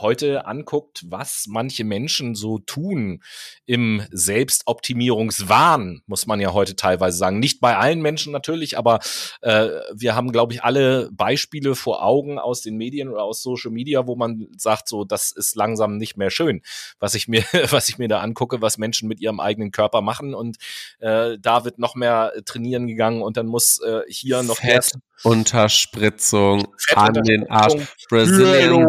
heute 0.00 0.46
anguckt, 0.46 1.04
was 1.08 1.46
manche 1.48 1.84
Menschen 1.84 2.34
so 2.34 2.58
tun 2.58 3.22
im 3.64 4.02
Selbstoptimierungswahn, 4.10 6.02
muss 6.06 6.26
man 6.26 6.40
ja 6.40 6.52
heute 6.52 6.76
teilweise 6.76 7.18
sagen. 7.18 7.38
Nicht 7.38 7.60
bei 7.60 7.76
allen 7.76 8.00
Menschen 8.00 8.32
natürlich, 8.32 8.78
aber 8.78 9.00
äh, 9.42 9.68
wir 9.94 10.14
haben, 10.14 10.32
glaube 10.32 10.52
ich, 10.52 10.62
alle 10.62 11.10
Beispiele 11.12 11.74
vor 11.74 12.02
Augen 12.02 12.38
aus 12.38 12.60
den 12.60 12.76
Medien 12.76 13.08
oder 13.08 13.22
aus 13.22 13.42
Social 13.42 13.70
Media, 13.70 14.06
wo 14.06 14.16
man 14.16 14.48
sagt, 14.56 14.88
so, 14.88 15.04
das 15.04 15.32
ist 15.32 15.56
langsam 15.56 15.96
nicht 15.96 16.16
mehr 16.16 16.30
schön, 16.30 16.62
was 16.98 17.14
ich 17.14 17.28
mir, 17.28 17.42
was 17.70 17.88
ich 17.88 17.98
mir 17.98 18.08
da 18.08 18.20
angucke, 18.20 18.62
was 18.62 18.78
Menschen 18.78 19.08
mit 19.08 19.20
ihrem 19.20 19.40
eigenen 19.40 19.70
Körper 19.70 20.00
machen. 20.00 20.34
Und 20.34 20.56
äh, 20.98 21.38
da 21.40 21.64
wird 21.64 21.78
noch 21.78 21.94
mehr 21.94 22.32
trainieren 22.44 22.86
gegangen 22.86 23.22
und 23.22 23.36
dann 23.36 23.46
muss 23.46 23.80
äh, 23.80 24.00
hier 24.08 24.42
noch 24.42 24.56
Fett. 24.56 24.92
Unterspritzung 25.22 26.66
an 26.94 27.14
den 27.14 27.48
Arsch, 27.50 27.96
Brazilian 28.08 28.84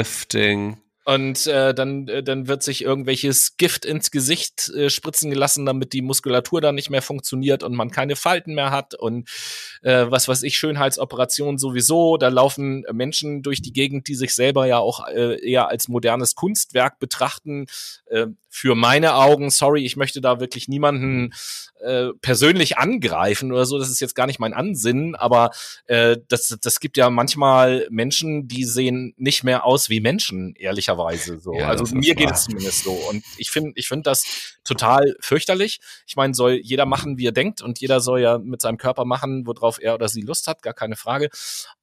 lifting 0.00 0.80
und 1.14 1.44
äh, 1.48 1.74
dann, 1.74 2.06
äh, 2.06 2.22
dann 2.22 2.46
wird 2.46 2.62
sich 2.62 2.84
irgendwelches 2.84 3.56
Gift 3.56 3.84
ins 3.84 4.12
Gesicht 4.12 4.68
äh, 4.68 4.90
spritzen 4.90 5.28
gelassen, 5.28 5.66
damit 5.66 5.92
die 5.92 6.02
Muskulatur 6.02 6.60
dann 6.60 6.76
nicht 6.76 6.88
mehr 6.88 7.02
funktioniert 7.02 7.64
und 7.64 7.74
man 7.74 7.90
keine 7.90 8.14
Falten 8.14 8.54
mehr 8.54 8.70
hat 8.70 8.94
und 8.94 9.28
äh, 9.82 10.06
was 10.08 10.28
weiß 10.28 10.44
ich, 10.44 10.56
Schönheitsoperation 10.56 11.58
sowieso. 11.58 12.16
Da 12.16 12.28
laufen 12.28 12.84
Menschen 12.92 13.42
durch 13.42 13.60
die 13.60 13.72
Gegend, 13.72 14.06
die 14.06 14.14
sich 14.14 14.36
selber 14.36 14.66
ja 14.66 14.78
auch 14.78 15.08
äh, 15.08 15.44
eher 15.44 15.68
als 15.68 15.88
modernes 15.88 16.36
Kunstwerk 16.36 17.00
betrachten. 17.00 17.66
Äh, 18.06 18.26
für 18.48 18.74
meine 18.74 19.14
Augen, 19.14 19.50
sorry, 19.50 19.84
ich 19.84 19.96
möchte 19.96 20.20
da 20.20 20.40
wirklich 20.40 20.68
niemanden 20.68 21.32
äh, 21.80 22.08
persönlich 22.20 22.78
angreifen 22.78 23.52
oder 23.52 23.64
so, 23.64 23.78
das 23.78 23.90
ist 23.90 24.00
jetzt 24.00 24.14
gar 24.14 24.26
nicht 24.26 24.40
mein 24.40 24.52
Ansinnen, 24.52 25.14
aber 25.14 25.50
äh, 25.86 26.18
das, 26.28 26.56
das 26.60 26.80
gibt 26.80 26.96
ja 26.96 27.10
manchmal 27.10 27.86
Menschen, 27.90 28.48
die 28.48 28.64
sehen 28.64 29.14
nicht 29.16 29.44
mehr 29.44 29.64
aus 29.64 29.88
wie 29.88 30.00
Menschen, 30.00 30.54
ehrlicherweise 30.56 30.99
so. 31.38 31.54
Ja, 31.54 31.68
also 31.68 31.84
mir 31.94 32.14
geht 32.14 32.30
es 32.30 32.44
zumindest 32.44 32.84
so. 32.84 32.92
Und 32.92 33.24
ich 33.38 33.50
finde, 33.50 33.72
ich 33.74 33.88
finde 33.88 34.04
das 34.04 34.58
total 34.64 35.16
fürchterlich. 35.20 35.80
Ich 36.06 36.16
meine, 36.16 36.34
soll 36.34 36.60
jeder 36.62 36.86
machen, 36.86 37.18
wie 37.18 37.26
er 37.26 37.32
denkt, 37.32 37.62
und 37.62 37.80
jeder 37.80 38.00
soll 38.00 38.20
ja 38.20 38.38
mit 38.38 38.60
seinem 38.60 38.78
Körper 38.78 39.04
machen, 39.04 39.46
worauf 39.46 39.80
er 39.80 39.94
oder 39.94 40.08
sie 40.08 40.22
Lust 40.22 40.46
hat, 40.46 40.62
gar 40.62 40.74
keine 40.74 40.96
Frage. 40.96 41.30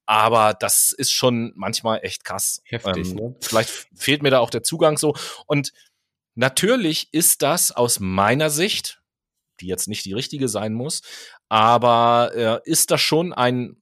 Aber 0.06 0.54
das 0.54 0.92
ist 0.92 1.12
schon 1.12 1.52
manchmal 1.54 2.00
echt 2.02 2.24
krass. 2.24 2.62
Heftig, 2.64 3.10
ähm, 3.10 3.14
ne? 3.16 3.36
Vielleicht 3.40 3.70
fehlt 3.94 4.22
mir 4.22 4.30
da 4.30 4.38
auch 4.40 4.50
der 4.50 4.62
Zugang 4.62 4.98
so. 4.98 5.14
Und 5.46 5.72
natürlich 6.34 7.08
ist 7.12 7.42
das 7.42 7.72
aus 7.72 8.00
meiner 8.00 8.50
Sicht, 8.50 9.02
die 9.60 9.66
jetzt 9.66 9.88
nicht 9.88 10.04
die 10.04 10.12
richtige 10.12 10.48
sein 10.48 10.72
muss, 10.72 11.02
aber 11.48 12.30
äh, 12.34 12.70
ist 12.70 12.90
das 12.90 13.00
schon 13.00 13.32
ein 13.32 13.76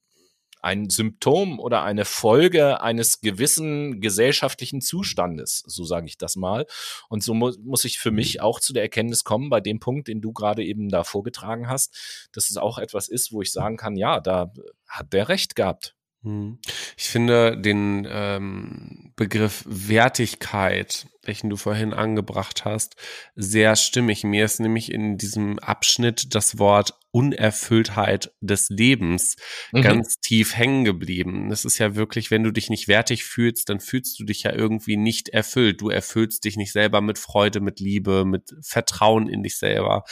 ein 0.67 0.89
Symptom 0.89 1.61
oder 1.61 1.83
eine 1.83 2.03
Folge 2.03 2.81
eines 2.81 3.21
gewissen 3.21 4.01
gesellschaftlichen 4.01 4.81
Zustandes, 4.81 5.63
so 5.65 5.85
sage 5.85 6.07
ich 6.07 6.17
das 6.17 6.35
mal. 6.35 6.65
Und 7.07 7.23
so 7.23 7.33
mu 7.33 7.53
muss 7.63 7.85
ich 7.85 7.99
für 7.99 8.11
mich 8.11 8.41
auch 8.41 8.59
zu 8.59 8.73
der 8.73 8.83
Erkenntnis 8.83 9.23
kommen, 9.23 9.49
bei 9.49 9.61
dem 9.61 9.79
Punkt, 9.79 10.09
den 10.09 10.19
du 10.19 10.33
gerade 10.33 10.65
eben 10.65 10.89
da 10.89 11.05
vorgetragen 11.05 11.69
hast, 11.69 12.29
dass 12.33 12.49
es 12.49 12.57
auch 12.57 12.79
etwas 12.79 13.07
ist, 13.07 13.31
wo 13.31 13.41
ich 13.41 13.53
sagen 13.53 13.77
kann, 13.77 13.95
ja, 13.95 14.19
da 14.19 14.51
hat 14.89 15.13
der 15.13 15.29
recht 15.29 15.55
gehabt. 15.55 15.95
Hm. 16.23 16.59
Ich 16.97 17.07
finde 17.07 17.57
den 17.57 18.05
ähm, 18.09 19.13
Begriff 19.15 19.63
Wertigkeit 19.65 21.07
welchen 21.27 21.49
du 21.49 21.57
vorhin 21.57 21.93
angebracht 21.93 22.65
hast, 22.65 22.95
sehr 23.35 23.75
stimmig. 23.75 24.23
Mir 24.23 24.45
ist 24.45 24.59
nämlich 24.59 24.91
in 24.91 25.17
diesem 25.17 25.59
Abschnitt 25.59 26.33
das 26.35 26.57
Wort 26.57 26.93
Unerfülltheit 27.11 28.31
des 28.41 28.69
Lebens 28.69 29.37
mhm. 29.71 29.81
ganz 29.81 30.19
tief 30.19 30.55
hängen 30.55 30.85
geblieben. 30.85 31.51
Es 31.51 31.65
ist 31.65 31.79
ja 31.79 31.95
wirklich, 31.95 32.29
wenn 32.29 32.43
du 32.43 32.51
dich 32.51 32.69
nicht 32.69 32.87
wertig 32.87 33.23
fühlst, 33.23 33.69
dann 33.69 33.79
fühlst 33.79 34.19
du 34.19 34.23
dich 34.23 34.43
ja 34.43 34.53
irgendwie 34.53 34.97
nicht 34.97 35.29
erfüllt. 35.29 35.81
Du 35.81 35.89
erfüllst 35.89 36.43
dich 36.43 36.57
nicht 36.57 36.71
selber 36.71 37.01
mit 37.01 37.17
Freude, 37.17 37.59
mit 37.59 37.79
Liebe, 37.79 38.23
mit 38.23 38.53
Vertrauen 38.61 39.29
in 39.29 39.41
dich 39.41 39.57
selber 39.57 40.03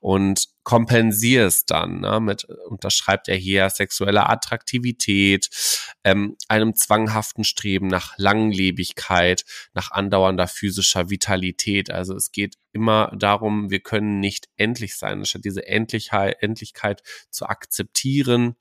und 0.00 0.48
kompensierst 0.62 1.70
dann 1.70 2.00
ne, 2.00 2.20
mit, 2.20 2.46
unterschreibt 2.68 3.28
er 3.28 3.36
hier, 3.36 3.68
sexuelle 3.68 4.28
Attraktivität, 4.30 5.50
ähm, 6.02 6.36
einem 6.48 6.74
zwanghaften 6.74 7.44
Streben 7.44 7.86
nach 7.88 8.14
Langlebigkeit, 8.16 9.44
nach 9.74 9.90
andauernder 9.90 10.48
physischer 10.64 11.10
Vitalität. 11.10 11.90
Also 11.90 12.14
es 12.14 12.32
geht 12.32 12.56
immer 12.72 13.12
darum, 13.14 13.70
wir 13.70 13.80
können 13.80 14.18
nicht 14.18 14.48
endlich 14.56 14.96
sein, 14.96 15.18
anstatt 15.18 15.44
diese 15.44 15.66
Endlichkeit, 15.66 16.36
Endlichkeit 16.40 17.02
zu 17.28 17.44
akzeptieren 17.46 18.56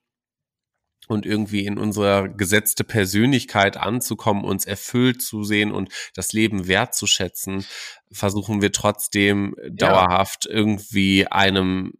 und 1.07 1.25
irgendwie 1.25 1.65
in 1.65 1.77
unserer 1.77 2.27
gesetzte 2.27 2.83
Persönlichkeit 2.83 3.77
anzukommen, 3.77 4.43
uns 4.43 4.65
erfüllt 4.65 5.21
zu 5.21 5.45
sehen 5.45 5.71
und 5.71 5.93
das 6.13 6.33
Leben 6.33 6.67
wertzuschätzen, 6.67 7.65
versuchen 8.11 8.61
wir 8.61 8.73
trotzdem 8.73 9.55
ja. 9.61 9.69
dauerhaft 9.69 10.45
irgendwie 10.45 11.27
einem 11.27 11.93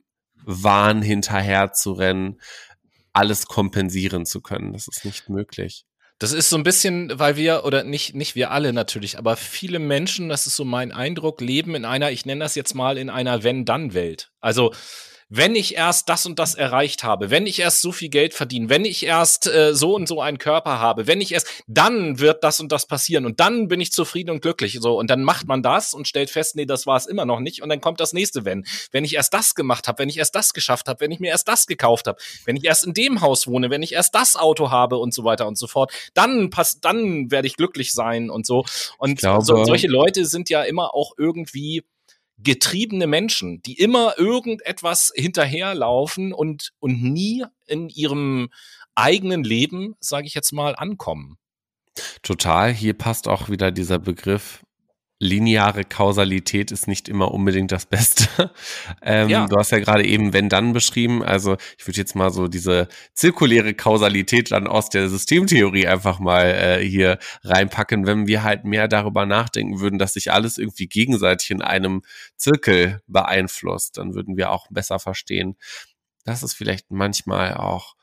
Wahn 0.44 1.02
hinterher 1.02 1.72
zu 1.72 1.94
rennen, 1.94 2.42
alles 3.14 3.46
kompensieren 3.46 4.26
zu 4.26 4.42
können. 4.42 4.74
Das 4.74 4.90
ist 4.90 5.06
nicht 5.06 5.30
möglich. 5.30 5.86
Das 6.24 6.32
ist 6.32 6.48
so 6.48 6.56
ein 6.56 6.64
bisschen, 6.64 7.12
weil 7.20 7.36
wir, 7.36 7.66
oder 7.66 7.84
nicht, 7.84 8.16
nicht 8.16 8.34
wir 8.34 8.52
alle 8.52 8.72
natürlich, 8.72 9.18
aber 9.18 9.36
viele 9.36 9.78
Menschen, 9.78 10.30
das 10.30 10.48
ist 10.48 10.56
so 10.56 10.64
mein 10.64 10.94
Eindruck, 10.94 11.42
leben 11.42 11.76
in 11.76 11.84
einer, 11.84 12.12
ich 12.12 12.26
nenne 12.26 12.40
das 12.40 12.56
jetzt 12.56 12.76
mal, 12.76 12.98
in 12.98 13.10
einer 13.10 13.44
Wenn-Dann-Welt. 13.44 14.32
Also, 14.40 14.74
wenn 15.36 15.56
ich 15.56 15.76
erst 15.76 16.10
das 16.10 16.28
und 16.28 16.38
das 16.38 16.54
erreicht 16.54 17.04
habe, 17.04 17.32
wenn 17.32 17.48
ich 17.48 17.60
erst 17.60 17.82
so 17.82 17.92
viel 17.92 18.10
Geld 18.10 18.36
verdiene, 18.36 18.70
wenn 18.70 18.86
ich 18.86 19.04
erst 19.04 19.48
äh, 19.48 19.74
so 19.74 19.96
und 19.96 20.08
so 20.08 20.22
einen 20.22 20.38
Körper 20.38 20.80
habe, 20.80 21.08
wenn 21.08 21.22
ich 21.22 21.32
erst, 21.32 21.48
dann 21.66 22.20
wird 22.20 22.44
das 22.44 22.60
und 22.60 22.72
das 22.72 22.86
passieren 22.86 23.26
und 23.26 23.40
dann 23.40 23.68
bin 23.68 23.82
ich 23.82 23.92
zufrieden 23.92 24.30
und 24.30 24.44
glücklich. 24.44 24.78
So 24.80 24.96
und 25.00 25.10
dann 25.10 25.24
macht 25.24 25.48
man 25.48 25.64
das 25.64 25.96
und 25.96 26.08
stellt 26.08 26.30
fest, 26.30 26.56
nee, 26.56 26.68
das 26.68 26.86
war 26.86 26.98
es 26.98 27.08
immer 27.08 27.26
noch 27.26 27.40
nicht 27.40 27.64
und 27.64 27.70
dann 27.70 27.82
kommt 27.82 28.00
das 28.00 28.14
nächste 28.14 28.46
Wenn. 28.46 28.64
Wenn 28.92 29.06
ich 29.06 29.16
erst 29.16 29.34
das 29.34 29.56
gemacht 29.56 29.88
habe, 29.88 29.98
wenn 29.98 30.10
ich 30.10 30.18
erst 30.18 30.36
das 30.36 30.54
geschafft 30.54 30.88
habe, 30.88 31.00
wenn 31.00 31.10
ich 31.10 31.20
mir 31.20 31.32
erst 31.32 31.48
das 31.48 31.66
gekauft 31.66 32.06
habe, 32.06 32.20
wenn 32.46 32.56
ich 32.56 32.66
erst 32.66 32.86
in 32.86 32.94
dem 32.94 33.22
Haus 33.22 33.48
wohne, 33.48 33.72
wenn 33.72 33.82
ich 33.82 33.94
erst 33.94 34.14
das 34.14 34.36
Auto 34.36 34.70
habe 34.70 34.98
und 34.98 35.16
so 35.16 35.24
weiter 35.24 35.48
und 35.48 35.58
so 35.58 35.66
fort, 35.66 35.92
dann 36.14 36.52
pass, 36.52 36.80
dann 36.80 37.32
werde 37.32 37.48
ich 37.48 37.58
glücklich 37.58 37.92
sein 37.94 38.30
und 38.30 38.46
so. 38.46 38.66
Und 39.00 39.18
glaube, 39.18 39.44
so, 39.44 39.66
solche 39.66 39.88
Leute 39.88 40.26
sind 40.26 40.52
ja 40.52 40.62
immer 40.62 40.94
auch 40.94 41.14
irgendwie 41.18 41.84
getriebene 42.44 43.08
Menschen, 43.08 43.62
die 43.62 43.80
immer 43.80 44.18
irgendetwas 44.18 45.12
hinterherlaufen 45.16 46.34
und, 46.34 46.72
und 46.80 47.02
nie 47.04 47.46
in 47.68 47.90
ihrem 47.90 48.50
eigenen 48.96 49.44
Leben, 49.44 49.96
sage 50.00 50.28
ich 50.28 50.34
jetzt 50.34 50.52
mal, 50.52 50.76
ankommen. 50.76 51.38
Total. 52.22 52.72
Hier 52.72 52.94
passt 52.94 53.28
auch 53.28 53.50
wieder 53.50 53.72
dieser 53.72 54.00
Begriff 54.00 54.64
lineare 55.24 55.84
Kausalität 55.86 56.72
ist 56.72 56.88
nicht 56.88 57.10
immer 57.10 57.32
unbedingt 57.32 57.72
das 57.72 57.86
Beste. 57.86 58.52
ähm, 59.02 59.30
ja. 59.30 59.48
Du 59.48 59.58
hast 59.58 59.72
ja 59.72 59.80
gerade 59.80 60.06
eben 60.06 60.34
wenn 60.34 60.50
dann 60.50 60.74
beschrieben. 60.74 61.24
Also 61.24 61.58
ich 61.78 61.88
würde 61.88 61.98
jetzt 61.98 62.16
mal 62.16 62.32
so 62.32 62.48
diese 62.48 62.88
zirkuläre 63.14 63.74
Kausalität 63.74 64.52
dann 64.52 64.68
aus 64.68 64.90
der 64.90 65.10
Systemtheorie 65.10 65.88
einfach 65.88 66.20
mal 66.20 66.46
äh, 66.46 66.86
hier 66.88 67.18
reinpacken, 67.44 68.06
wenn 68.06 68.28
wir 68.28 68.44
halt 68.44 68.66
mehr 68.66 68.88
darüber 68.88 69.26
nachdenken 69.26 69.80
würden, 69.80 69.98
dass 69.98 70.14
sich 70.14 70.32
alles 70.32 70.58
irgendwie 70.58 70.88
gegenseitig 70.88 71.52
in 71.52 71.62
einem 71.62 72.04
Zirkel 72.36 73.02
beeinflusst, 73.08 73.98
dann 73.98 74.14
würden 74.14 74.38
wir 74.38 74.52
auch 74.52 74.68
besser 74.70 75.00
verstehen, 75.00 75.56
dass 76.26 76.44
es 76.44 76.54
vielleicht 76.54 76.92
manchmal 76.92 77.56
auch 77.56 77.96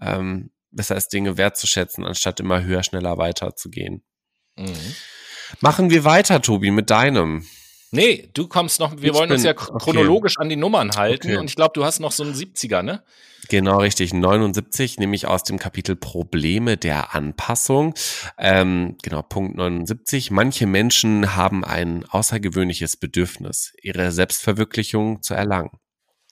ähm, 0.00 0.50
besser 0.70 0.96
ist, 0.96 1.08
Dinge 1.12 1.38
wertzuschätzen, 1.38 2.04
anstatt 2.04 2.40
immer 2.40 2.62
höher, 2.62 2.82
schneller 2.82 3.18
weiter 3.18 3.56
zu 3.56 3.70
gehen. 3.70 4.02
Mhm. 4.56 4.94
Machen 5.60 5.90
wir 5.90 6.04
weiter, 6.04 6.42
Tobi, 6.42 6.70
mit 6.70 6.90
deinem. 6.90 7.46
Nee, 7.92 8.28
du 8.34 8.48
kommst 8.48 8.80
noch, 8.80 8.96
wir 9.00 9.10
ich 9.10 9.14
wollen 9.14 9.28
bin, 9.28 9.36
uns 9.36 9.44
ja 9.44 9.54
chronologisch 9.54 10.36
okay. 10.36 10.42
an 10.42 10.48
die 10.48 10.56
Nummern 10.56 10.92
halten 10.92 11.28
okay. 11.28 11.36
und 11.38 11.48
ich 11.48 11.56
glaube, 11.56 11.72
du 11.74 11.84
hast 11.84 12.00
noch 12.00 12.12
so 12.12 12.24
einen 12.24 12.34
70er, 12.34 12.82
ne? 12.82 13.02
Genau, 13.48 13.78
richtig. 13.78 14.12
79, 14.12 14.98
nämlich 14.98 15.26
aus 15.26 15.44
dem 15.44 15.58
Kapitel 15.58 15.94
Probleme 15.94 16.76
der 16.76 17.14
Anpassung. 17.14 17.94
Ähm, 18.38 18.96
genau, 19.02 19.22
Punkt 19.22 19.56
79. 19.56 20.30
Manche 20.30 20.66
Menschen 20.66 21.36
haben 21.36 21.64
ein 21.64 22.04
außergewöhnliches 22.04 22.96
Bedürfnis, 22.96 23.72
ihre 23.82 24.10
Selbstverwirklichung 24.10 25.22
zu 25.22 25.34
erlangen. 25.34 25.70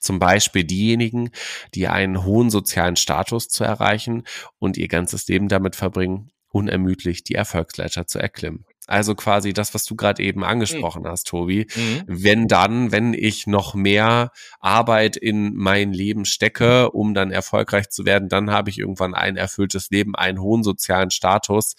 Zum 0.01 0.19
Beispiel 0.19 0.65
diejenigen, 0.65 1.31
die 1.75 1.89
einen 1.89 2.25
hohen 2.25 2.51
sozialen 2.51 2.97
Status 2.97 3.49
zu 3.49 3.65
erreichen 3.65 4.25
und 4.59 4.77
ihr 4.77 4.89
ganzes 4.89 5.29
Leben 5.29 5.49
damit 5.49 5.77
verbringen, 5.77 6.31
unermüdlich 6.51 7.25
die 7.25 7.35
Erfolgsleiter 7.35 8.07
zu 8.07 8.19
erklimmen. 8.19 8.65
Also 8.87 9.14
quasi 9.14 9.55
das, 9.55 9.72
was 9.72 9.85
du 9.85 9.97
gerade 9.97 10.22
eben 10.22 10.45
angesprochen 10.45 11.03
mhm. 11.03 11.09
hast, 11.09 11.26
Tobi. 11.26 11.66
Mhm. 11.74 12.03
Wenn 12.07 12.49
dann, 12.49 12.93
wenn 12.93 13.14
ich 13.14 13.47
noch 13.47 13.74
mehr 13.74 14.30
Arbeit 14.61 15.16
in 15.16 15.55
mein 15.55 15.93
Leben 15.93 16.26
stecke, 16.26 16.91
um 16.91 17.14
dann 17.14 17.30
erfolgreich 17.30 17.89
zu 17.89 18.05
werden, 18.05 18.28
dann 18.28 18.51
habe 18.51 18.68
ich 18.68 18.78
irgendwann 18.78 19.14
ein 19.14 19.37
erfülltes 19.37 19.89
Leben, 19.91 20.14
einen 20.14 20.41
hohen 20.41 20.62
sozialen 20.62 21.11
Status, 21.11 21.76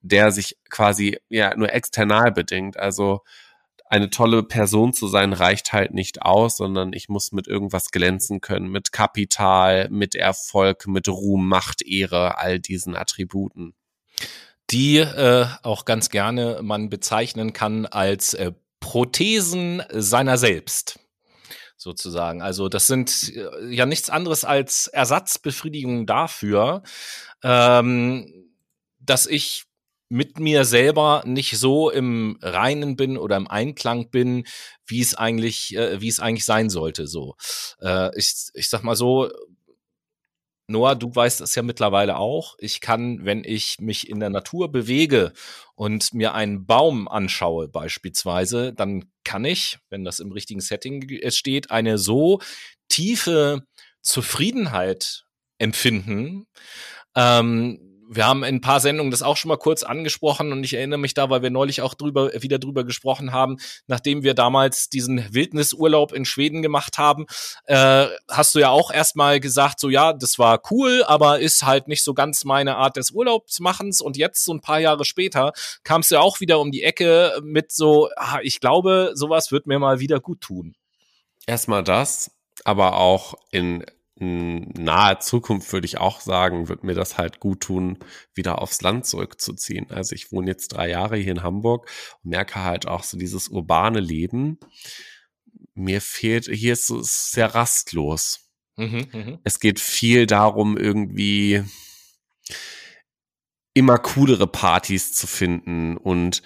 der 0.00 0.32
sich 0.32 0.56
quasi 0.70 1.18
ja 1.28 1.54
nur 1.56 1.74
external 1.74 2.32
bedingt. 2.32 2.78
Also 2.78 3.20
eine 3.84 4.08
tolle 4.08 4.42
Person 4.42 4.94
zu 4.94 5.08
sein 5.08 5.34
reicht 5.34 5.74
halt 5.74 5.92
nicht 5.92 6.22
aus, 6.22 6.56
sondern 6.56 6.94
ich 6.94 7.10
muss 7.10 7.32
mit 7.32 7.48
irgendwas 7.48 7.90
glänzen 7.90 8.40
können, 8.40 8.70
mit 8.70 8.92
Kapital, 8.92 9.90
mit 9.90 10.14
Erfolg, 10.14 10.86
mit 10.86 11.06
Ruhm, 11.08 11.48
Macht, 11.48 11.82
Ehre, 11.82 12.38
all 12.38 12.60
diesen 12.60 12.96
Attributen 12.96 13.74
die 14.70 14.98
äh, 14.98 15.46
auch 15.62 15.84
ganz 15.84 16.10
gerne 16.10 16.60
man 16.62 16.90
bezeichnen 16.90 17.52
kann 17.52 17.86
als 17.86 18.34
äh, 18.34 18.52
Prothesen 18.80 19.82
seiner 19.90 20.38
selbst 20.38 20.98
sozusagen. 21.76 22.42
Also 22.42 22.68
das 22.68 22.86
sind 22.86 23.32
äh, 23.34 23.74
ja 23.74 23.86
nichts 23.86 24.10
anderes 24.10 24.44
als 24.44 24.86
Ersatzbefriedigung 24.86 26.06
dafür, 26.06 26.82
ähm, 27.42 28.50
dass 29.00 29.26
ich 29.26 29.64
mit 30.10 30.40
mir 30.40 30.64
selber 30.64 31.22
nicht 31.24 31.56
so 31.56 31.88
im 31.88 32.36
Reinen 32.42 32.96
bin 32.96 33.16
oder 33.16 33.36
im 33.36 33.48
Einklang 33.48 34.10
bin, 34.10 34.44
wie 34.84 35.00
es 35.00 35.14
eigentlich, 35.14 35.74
äh, 35.76 36.00
wie 36.00 36.08
es 36.08 36.20
eigentlich 36.20 36.44
sein 36.44 36.68
sollte. 36.68 37.06
So, 37.06 37.36
äh, 37.80 38.10
ich, 38.18 38.48
ich 38.54 38.68
sag 38.68 38.82
mal 38.82 38.96
so, 38.96 39.30
Noah, 40.70 40.94
du 40.94 41.14
weißt 41.14 41.40
es 41.40 41.54
ja 41.54 41.62
mittlerweile 41.62 42.16
auch. 42.16 42.54
Ich 42.58 42.80
kann, 42.80 43.24
wenn 43.24 43.42
ich 43.44 43.78
mich 43.80 44.08
in 44.08 44.20
der 44.20 44.30
Natur 44.30 44.70
bewege 44.70 45.32
und 45.74 46.14
mir 46.14 46.34
einen 46.34 46.64
Baum 46.66 47.08
anschaue 47.08 47.68
beispielsweise, 47.68 48.72
dann 48.72 49.10
kann 49.24 49.44
ich, 49.44 49.78
wenn 49.90 50.04
das 50.04 50.20
im 50.20 50.32
richtigen 50.32 50.60
Setting 50.60 51.06
steht, 51.30 51.70
eine 51.70 51.98
so 51.98 52.40
tiefe 52.88 53.66
Zufriedenheit 54.00 55.24
empfinden, 55.58 56.46
ähm, 57.16 57.89
wir 58.12 58.26
haben 58.26 58.42
in 58.42 58.56
ein 58.56 58.60
paar 58.60 58.80
Sendungen 58.80 59.12
das 59.12 59.22
auch 59.22 59.36
schon 59.36 59.50
mal 59.50 59.56
kurz 59.56 59.84
angesprochen 59.84 60.52
und 60.52 60.64
ich 60.64 60.74
erinnere 60.74 60.98
mich 60.98 61.14
da, 61.14 61.30
weil 61.30 61.42
wir 61.42 61.50
neulich 61.50 61.80
auch 61.80 61.94
drüber, 61.94 62.32
wieder 62.42 62.58
drüber 62.58 62.82
gesprochen 62.82 63.32
haben, 63.32 63.58
nachdem 63.86 64.24
wir 64.24 64.34
damals 64.34 64.88
diesen 64.88 65.32
Wildnisurlaub 65.32 66.12
in 66.12 66.24
Schweden 66.24 66.60
gemacht 66.60 66.98
haben, 66.98 67.26
äh, 67.66 68.06
hast 68.28 68.54
du 68.56 68.58
ja 68.58 68.70
auch 68.70 68.90
erstmal 68.90 69.38
gesagt, 69.38 69.78
so 69.78 69.88
ja, 69.88 70.12
das 70.12 70.40
war 70.40 70.60
cool, 70.72 71.04
aber 71.06 71.38
ist 71.38 71.64
halt 71.64 71.86
nicht 71.86 72.02
so 72.02 72.12
ganz 72.12 72.44
meine 72.44 72.76
Art 72.76 72.96
des 72.96 73.12
Urlaubsmachens 73.12 74.00
und 74.00 74.16
jetzt 74.16 74.44
so 74.44 74.52
ein 74.52 74.60
paar 74.60 74.80
Jahre 74.80 75.04
später 75.04 75.52
kamst 75.84 76.10
du 76.10 76.16
ja 76.16 76.20
auch 76.20 76.40
wieder 76.40 76.58
um 76.58 76.72
die 76.72 76.82
Ecke 76.82 77.40
mit 77.44 77.70
so, 77.70 78.08
ah, 78.16 78.40
ich 78.42 78.58
glaube, 78.58 79.12
sowas 79.14 79.52
wird 79.52 79.68
mir 79.68 79.78
mal 79.78 80.00
wieder 80.00 80.18
gut 80.18 80.40
tun. 80.40 80.74
Erstmal 81.46 81.84
das, 81.84 82.32
aber 82.64 82.96
auch 82.96 83.34
in 83.52 83.84
nahe 84.20 85.18
Zukunft 85.18 85.72
würde 85.72 85.86
ich 85.86 85.98
auch 85.98 86.20
sagen, 86.20 86.68
wird 86.68 86.84
mir 86.84 86.94
das 86.94 87.16
halt 87.16 87.40
gut 87.40 87.60
tun, 87.62 87.98
wieder 88.34 88.60
aufs 88.60 88.82
Land 88.82 89.06
zurückzuziehen. 89.06 89.90
Also 89.90 90.14
ich 90.14 90.30
wohne 90.30 90.50
jetzt 90.50 90.68
drei 90.68 90.90
Jahre 90.90 91.16
hier 91.16 91.32
in 91.32 91.42
Hamburg 91.42 91.90
und 92.22 92.30
merke 92.30 92.62
halt 92.62 92.86
auch 92.86 93.02
so 93.02 93.16
dieses 93.18 93.48
urbane 93.48 94.00
Leben. 94.00 94.58
Mir 95.74 96.00
fehlt, 96.00 96.46
hier 96.46 96.74
ist 96.74 96.90
es 96.90 97.30
sehr 97.32 97.54
rastlos. 97.54 98.50
Mhm, 98.76 99.06
mh. 99.12 99.38
Es 99.44 99.58
geht 99.58 99.80
viel 99.80 100.26
darum, 100.26 100.76
irgendwie 100.76 101.64
immer 103.72 103.98
coolere 103.98 104.46
Partys 104.46 105.14
zu 105.14 105.26
finden 105.26 105.96
und 105.96 106.42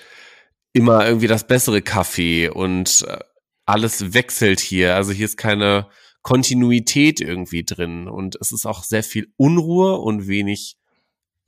immer 0.72 1.06
irgendwie 1.06 1.26
das 1.26 1.46
bessere 1.46 1.82
Kaffee 1.82 2.48
und 2.48 3.02
äh, 3.08 3.18
alles 3.66 4.14
wechselt 4.14 4.60
hier. 4.60 4.94
Also 4.94 5.12
hier 5.12 5.24
ist 5.24 5.36
keine, 5.36 5.88
Kontinuität 6.24 7.20
irgendwie 7.20 7.62
drin. 7.64 8.08
Und 8.08 8.36
es 8.40 8.50
ist 8.50 8.66
auch 8.66 8.82
sehr 8.82 9.04
viel 9.04 9.32
Unruhe 9.36 9.98
und 9.98 10.26
wenig 10.26 10.76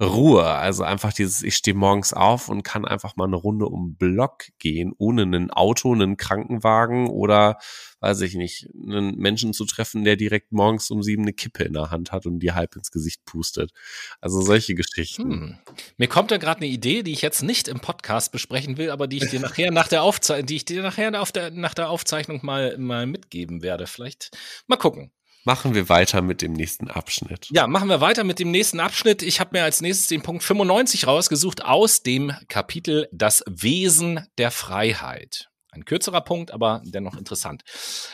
Ruhe. 0.00 0.44
Also 0.44 0.84
einfach 0.84 1.12
dieses, 1.12 1.42
ich 1.42 1.56
stehe 1.56 1.74
morgens 1.74 2.12
auf 2.12 2.48
und 2.48 2.62
kann 2.62 2.84
einfach 2.84 3.16
mal 3.16 3.24
eine 3.24 3.36
Runde 3.36 3.66
um 3.66 3.96
Block 3.96 4.44
gehen, 4.58 4.92
ohne 4.98 5.22
ein 5.22 5.50
Auto, 5.50 5.92
einen 5.92 6.18
Krankenwagen 6.18 7.08
oder, 7.08 7.58
weiß 8.00 8.20
ich 8.20 8.34
nicht, 8.34 8.68
einen 8.74 9.16
Menschen 9.16 9.54
zu 9.54 9.64
treffen, 9.64 10.04
der 10.04 10.16
direkt 10.16 10.52
morgens 10.52 10.90
um 10.90 11.02
sieben 11.02 11.22
eine 11.22 11.32
Kippe 11.32 11.64
in 11.64 11.72
der 11.72 11.90
Hand 11.90 12.12
hat 12.12 12.26
und 12.26 12.40
dir 12.40 12.54
halb 12.54 12.76
ins 12.76 12.90
Gesicht 12.90 13.24
pustet. 13.24 13.72
Also 14.20 14.42
solche 14.42 14.74
Geschichten. 14.74 15.32
Hm. 15.32 15.58
Mir 15.96 16.08
kommt 16.08 16.30
da 16.30 16.36
gerade 16.36 16.60
eine 16.60 16.70
Idee, 16.70 17.02
die 17.02 17.12
ich 17.12 17.22
jetzt 17.22 17.42
nicht 17.42 17.66
im 17.66 17.80
Podcast 17.80 18.32
besprechen 18.32 18.76
will, 18.76 18.90
aber 18.90 19.06
die 19.06 19.16
ich 19.16 19.30
dir 19.30 19.40
nachher 19.40 19.70
nach 19.70 19.88
der 19.88 20.02
Aufzeichnung, 20.02 20.46
die 20.46 20.56
ich 20.56 20.66
dir 20.66 20.82
nachher 20.82 21.18
auf 21.20 21.32
der, 21.32 21.50
nach 21.52 21.72
der 21.72 21.88
Aufzeichnung 21.88 22.40
mal, 22.42 22.76
mal 22.76 23.06
mitgeben 23.06 23.62
werde. 23.62 23.86
Vielleicht 23.86 24.36
mal 24.66 24.76
gucken. 24.76 25.10
Machen 25.46 25.76
wir 25.76 25.88
weiter 25.88 26.22
mit 26.22 26.42
dem 26.42 26.54
nächsten 26.54 26.90
Abschnitt. 26.90 27.46
Ja, 27.52 27.68
machen 27.68 27.88
wir 27.88 28.00
weiter 28.00 28.24
mit 28.24 28.40
dem 28.40 28.50
nächsten 28.50 28.80
Abschnitt. 28.80 29.22
Ich 29.22 29.38
habe 29.38 29.56
mir 29.56 29.62
als 29.62 29.80
nächstes 29.80 30.08
den 30.08 30.20
Punkt 30.20 30.42
95 30.42 31.06
rausgesucht 31.06 31.64
aus 31.64 32.02
dem 32.02 32.32
Kapitel 32.48 33.06
Das 33.12 33.44
Wesen 33.46 34.26
der 34.38 34.50
Freiheit. 34.50 35.48
Ein 35.70 35.84
kürzerer 35.84 36.22
Punkt, 36.22 36.50
aber 36.50 36.82
dennoch 36.84 37.16
interessant. 37.16 37.62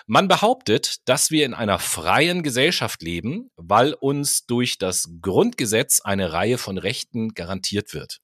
Man 0.06 0.28
behauptet, 0.28 0.96
dass 1.06 1.30
wir 1.30 1.46
in 1.46 1.54
einer 1.54 1.78
freien 1.78 2.42
Gesellschaft 2.42 3.00
leben, 3.00 3.48
weil 3.56 3.94
uns 3.94 4.44
durch 4.44 4.76
das 4.76 5.08
Grundgesetz 5.22 6.00
eine 6.00 6.34
Reihe 6.34 6.58
von 6.58 6.76
Rechten 6.76 7.30
garantiert 7.30 7.94
wird. 7.94 8.18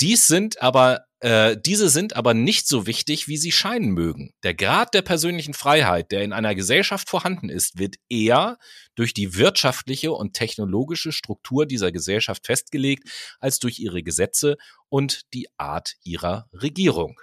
Dies 0.00 0.26
sind 0.26 0.62
aber 0.62 1.04
äh, 1.24 1.56
diese 1.58 1.88
sind 1.88 2.16
aber 2.16 2.34
nicht 2.34 2.68
so 2.68 2.86
wichtig, 2.86 3.28
wie 3.28 3.38
sie 3.38 3.50
scheinen 3.50 3.92
mögen. 3.92 4.34
Der 4.42 4.52
Grad 4.52 4.92
der 4.92 5.00
persönlichen 5.00 5.54
Freiheit, 5.54 6.12
der 6.12 6.22
in 6.22 6.34
einer 6.34 6.54
Gesellschaft 6.54 7.08
vorhanden 7.08 7.48
ist, 7.48 7.78
wird 7.78 7.96
eher 8.10 8.58
durch 8.94 9.14
die 9.14 9.34
wirtschaftliche 9.34 10.12
und 10.12 10.34
technologische 10.34 11.12
Struktur 11.12 11.64
dieser 11.64 11.92
Gesellschaft 11.92 12.44
festgelegt, 12.44 13.08
als 13.40 13.58
durch 13.58 13.78
ihre 13.78 14.02
Gesetze 14.02 14.56
und 14.90 15.22
die 15.32 15.48
Art 15.56 15.94
ihrer 16.04 16.46
Regierung. 16.52 17.18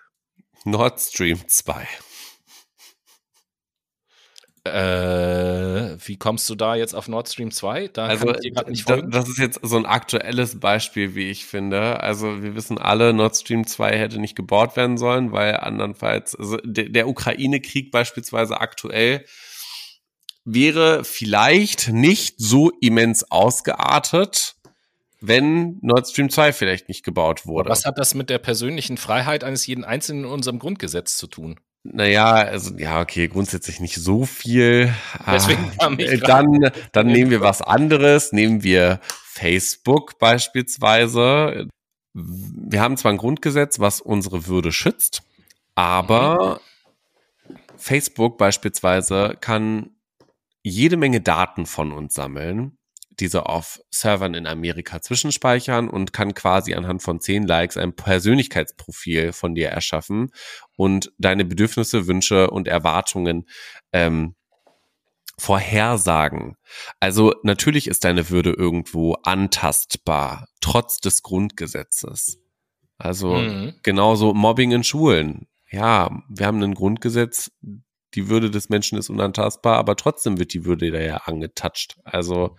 Nord 0.65 0.99
Stream 0.99 1.47
2. 1.47 1.87
Äh, 4.63 5.97
wie 6.05 6.17
kommst 6.17 6.47
du 6.47 6.53
da 6.53 6.75
jetzt 6.75 6.93
auf 6.93 7.07
Nord 7.07 7.27
Stream 7.27 7.49
2? 7.49 7.87
Da 7.87 8.05
also, 8.05 8.31
das, 8.31 9.01
das 9.09 9.29
ist 9.29 9.39
jetzt 9.39 9.59
so 9.63 9.75
ein 9.75 9.87
aktuelles 9.87 10.59
Beispiel, 10.59 11.15
wie 11.15 11.31
ich 11.31 11.45
finde. 11.45 11.99
Also, 12.01 12.43
wir 12.43 12.53
wissen 12.55 12.77
alle, 12.77 13.11
Nord 13.11 13.35
Stream 13.35 13.65
2 13.65 13.97
hätte 13.97 14.19
nicht 14.19 14.35
gebaut 14.35 14.75
werden 14.75 14.99
sollen, 14.99 15.31
weil 15.31 15.57
andernfalls, 15.57 16.35
also 16.35 16.57
der, 16.63 16.89
der 16.89 17.07
Ukraine-Krieg 17.07 17.89
beispielsweise 17.89 18.61
aktuell 18.61 19.25
wäre 20.45 21.03
vielleicht 21.03 21.89
nicht 21.89 22.35
so 22.37 22.69
immens 22.81 23.31
ausgeartet, 23.31 24.55
wenn 25.21 25.79
Nord 25.81 26.07
Stream 26.07 26.29
2 26.29 26.53
vielleicht 26.53 26.87
nicht 26.87 27.03
gebaut 27.03 27.47
wurde. 27.47 27.69
Was 27.69 27.85
hat 27.85 27.97
das 27.97 28.13
mit 28.13 28.29
der 28.29 28.39
persönlichen 28.39 28.97
Freiheit 28.97 29.43
eines 29.43 29.65
jeden 29.65 29.83
Einzelnen 29.83 30.25
in 30.25 30.29
unserem 30.29 30.59
Grundgesetz 30.59 31.17
zu 31.17 31.25
tun? 31.25 31.59
Naja, 31.83 32.33
also 32.33 32.77
ja, 32.77 33.01
okay, 33.01 33.27
grundsätzlich 33.27 33.79
nicht 33.79 33.95
so 33.95 34.25
viel. 34.25 34.93
Deswegen 35.25 35.71
kam 35.77 35.97
ich 35.97 36.21
dann, 36.21 36.71
dann 36.91 37.07
nehmen 37.07 37.31
wir 37.31 37.41
was 37.41 37.61
anderes, 37.61 38.31
nehmen 38.31 38.63
wir 38.63 38.99
Facebook 39.01 40.19
beispielsweise. 40.19 41.67
Wir 42.13 42.81
haben 42.81 42.97
zwar 42.97 43.11
ein 43.11 43.17
Grundgesetz, 43.17 43.79
was 43.79 43.99
unsere 43.99 44.45
Würde 44.45 44.71
schützt, 44.71 45.23
aber 45.73 46.59
mhm. 47.49 47.55
Facebook 47.77 48.37
beispielsweise 48.37 49.35
kann 49.39 49.91
jede 50.61 50.97
Menge 50.97 51.21
Daten 51.21 51.65
von 51.65 51.91
uns 51.91 52.13
sammeln 52.13 52.77
diese 53.19 53.47
auf 53.47 53.81
Servern 53.89 54.33
in 54.33 54.47
Amerika 54.47 55.01
zwischenspeichern 55.01 55.89
und 55.89 56.13
kann 56.13 56.33
quasi 56.33 56.73
anhand 56.73 57.03
von 57.03 57.19
zehn 57.19 57.45
Likes 57.45 57.77
ein 57.77 57.95
Persönlichkeitsprofil 57.95 59.33
von 59.33 59.55
dir 59.55 59.69
erschaffen 59.69 60.31
und 60.77 61.11
deine 61.17 61.45
Bedürfnisse, 61.45 62.07
Wünsche 62.07 62.49
und 62.49 62.67
Erwartungen 62.67 63.47
ähm, 63.91 64.35
vorhersagen. 65.37 66.55
Also 66.99 67.33
natürlich 67.43 67.87
ist 67.87 68.03
deine 68.03 68.29
Würde 68.29 68.51
irgendwo 68.51 69.13
antastbar, 69.23 70.47
trotz 70.61 70.99
des 70.99 71.23
Grundgesetzes. 71.23 72.37
Also 72.97 73.33
mhm. 73.33 73.73
genauso 73.81 74.33
Mobbing 74.33 74.71
in 74.71 74.83
Schulen. 74.83 75.47
Ja, 75.71 76.23
wir 76.29 76.45
haben 76.45 76.61
ein 76.61 76.75
Grundgesetz, 76.75 77.51
die 78.13 78.29
Würde 78.29 78.51
des 78.51 78.69
Menschen 78.69 78.97
ist 78.97 79.09
unantastbar, 79.09 79.77
aber 79.77 79.95
trotzdem 79.95 80.37
wird 80.37 80.53
die 80.53 80.65
Würde 80.65 80.91
da 80.91 80.99
ja 80.99 81.17
angetatscht. 81.25 81.97
Also 82.03 82.57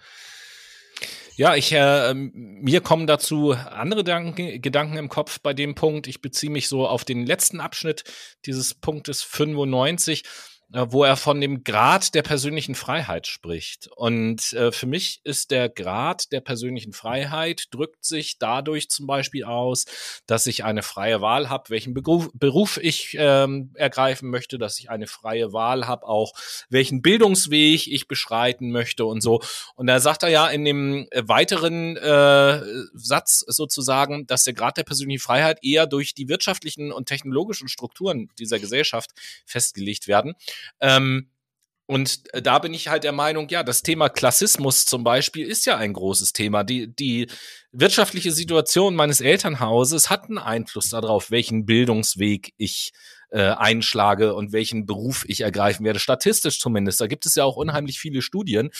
ja, 1.37 1.55
ich 1.57 1.73
äh, 1.73 2.15
mir 2.15 2.81
kommen 2.81 3.07
dazu 3.07 3.53
andere 3.53 4.05
Gedanken, 4.05 4.61
Gedanken 4.61 4.97
im 4.97 5.09
Kopf 5.09 5.41
bei 5.41 5.55
dem 5.55 5.75
Punkt. 5.75 6.07
Ich 6.07 6.21
beziehe 6.21 6.53
mich 6.53 6.69
so 6.69 6.87
auf 6.87 7.05
den 7.05 7.27
letzten 7.27 7.61
Abschnitt 7.61 8.05
dieses 8.45 8.75
Punktes 8.75 9.23
95 9.23 10.23
äh, 10.23 10.52
wo 10.73 11.05
er 11.05 11.17
von 11.17 11.41
dem 11.41 11.65
Grad 11.65 12.15
der 12.15 12.23
persönlichen 12.23 12.75
Freiheit 12.75 13.27
spricht. 13.27 13.89
Und 13.95 14.53
äh, 14.55 14.73
für 14.73 14.87
mich 14.87 15.21
ist 15.23 15.51
der 15.51 15.69
Grad 15.69 16.33
der 16.33 16.41
persönlichen 16.41 16.93
Freiheit 16.93 17.67
drückt 17.71 18.05
sich 18.05 18.39
dadurch 18.39 18.89
zum 18.89 19.07
Beispiel 19.07 19.45
aus, 19.45 19.85
dass 20.27 20.47
ich 20.47 20.65
eine 20.65 20.83
freie 20.83 21.21
Wahl 21.21 21.51
habe, 21.51 21.71
welchen 21.71 21.93
Beruf, 21.93 22.31
Beruf 22.33 22.79
ich 22.83 23.15
ähm, 23.19 23.73
ergreifen 23.75 24.31
möchte, 24.31 24.59
dass 24.59 24.79
ich 24.79 24.89
eine 24.89 25.07
freie 25.07 25.53
Wahl 25.53 25.87
habe, 25.87 26.07
auch 26.07 26.33
welchen 26.71 27.03
Bildungsweg 27.03 27.87
ich 27.87 28.09
beschreiten 28.09 28.71
möchte 28.71 29.05
und 29.05 29.21
so. 29.21 29.43
Und 29.75 29.89
da 29.89 30.01
sagt 30.01 30.23
er 30.23 30.31
ja 30.31 30.49
in 30.49 30.65
dem 30.65 31.07
äh, 31.11 31.29
weiteren 31.29 31.99
äh, 31.99 32.63
Satz 32.95 33.45
sozusagen, 33.47 34.27
dass 34.27 34.45
der 34.45 34.55
Grad 34.55 34.79
der 34.79 34.85
persönlichen 34.85 35.21
Freiheit 35.21 35.59
eher 35.63 35.87
durch 35.87 36.15
die 36.15 36.29
wirtschaftlichen 36.29 36.93
und 36.93 37.07
technologischen 37.07 37.69
Strukturen 37.69 38.31
dieser 38.39 38.59
Gesellschaft 38.59 39.11
festgelegt 39.45 40.09
werden. 40.09 40.35
Ähm, 40.81 41.29
und 41.87 42.23
da 42.33 42.59
bin 42.59 42.73
ich 42.73 42.89
halt 42.89 43.05
der 43.05 43.13
Meinung, 43.13 43.49
ja, 43.49 43.63
das 43.63 43.83
Thema 43.83 44.09
Klassismus 44.09 44.87
zum 44.87 45.05
Beispiel 45.05 45.47
ist 45.47 45.67
ja 45.67 45.77
ein 45.77 45.93
großes 45.93 46.33
Thema. 46.33 46.65
Die, 46.65 46.95
die 46.95 47.27
wirtschaftliche 47.73 48.33
Situation 48.33 48.95
meines 48.95 49.21
Elternhauses 49.21 50.09
hat 50.09 50.25
einen 50.25 50.39
Einfluss 50.39 50.89
darauf, 50.89 51.31
welchen 51.31 51.67
Bildungsweg 51.67 52.55
ich 52.57 52.93
äh, 53.33 53.49
einschlage 53.51 54.35
und 54.35 54.53
welchen 54.53 54.85
Beruf 54.85 55.25
ich 55.27 55.41
ergreifen 55.41 55.85
werde, 55.85 55.99
statistisch 55.99 56.61
zumindest. 56.61 57.01
Da 57.01 57.07
gibt 57.07 57.25
es 57.25 57.35
ja 57.35 57.45
auch 57.45 57.57
unheimlich 57.57 57.99
viele 57.99 58.21
Studien, 58.21 58.71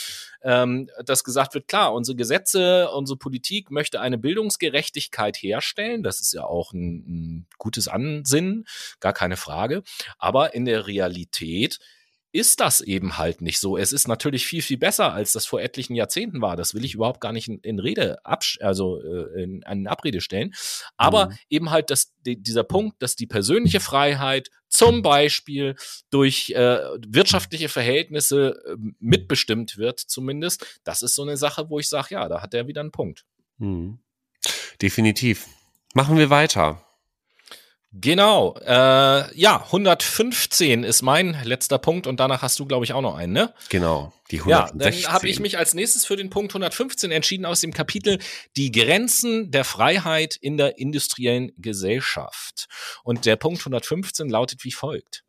ähm, 0.43 0.91
dass 1.05 1.25
gesagt 1.25 1.55
wird, 1.55 1.69
klar, 1.69 1.95
unsere 1.95 2.17
Gesetze, 2.17 2.91
unsere 2.91 3.17
Politik 3.17 3.71
möchte 3.71 4.01
eine 4.01 4.19
Bildungsgerechtigkeit 4.19 5.37
herstellen. 5.39 6.03
Das 6.03 6.21
ist 6.21 6.35
ja 6.35 6.45
auch 6.45 6.75
ein, 6.75 7.05
ein 7.07 7.47
gutes 7.57 7.89
Ansinnen, 7.89 8.67
gar 9.01 9.15
keine 9.15 9.39
Frage. 9.39 9.83
Aber 10.19 10.55
in 10.55 10.67
der 10.67 10.87
Realität 10.87 11.79
ist 12.33 12.61
das 12.61 12.81
eben 12.81 13.19
halt 13.19 13.43
nicht 13.43 13.61
so. 13.61 13.77
Es 13.77 13.93
ist 13.93 14.09
natürlich 14.09 14.47
viel, 14.47 14.63
viel 14.63 14.79
besser, 14.79 15.13
als 15.13 15.33
das 15.33 15.45
vor 15.45 15.61
etlichen 15.61 15.95
Jahrzehnten 15.95 16.41
war. 16.41 16.57
Das 16.57 16.75
will 16.75 16.85
ich 16.85 16.95
überhaupt 16.95 17.21
gar 17.21 17.33
nicht 17.33 17.49
in, 17.49 17.59
in 17.61 17.79
Rede, 17.79 18.19
also 18.25 19.01
äh, 19.01 19.43
in, 19.43 19.63
in 19.63 19.87
Abrede 19.87 20.23
stellen. 20.23 20.55
Aber 20.97 21.27
mhm. 21.27 21.37
eben 21.51 21.71
halt 21.71 21.91
das, 21.91 22.13
die, 22.27 22.43
dieser 22.43 22.65
Punkt, 22.65 23.03
dass 23.03 23.17
die 23.17 23.27
persönliche 23.27 23.81
Freiheit 23.81 24.51
zum 24.69 25.03
Beispiel 25.03 25.77
durch 26.11 26.51
äh, 26.51 26.79
wirtschaftliche 27.07 27.69
Verhältnisse 27.69 28.63
äh, 28.67 28.77
mitbestimmt 28.99 29.77
wird, 29.77 30.01
zumindest, 30.01 30.81
das 30.85 31.03
ist 31.03 31.15
so 31.15 31.23
eine 31.23 31.37
Sache, 31.37 31.69
wo 31.69 31.79
ich 31.79 31.89
sage, 31.89 32.15
ja, 32.15 32.29
da 32.29 32.41
hat 32.41 32.55
er 32.55 32.67
wieder 32.67 32.81
einen 32.81 32.93
Punkt. 32.93 33.27
Mhm. 33.59 33.99
Definitiv. 34.81 35.47
Machen 35.95 36.17
wir 36.17 36.31
weiter. 36.31 36.83
Genau. 37.93 38.57
Äh, 38.65 39.39
ja, 39.39 39.63
115 39.67 40.83
ist 40.83 41.03
mein 41.03 41.37
letzter 41.45 41.79
Punkt 41.79 42.07
und 42.07 42.21
danach 42.21 42.41
hast 42.41 42.59
du, 42.59 42.65
glaube 42.65 42.85
ich, 42.87 42.95
auch 42.95 43.03
noch 43.03 43.17
einen, 43.17 43.35
ne? 43.35 43.55
Genau, 43.69 44.13
die 44.31 44.41
116. 44.41 44.81
Ja, 44.81 45.03
dann 45.05 45.13
habe 45.13 45.29
ich 45.29 45.41
mich 45.41 45.59
als 45.59 45.75
nächstes 45.75 46.07
für 46.07 46.17
den 46.17 46.31
Punkt 46.31 46.53
115 46.53 47.11
entschieden 47.11 47.45
aus 47.45 47.61
dem 47.61 47.73
Kapitel 47.73 48.19
Die 48.57 48.73
Grenzen 48.73 49.51
der 49.51 49.65
Freiheit 49.65 50.37
in 50.41 50.57
der 50.57 50.79
industriellen 50.79 51.53
Gesellschaft. 51.59 52.67
Und 53.05 53.27
der 53.27 53.37
Punkt 53.37 53.61
115 53.61 54.31
lautet 54.31 54.65
wie 54.65 54.73
folgt. 54.73 55.25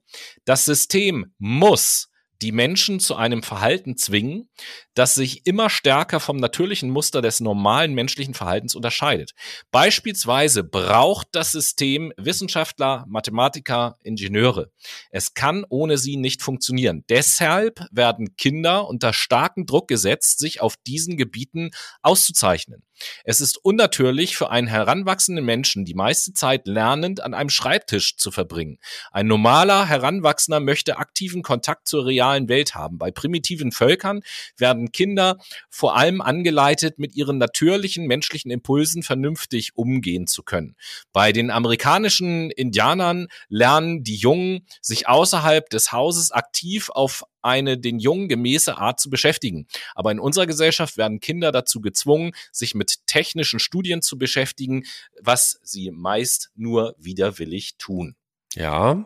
Das 0.45 0.63
System 0.63 1.33
muss 1.39 2.09
die 2.43 2.51
Menschen 2.51 2.99
zu 2.99 3.15
einem 3.15 3.41
Verhalten 3.41 3.95
zwingen, 3.95 4.49
das 4.95 5.15
sich 5.15 5.45
immer 5.45 5.69
stärker 5.69 6.19
vom 6.19 6.35
natürlichen 6.35 6.89
Muster 6.89 7.21
des 7.21 7.39
normalen 7.39 7.93
menschlichen 7.93 8.33
Verhaltens 8.33 8.75
unterscheidet. 8.75 9.31
Beispielsweise 9.71 10.63
braucht 10.65 11.29
das 11.31 11.53
System 11.53 12.11
Wissenschaftler, 12.17 13.05
Mathematiker, 13.07 13.95
Ingenieure. 14.03 14.71
Es 15.09 15.33
kann 15.33 15.65
ohne 15.69 15.97
sie 15.97 16.17
nicht 16.17 16.41
funktionieren. 16.41 17.05
Deshalb 17.07 17.79
werden 17.91 18.35
Kinder 18.35 18.89
unter 18.89 19.13
starken 19.13 19.65
Druck 19.65 19.87
gesetzt, 19.87 20.39
sich 20.39 20.59
auf 20.59 20.75
diesen 20.85 21.15
Gebieten 21.15 21.71
auszuzeichnen. 22.01 22.83
Es 23.23 23.41
ist 23.41 23.57
unnatürlich 23.63 24.35
für 24.35 24.49
einen 24.49 24.67
heranwachsenden 24.67 25.45
Menschen 25.45 25.85
die 25.85 25.93
meiste 25.93 26.33
Zeit 26.33 26.67
lernend 26.67 27.21
an 27.21 27.33
einem 27.33 27.49
Schreibtisch 27.49 28.17
zu 28.17 28.31
verbringen. 28.31 28.77
Ein 29.11 29.27
normaler 29.27 29.87
Heranwachsender 29.87 30.59
möchte 30.59 30.97
aktiven 30.97 31.43
Kontakt 31.43 31.87
zur 31.87 32.05
realen 32.05 32.49
Welt 32.49 32.75
haben. 32.75 32.97
Bei 32.97 33.11
primitiven 33.11 33.71
Völkern 33.71 34.21
werden 34.57 34.91
Kinder 34.91 35.37
vor 35.69 35.95
allem 35.95 36.21
angeleitet, 36.21 36.99
mit 36.99 37.15
ihren 37.15 37.37
natürlichen 37.37 38.07
menschlichen 38.07 38.51
Impulsen 38.51 39.03
vernünftig 39.03 39.75
umgehen 39.75 40.27
zu 40.27 40.43
können. 40.43 40.75
Bei 41.11 41.31
den 41.31 41.51
amerikanischen 41.51 42.51
Indianern 42.51 43.27
lernen 43.49 44.03
die 44.03 44.15
Jungen, 44.15 44.65
sich 44.81 45.07
außerhalb 45.07 45.69
des 45.69 45.91
Hauses 45.91 46.31
aktiv 46.31 46.89
auf 46.89 47.23
eine 47.43 47.77
den 47.77 47.99
Jungen 47.99 48.27
gemäße 48.27 48.77
Art 48.77 48.99
zu 48.99 49.09
beschäftigen. 49.09 49.67
Aber 49.95 50.11
in 50.11 50.19
unserer 50.19 50.47
Gesellschaft 50.47 50.97
werden 50.97 51.19
Kinder 51.19 51.51
dazu 51.51 51.81
gezwungen, 51.81 52.33
sich 52.51 52.75
mit 52.75 53.05
technischen 53.07 53.59
Studien 53.59 54.01
zu 54.01 54.17
beschäftigen, 54.17 54.85
was 55.21 55.59
sie 55.63 55.91
meist 55.91 56.51
nur 56.55 56.95
widerwillig 56.97 57.75
tun. 57.77 58.15
Ja. 58.53 59.05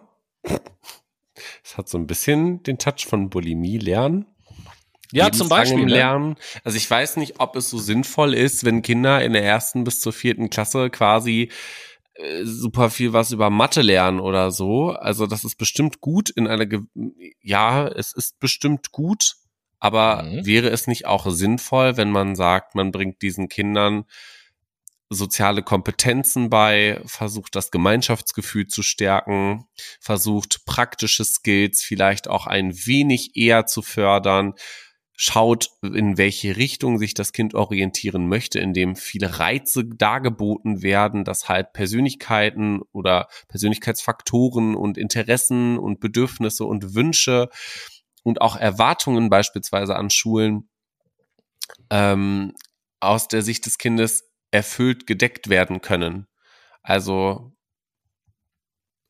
Es 1.63 1.77
hat 1.77 1.89
so 1.89 1.97
ein 1.97 2.07
bisschen 2.07 2.63
den 2.63 2.77
Touch 2.77 3.05
von 3.07 3.29
Bulimie 3.29 3.77
lernen. 3.77 4.25
Ja, 5.11 5.31
zum 5.31 5.47
Beispiel. 5.47 5.85
Ne? 5.85 5.93
Lernen. 5.93 6.35
Also 6.63 6.77
ich 6.77 6.89
weiß 6.89 7.17
nicht, 7.17 7.39
ob 7.39 7.55
es 7.55 7.69
so 7.69 7.77
sinnvoll 7.77 8.33
ist, 8.33 8.65
wenn 8.65 8.81
Kinder 8.81 9.23
in 9.23 9.33
der 9.33 9.43
ersten 9.43 9.83
bis 9.83 10.01
zur 10.01 10.13
vierten 10.13 10.49
Klasse 10.49 10.89
quasi 10.89 11.49
super 12.43 12.89
viel 12.89 13.13
was 13.13 13.31
über 13.31 13.49
Mathe 13.49 13.81
lernen 13.81 14.19
oder 14.19 14.51
so. 14.51 14.91
Also 14.91 15.27
das 15.27 15.43
ist 15.43 15.57
bestimmt 15.57 16.01
gut 16.01 16.29
in 16.29 16.47
einer, 16.47 16.65
Ge 16.65 16.81
ja, 17.41 17.87
es 17.87 18.13
ist 18.13 18.39
bestimmt 18.39 18.91
gut, 18.91 19.35
aber 19.79 20.23
mhm. 20.23 20.45
wäre 20.45 20.69
es 20.69 20.87
nicht 20.87 21.05
auch 21.05 21.29
sinnvoll, 21.29 21.97
wenn 21.97 22.11
man 22.11 22.35
sagt, 22.35 22.75
man 22.75 22.91
bringt 22.91 23.21
diesen 23.21 23.49
Kindern 23.49 24.05
soziale 25.09 25.63
Kompetenzen 25.63 26.49
bei, 26.49 27.01
versucht 27.05 27.55
das 27.55 27.71
Gemeinschaftsgefühl 27.71 28.67
zu 28.67 28.83
stärken, 28.83 29.65
versucht 30.01 30.65
praktische 30.65 31.23
Skills 31.23 31.81
vielleicht 31.81 32.27
auch 32.27 32.45
ein 32.45 32.73
wenig 32.85 33.35
eher 33.35 33.65
zu 33.65 33.81
fördern, 33.81 34.53
schaut, 35.19 35.71
in 35.81 36.19
welche 36.19 36.57
Richtung 36.57 36.99
sich 36.99 37.15
das 37.15 37.33
Kind 37.33 37.55
orientieren 37.55 38.29
möchte, 38.29 38.59
indem 38.59 38.95
viele 38.95 39.39
Reize 39.39 39.83
dargeboten 39.83 40.83
werden, 40.83 41.25
dass 41.25 41.49
halt 41.49 41.73
Persönlichkeiten 41.73 42.83
oder 42.91 43.27
Persönlichkeitsfaktoren 43.47 44.75
und 44.75 44.95
Interessen 44.95 45.79
und 45.79 45.99
Bedürfnisse 45.99 46.65
und 46.65 46.93
Wünsche 46.93 47.49
und 48.21 48.41
auch 48.41 48.55
Erwartungen 48.55 49.31
beispielsweise 49.31 49.95
an 49.95 50.11
Schulen 50.11 50.69
ähm, 51.89 52.53
aus 52.99 53.27
der 53.27 53.41
Sicht 53.41 53.65
des 53.65 53.79
Kindes 53.79 54.31
erfüllt 54.51 55.07
gedeckt 55.07 55.49
werden 55.49 55.81
können. 55.81 56.27
Also 56.83 57.53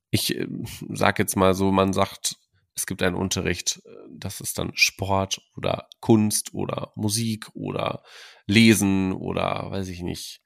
ich 0.10 0.38
äh, 0.38 0.48
sage 0.88 1.24
jetzt 1.24 1.36
mal 1.36 1.54
so, 1.54 1.70
man 1.74 1.92
sagt, 1.92 2.38
es 2.78 2.86
gibt 2.86 3.02
einen 3.02 3.16
Unterricht, 3.16 3.82
äh, 3.86 3.90
das 4.10 4.40
ist 4.40 4.60
dann 4.60 4.72
Sport 4.76 5.42
oder 5.56 5.90
Kunst 6.00 6.54
oder 6.54 6.94
Musik 6.96 7.50
oder 7.54 8.04
Lesen 8.46 9.12
oder 9.12 9.72
weiß 9.72 9.90
ich 9.90 10.02
nicht, 10.02 10.42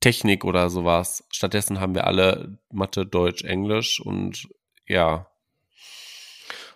Technik 0.00 0.44
oder 0.44 0.70
sowas. 0.70 1.24
Stattdessen 1.30 1.78
haben 1.78 1.94
wir 1.94 2.06
alle 2.06 2.58
Mathe, 2.72 3.06
Deutsch, 3.06 3.44
Englisch 3.44 4.00
und 4.00 4.48
ja. 4.86 5.30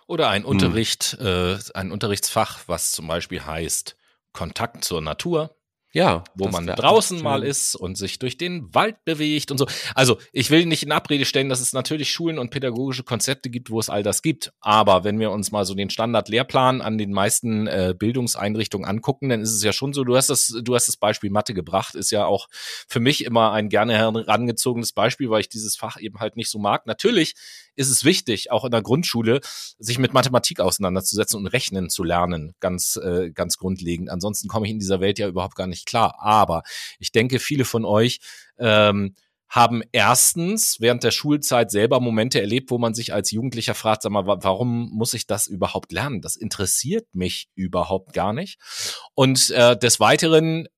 Oder 0.05 0.29
ein 0.29 0.43
hm. 0.43 0.49
Unterricht, 0.49 1.17
äh, 1.19 1.57
ein 1.73 1.91
Unterrichtsfach, 1.91 2.59
was 2.67 2.91
zum 2.91 3.07
Beispiel 3.07 3.43
heißt 3.43 3.97
Kontakt 4.31 4.85
zur 4.85 5.01
Natur. 5.01 5.55
Ja. 5.93 6.23
Wo 6.35 6.47
man 6.47 6.67
draußen 6.67 7.21
mal 7.21 7.43
ist 7.43 7.75
und 7.75 7.97
sich 7.97 8.17
durch 8.17 8.37
den 8.37 8.73
Wald 8.73 9.03
bewegt 9.03 9.51
und 9.51 9.57
so. 9.57 9.67
Also, 9.93 10.17
ich 10.31 10.49
will 10.49 10.65
nicht 10.65 10.83
in 10.83 10.91
Abrede 10.91 11.25
stellen, 11.25 11.49
dass 11.49 11.59
es 11.59 11.73
natürlich 11.73 12.11
Schulen 12.11 12.39
und 12.39 12.49
pädagogische 12.49 13.03
Konzepte 13.03 13.49
gibt, 13.49 13.69
wo 13.69 13.79
es 13.79 13.89
all 13.89 14.01
das 14.01 14.21
gibt. 14.21 14.53
Aber 14.61 15.03
wenn 15.03 15.19
wir 15.19 15.31
uns 15.31 15.51
mal 15.51 15.65
so 15.65 15.73
den 15.73 15.89
Standardlehrplan 15.89 16.81
an 16.81 16.97
den 16.97 17.11
meisten 17.11 17.67
äh, 17.67 17.93
Bildungseinrichtungen 17.97 18.87
angucken, 18.87 19.29
dann 19.29 19.41
ist 19.41 19.53
es 19.53 19.63
ja 19.63 19.73
schon 19.73 19.91
so, 19.91 20.03
du 20.03 20.15
hast 20.15 20.29
das, 20.29 20.55
du 20.63 20.75
hast 20.75 20.87
das 20.87 20.97
Beispiel 20.97 21.29
Mathe 21.29 21.53
gebracht, 21.53 21.95
ist 21.95 22.11
ja 22.11 22.25
auch 22.25 22.47
für 22.87 22.99
mich 22.99 23.25
immer 23.25 23.51
ein 23.51 23.67
gerne 23.67 23.97
herangezogenes 23.97 24.93
Beispiel, 24.93 25.29
weil 25.29 25.41
ich 25.41 25.49
dieses 25.49 25.75
Fach 25.75 25.99
eben 25.99 26.19
halt 26.19 26.37
nicht 26.37 26.49
so 26.49 26.59
mag. 26.59 26.85
Natürlich 26.85 27.35
ist 27.75 27.89
es 27.89 28.03
wichtig, 28.03 28.51
auch 28.51 28.65
in 28.65 28.71
der 28.71 28.81
Grundschule, 28.81 29.41
sich 29.79 29.97
mit 29.97 30.13
Mathematik 30.13 30.59
auseinanderzusetzen 30.59 31.39
und 31.39 31.47
rechnen 31.47 31.89
zu 31.89 32.03
lernen, 32.03 32.53
ganz, 32.59 32.97
äh, 32.97 33.31
ganz 33.31 33.57
grundlegend. 33.57 34.09
Ansonsten 34.09 34.47
komme 34.47 34.65
ich 34.65 34.71
in 34.71 34.79
dieser 34.79 34.99
Welt 34.99 35.19
ja 35.19 35.27
überhaupt 35.27 35.55
gar 35.55 35.67
nicht 35.67 35.85
klar. 35.85 36.15
Aber 36.19 36.63
ich 36.99 37.11
denke, 37.11 37.39
viele 37.39 37.65
von 37.65 37.85
euch 37.85 38.19
ähm, 38.57 39.15
haben 39.51 39.83
erstens 39.91 40.79
während 40.79 41.03
der 41.03 41.11
Schulzeit 41.11 41.71
selber 41.71 41.99
Momente 41.99 42.39
erlebt, 42.39 42.71
wo 42.71 42.77
man 42.77 42.93
sich 42.93 43.13
als 43.13 43.31
Jugendlicher 43.31 43.75
fragt, 43.75 44.01
sag 44.01 44.11
mal, 44.11 44.25
warum 44.25 44.89
muss 44.93 45.13
ich 45.13 45.27
das 45.27 45.47
überhaupt 45.47 45.91
lernen? 45.91 46.21
Das 46.21 46.37
interessiert 46.37 47.05
mich 47.13 47.49
überhaupt 47.53 48.13
gar 48.13 48.31
nicht. 48.31 48.59
Und 49.13 49.49
äh, 49.49 49.77
des 49.77 49.99
Weiteren 49.99 50.69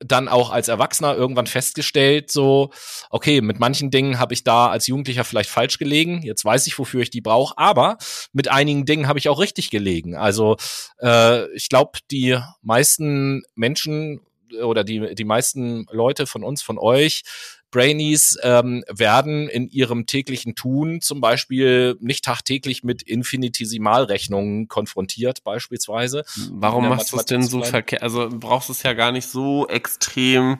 dann 0.00 0.28
auch 0.28 0.50
als 0.50 0.68
Erwachsener 0.68 1.14
irgendwann 1.14 1.46
festgestellt, 1.46 2.30
so, 2.30 2.70
okay, 3.10 3.40
mit 3.40 3.60
manchen 3.60 3.90
Dingen 3.90 4.18
habe 4.18 4.34
ich 4.34 4.44
da 4.44 4.68
als 4.68 4.86
Jugendlicher 4.86 5.24
vielleicht 5.24 5.50
falsch 5.50 5.78
gelegen, 5.78 6.22
jetzt 6.22 6.44
weiß 6.44 6.66
ich, 6.66 6.78
wofür 6.78 7.02
ich 7.02 7.10
die 7.10 7.20
brauche, 7.20 7.56
aber 7.58 7.98
mit 8.32 8.48
einigen 8.50 8.86
Dingen 8.86 9.08
habe 9.08 9.18
ich 9.18 9.28
auch 9.28 9.40
richtig 9.40 9.70
gelegen. 9.70 10.16
Also 10.16 10.56
äh, 11.00 11.50
ich 11.54 11.68
glaube, 11.68 11.98
die 12.10 12.38
meisten 12.62 13.42
Menschen 13.54 14.20
oder 14.62 14.84
die, 14.84 15.14
die 15.14 15.24
meisten 15.24 15.86
Leute 15.90 16.26
von 16.26 16.42
uns, 16.42 16.62
von 16.62 16.78
euch, 16.78 17.22
Brainies 17.70 18.36
ähm, 18.42 18.84
werden 18.88 19.48
in 19.48 19.68
ihrem 19.68 20.06
täglichen 20.06 20.54
Tun 20.54 21.00
zum 21.00 21.20
Beispiel 21.20 21.96
nicht 22.00 22.24
tagtäglich 22.24 22.82
mit 22.82 23.02
Infinitesimalrechnungen 23.02 24.68
konfrontiert, 24.68 25.44
beispielsweise. 25.44 26.24
Warum 26.50 26.88
machst 26.88 27.12
du 27.12 27.16
es 27.16 27.26
denn 27.26 27.42
so 27.42 27.62
verkehrt? 27.62 28.02
Also 28.02 28.28
brauchst 28.30 28.68
du 28.68 28.72
es 28.72 28.82
ja 28.82 28.92
gar 28.92 29.12
nicht 29.12 29.28
so 29.28 29.68
extrem 29.68 30.58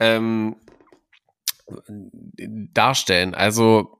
ähm, 0.00 0.56
darstellen. 2.74 3.34
Also 3.34 3.98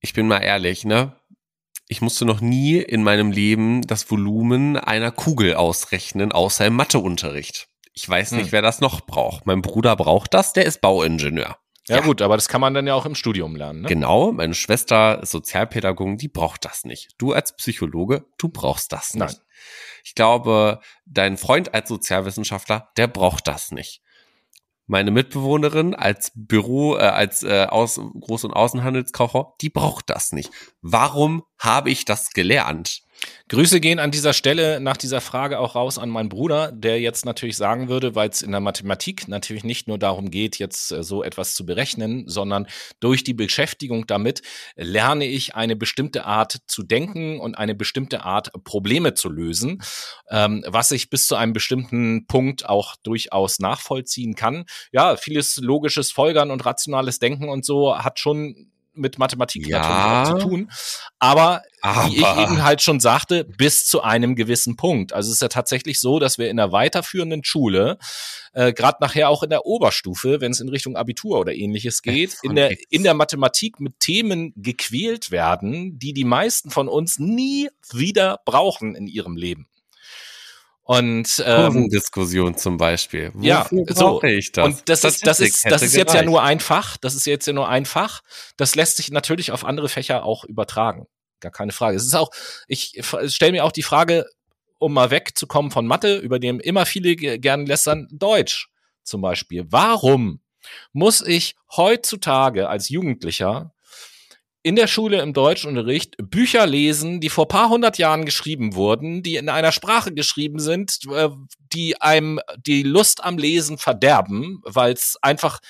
ich 0.00 0.12
bin 0.14 0.28
mal 0.28 0.38
ehrlich, 0.38 0.84
ne? 0.84 1.14
Ich 1.90 2.02
musste 2.02 2.26
noch 2.26 2.42
nie 2.42 2.76
in 2.76 3.02
meinem 3.02 3.32
Leben 3.32 3.82
das 3.82 4.10
Volumen 4.10 4.76
einer 4.76 5.10
Kugel 5.10 5.54
ausrechnen, 5.54 6.32
außer 6.32 6.66
im 6.66 6.74
Matheunterricht. 6.74 7.68
Ich 7.98 8.08
weiß 8.08 8.30
nicht, 8.30 8.44
hm. 8.44 8.52
wer 8.52 8.62
das 8.62 8.80
noch 8.80 9.00
braucht. 9.00 9.44
Mein 9.44 9.60
Bruder 9.60 9.96
braucht 9.96 10.32
das, 10.32 10.52
der 10.52 10.66
ist 10.66 10.80
Bauingenieur. 10.80 11.56
Ja, 11.88 11.96
ja, 11.96 12.02
gut, 12.02 12.22
aber 12.22 12.36
das 12.36 12.46
kann 12.46 12.60
man 12.60 12.72
dann 12.72 12.86
ja 12.86 12.94
auch 12.94 13.06
im 13.06 13.16
Studium 13.16 13.56
lernen. 13.56 13.80
Ne? 13.80 13.88
Genau, 13.88 14.30
meine 14.30 14.54
Schwester 14.54 15.20
ist 15.20 15.32
Sozialpädagogin, 15.32 16.16
die 16.16 16.28
braucht 16.28 16.64
das 16.64 16.84
nicht. 16.84 17.08
Du 17.18 17.32
als 17.32 17.56
Psychologe, 17.56 18.24
du 18.38 18.50
brauchst 18.50 18.92
das 18.92 19.14
nicht. 19.14 19.26
Nein. 19.26 19.36
Ich 20.04 20.14
glaube, 20.14 20.78
dein 21.06 21.36
Freund 21.36 21.74
als 21.74 21.88
Sozialwissenschaftler, 21.88 22.92
der 22.96 23.08
braucht 23.08 23.48
das 23.48 23.72
nicht. 23.72 24.00
meine 24.86 25.10
Mitbewohnerin 25.10 25.96
als 25.96 26.30
Büro, 26.36 26.96
äh, 26.96 27.00
als 27.00 27.42
äh, 27.42 27.66
Aus 27.68 27.98
Groß- 27.98 28.44
und 28.44 28.52
Außenhandelskauffrau, 28.52 29.56
die 29.60 29.70
braucht 29.70 30.08
das 30.08 30.30
nicht. 30.30 30.52
Warum 30.82 31.42
habe 31.58 31.90
ich 31.90 32.04
das 32.04 32.30
gelernt? 32.30 33.02
Grüße 33.48 33.80
gehen 33.80 33.98
an 33.98 34.10
dieser 34.10 34.34
Stelle 34.34 34.78
nach 34.78 34.98
dieser 34.98 35.20
Frage 35.20 35.58
auch 35.58 35.74
raus 35.74 35.98
an 35.98 36.10
meinen 36.10 36.28
Bruder, 36.28 36.70
der 36.70 37.00
jetzt 37.00 37.24
natürlich 37.24 37.56
sagen 37.56 37.88
würde, 37.88 38.14
weil 38.14 38.28
es 38.28 38.42
in 38.42 38.50
der 38.50 38.60
Mathematik 38.60 39.26
natürlich 39.26 39.64
nicht 39.64 39.88
nur 39.88 39.98
darum 39.98 40.30
geht, 40.30 40.58
jetzt 40.58 40.92
äh, 40.92 41.02
so 41.02 41.22
etwas 41.22 41.54
zu 41.54 41.64
berechnen, 41.64 42.28
sondern 42.28 42.66
durch 43.00 43.24
die 43.24 43.34
Beschäftigung 43.34 44.06
damit 44.06 44.42
lerne 44.76 45.24
ich 45.24 45.54
eine 45.54 45.76
bestimmte 45.76 46.26
Art 46.26 46.58
zu 46.66 46.82
denken 46.82 47.40
und 47.40 47.56
eine 47.56 47.74
bestimmte 47.74 48.24
Art 48.24 48.52
Probleme 48.64 49.14
zu 49.14 49.30
lösen, 49.30 49.82
ähm, 50.30 50.62
was 50.66 50.90
ich 50.90 51.08
bis 51.08 51.26
zu 51.26 51.36
einem 51.36 51.54
bestimmten 51.54 52.26
Punkt 52.26 52.68
auch 52.68 52.96
durchaus 53.02 53.60
nachvollziehen 53.60 54.34
kann. 54.34 54.64
Ja, 54.92 55.16
vieles 55.16 55.56
logisches 55.56 56.12
Folgern 56.12 56.50
und 56.50 56.66
rationales 56.66 57.18
Denken 57.18 57.48
und 57.48 57.64
so 57.64 57.96
hat 57.96 58.18
schon 58.18 58.70
mit 58.98 59.18
Mathematik 59.18 59.66
ja, 59.66 59.78
natürlich 59.78 60.34
auch 60.34 60.40
zu 60.40 60.48
tun. 60.48 60.70
Aber, 61.18 61.62
aber, 61.82 62.08
wie 62.08 62.16
ich 62.16 62.26
eben 62.26 62.62
halt 62.62 62.82
schon 62.82 63.00
sagte, 63.00 63.44
bis 63.44 63.86
zu 63.86 64.02
einem 64.02 64.34
gewissen 64.34 64.76
Punkt. 64.76 65.12
Also 65.12 65.28
es 65.28 65.36
ist 65.36 65.42
ja 65.42 65.48
tatsächlich 65.48 66.00
so, 66.00 66.18
dass 66.18 66.38
wir 66.38 66.50
in 66.50 66.56
der 66.56 66.72
weiterführenden 66.72 67.44
Schule, 67.44 67.98
äh, 68.52 68.72
gerade 68.72 68.98
nachher 69.00 69.28
auch 69.28 69.42
in 69.42 69.50
der 69.50 69.66
Oberstufe, 69.66 70.40
wenn 70.40 70.52
es 70.52 70.60
in 70.60 70.68
Richtung 70.68 70.96
Abitur 70.96 71.38
oder 71.38 71.54
ähnliches 71.54 72.02
geht, 72.02 72.36
in 72.42 72.54
der, 72.54 72.76
in 72.90 73.02
der 73.02 73.14
Mathematik 73.14 73.80
mit 73.80 74.00
Themen 74.00 74.52
gequält 74.56 75.30
werden, 75.30 75.98
die 75.98 76.12
die 76.12 76.24
meisten 76.24 76.70
von 76.70 76.88
uns 76.88 77.18
nie 77.18 77.68
wieder 77.92 78.40
brauchen 78.44 78.94
in 78.94 79.06
ihrem 79.06 79.36
Leben. 79.36 79.68
Und 80.90 81.44
ähm, 81.44 81.90
Diskussion 81.90 82.56
zum 82.56 82.78
Beispiel. 82.78 83.30
Wofür 83.34 83.46
ja, 83.46 83.68
so 83.90 84.22
ich 84.22 84.52
das? 84.52 84.64
Und 84.64 84.88
das 84.88 85.04
ist 85.04 85.26
das 85.26 85.38
ist 85.38 85.66
das 85.66 85.82
ist 85.82 85.94
jetzt 85.94 86.14
ja 86.14 86.22
nur 86.22 86.42
ein 86.42 86.60
Fach. 86.60 86.96
Das 86.96 87.14
ist 87.14 87.26
jetzt 87.26 87.46
ja 87.46 87.52
nur 87.52 87.68
ein 87.68 87.84
Fach. 87.84 88.22
Das 88.56 88.74
lässt 88.74 88.96
sich 88.96 89.10
natürlich 89.10 89.52
auf 89.52 89.66
andere 89.66 89.90
Fächer 89.90 90.24
auch 90.24 90.44
übertragen. 90.44 91.06
Gar 91.40 91.52
keine 91.52 91.72
Frage. 91.72 91.98
Es 91.98 92.06
ist 92.06 92.14
auch. 92.14 92.30
Ich 92.68 92.98
stelle 93.26 93.52
mir 93.52 93.66
auch 93.66 93.72
die 93.72 93.82
Frage, 93.82 94.24
um 94.78 94.94
mal 94.94 95.10
wegzukommen 95.10 95.70
von 95.70 95.86
Mathe, 95.86 96.16
über 96.16 96.38
dem 96.38 96.58
immer 96.58 96.86
viele 96.86 97.16
gerne 97.16 97.64
lästern, 97.64 98.08
Deutsch 98.10 98.70
zum 99.02 99.20
Beispiel. 99.20 99.66
Warum 99.68 100.40
muss 100.94 101.20
ich 101.20 101.54
heutzutage 101.76 102.70
als 102.70 102.88
Jugendlicher 102.88 103.74
in 104.62 104.76
der 104.76 104.86
Schule 104.86 105.22
im 105.22 105.32
Deutschunterricht 105.32 106.16
Bücher 106.18 106.66
lesen, 106.66 107.20
die 107.20 107.28
vor 107.28 107.48
paar 107.48 107.68
hundert 107.68 107.98
Jahren 107.98 108.24
geschrieben 108.24 108.74
wurden, 108.74 109.22
die 109.22 109.36
in 109.36 109.48
einer 109.48 109.72
Sprache 109.72 110.12
geschrieben 110.12 110.58
sind, 110.58 110.98
äh, 111.12 111.28
die 111.72 112.00
einem 112.00 112.40
die 112.66 112.82
Lust 112.82 113.22
am 113.24 113.38
Lesen 113.38 113.78
verderben, 113.78 114.60
weil 114.64 114.92
es 114.92 115.16
einfach 115.22 115.60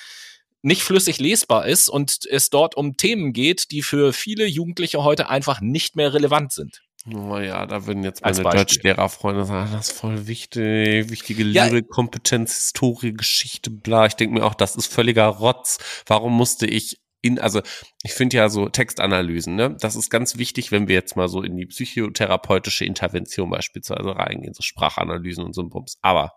nicht 0.62 0.82
flüssig 0.82 1.18
lesbar 1.20 1.66
ist 1.66 1.89
und 1.89 2.26
es 2.28 2.51
dort 2.51 2.76
um 2.76 2.97
Themen 2.97 3.32
geht, 3.32 3.70
die 3.70 3.82
für 3.82 4.12
viele 4.12 4.47
Jugendliche 4.47 5.05
heute 5.05 5.28
einfach 5.28 5.61
nicht 5.61 5.95
mehr 5.95 6.12
relevant 6.12 6.53
sind. 6.53 6.82
Oh 7.14 7.39
ja, 7.39 7.64
da 7.64 7.86
würden 7.86 8.03
jetzt 8.03 8.22
meine 8.22 8.43
Deutschlehrerfreunde 8.43 9.45
sagen, 9.45 9.70
das 9.72 9.89
ist 9.89 9.99
voll 9.99 10.26
wichtig, 10.26 11.09
wichtige 11.11 11.45
ja. 11.45 11.66
Lyrik, 11.66 11.89
Kompetenz, 11.89 12.57
Historie, 12.57 13.12
Geschichte, 13.12 13.70
bla. 13.70 14.07
Ich 14.07 14.14
denke 14.14 14.34
mir 14.34 14.45
auch, 14.45 14.55
das 14.55 14.76
ist 14.76 14.93
völliger 14.93 15.26
Rotz. 15.26 15.78
Warum 16.07 16.36
musste 16.36 16.66
ich 16.66 16.99
in, 17.21 17.39
also 17.39 17.62
ich 18.03 18.12
finde 18.12 18.37
ja 18.37 18.49
so 18.49 18.69
Textanalysen, 18.69 19.57
ne, 19.57 19.77
das 19.81 19.97
ist 19.97 20.11
ganz 20.11 20.39
wichtig, 20.39 20.71
wenn 20.71 20.89
wir 20.89 20.95
jetzt 20.95 21.16
mal 21.16 21.29
so 21.29 21.43
in 21.43 21.57
die 21.57 21.66
psychotherapeutische 21.66 22.85
Intervention 22.85 23.51
beispielsweise 23.51 24.16
reingehen, 24.16 24.55
so 24.55 24.62
Sprachanalysen 24.62 25.45
und 25.45 25.55
so 25.55 25.62
ein 25.62 25.71
Bums. 25.71 25.99
Aber 26.01 26.33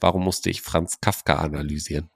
warum 0.00 0.22
musste 0.24 0.50
ich 0.50 0.62
Franz 0.62 1.00
Kafka 1.00 1.36
analysieren? 1.36 2.10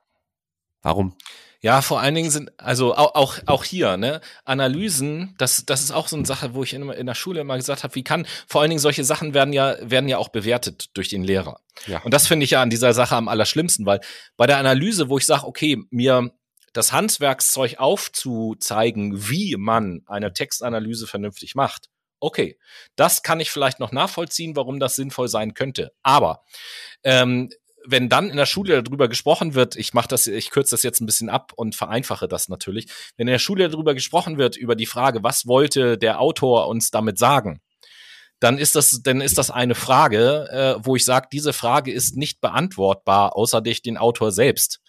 Warum? 0.83 1.17
Ja, 1.65 1.81
vor 1.81 2.01
allen 2.01 2.15
Dingen 2.15 2.31
sind, 2.31 2.53
also 2.61 2.95
auch, 2.95 3.15
auch, 3.15 3.39
auch 3.47 3.65
hier, 3.65 3.97
ne, 3.97 4.21
Analysen, 4.45 5.35
das, 5.39 5.65
das 5.65 5.83
ist 5.83 5.93
auch 5.93 6.09
so 6.09 6.17
eine 6.17 6.27
Sache, 6.27 6.53
wo 6.53 6.63
ich 6.63 6.75
in, 6.75 6.87
in 6.91 7.07
der 7.07 7.15
Schule 7.15 7.41
immer 7.41 7.57
gesagt 7.57 7.85
habe, 7.85 7.95
wie 7.95 8.05
kann, 8.05 8.27
vor 8.47 8.61
allen 8.61 8.69
Dingen 8.69 8.81
solche 8.81 9.03
Sachen 9.03 9.33
werden 9.33 9.55
ja, 9.55 9.77
werden 9.81 10.07
ja 10.11 10.19
auch 10.19 10.29
bewertet 10.29 10.91
durch 10.93 11.09
den 11.09 11.25
Lehrer. 11.25 11.61
Ja. 11.87 12.03
Und 12.03 12.13
das 12.13 12.29
finde 12.29 12.45
ich 12.45 12.51
ja 12.51 12.61
an 12.61 12.69
dieser 12.69 12.93
Sache 12.93 13.17
am 13.17 13.29
allerschlimmsten, 13.29 13.87
weil 13.87 14.01
bei 14.37 14.47
der 14.47 14.59
Analyse, 14.59 15.09
wo 15.09 15.17
ich 15.17 15.25
sage, 15.25 15.47
okay, 15.47 15.79
mir, 15.91 16.31
das 16.75 16.93
Handwerkszeug 16.93 17.79
aufzuzeigen, 17.79 19.31
wie 19.31 19.57
man 19.57 20.03
eine 20.07 20.33
Textanalyse 20.35 21.07
vernünftig 21.07 21.55
macht. 21.55 21.89
Okay, 22.21 22.59
das 22.97 23.23
kann 23.23 23.41
ich 23.41 23.51
vielleicht 23.51 23.81
noch 23.81 23.93
nachvollziehen, 23.93 24.57
warum 24.57 24.81
das 24.81 24.97
sinnvoll 24.97 25.29
sein 25.29 25.55
könnte. 25.55 25.93
Aber 26.03 26.43
ähm, 27.03 27.51
wenn 27.87 28.09
dann 28.09 28.31
in 28.31 28.37
der 28.37 28.47
Schule 28.47 28.83
darüber 28.83 29.09
gesprochen 29.09 29.55
wird, 29.55 29.77
ich 29.77 29.95
mache 29.95 30.09
das, 30.09 30.27
ich 30.27 30.51
kürze 30.51 30.71
das 30.73 30.83
jetzt 30.83 31.01
ein 31.01 31.07
bisschen 31.07 31.29
ab 31.29 31.53
und 31.55 31.75
vereinfache 31.75 32.29
das 32.29 32.49
natürlich, 32.49 32.87
wenn 33.17 33.29
in 33.29 33.33
der 33.33 33.39
Schule 33.39 33.69
darüber 33.69 33.95
gesprochen 33.95 34.39
wird 34.39 34.57
über 34.57 34.75
die 34.75 34.87
Frage, 34.87 35.23
was 35.23 35.47
wollte 35.47 35.99
der 35.99 36.21
Autor 36.21 36.69
uns 36.69 36.91
damit 36.91 37.19
sagen, 37.19 37.61
dann 38.45 38.59
ist 38.59 38.77
das, 38.77 39.01
dann 39.03 39.23
ist 39.23 39.39
das 39.39 39.51
eine 39.51 39.75
Frage, 39.75 40.51
äh, 40.51 40.85
wo 40.85 40.97
ich 40.97 41.07
sage, 41.07 41.29
diese 41.33 41.55
Frage 41.55 41.91
ist 41.91 42.15
nicht 42.15 42.43
beantwortbar, 42.43 43.35
außer 43.37 43.63
durch 43.63 43.81
den 43.81 43.97
Autor 43.97 44.33
selbst. 44.33 44.81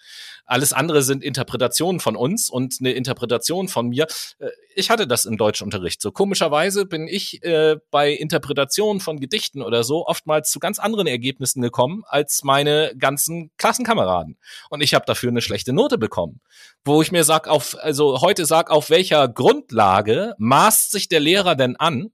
Alles 0.44 0.74
andere 0.74 1.02
sind 1.02 1.24
Interpretationen 1.24 1.98
von 1.98 2.16
uns 2.16 2.50
und 2.50 2.76
eine 2.80 2.92
Interpretation 2.92 3.68
von 3.68 3.88
mir. 3.88 4.08
Äh, 4.40 4.50
ich 4.74 4.90
hatte 4.90 5.06
das 5.06 5.24
im 5.24 5.38
Deutschunterricht. 5.38 6.02
So 6.02 6.12
komischerweise 6.12 6.84
bin 6.84 7.08
ich 7.08 7.42
äh, 7.44 7.76
bei 7.90 8.12
Interpretationen 8.12 9.00
von 9.00 9.20
Gedichten 9.20 9.62
oder 9.62 9.84
so 9.84 10.06
oftmals 10.06 10.50
zu 10.50 10.58
ganz 10.58 10.78
anderen 10.78 11.06
Ergebnissen 11.06 11.62
gekommen 11.62 12.02
als 12.08 12.44
meine 12.44 12.92
ganzen 12.98 13.50
Klassenkameraden. 13.56 14.36
Und 14.68 14.82
ich 14.82 14.92
habe 14.92 15.06
dafür 15.06 15.30
eine 15.30 15.40
schlechte 15.40 15.72
Note 15.72 15.96
bekommen. 15.96 16.42
Wo 16.84 17.00
ich 17.00 17.10
mir 17.10 17.24
sag, 17.24 17.48
auf, 17.48 17.74
also 17.80 18.20
heute 18.20 18.44
sag, 18.44 18.70
auf 18.70 18.90
welcher 18.90 19.28
Grundlage 19.28 20.34
maßt 20.36 20.90
sich 20.90 21.08
der 21.08 21.20
Lehrer 21.20 21.54
denn 21.56 21.76
an, 21.76 22.10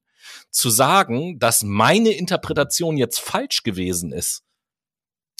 zu 0.50 0.70
sagen, 0.70 1.38
dass 1.38 1.62
meine 1.62 2.10
Interpretation 2.10 2.96
jetzt 2.96 3.20
falsch 3.20 3.62
gewesen 3.62 4.12
ist? 4.12 4.42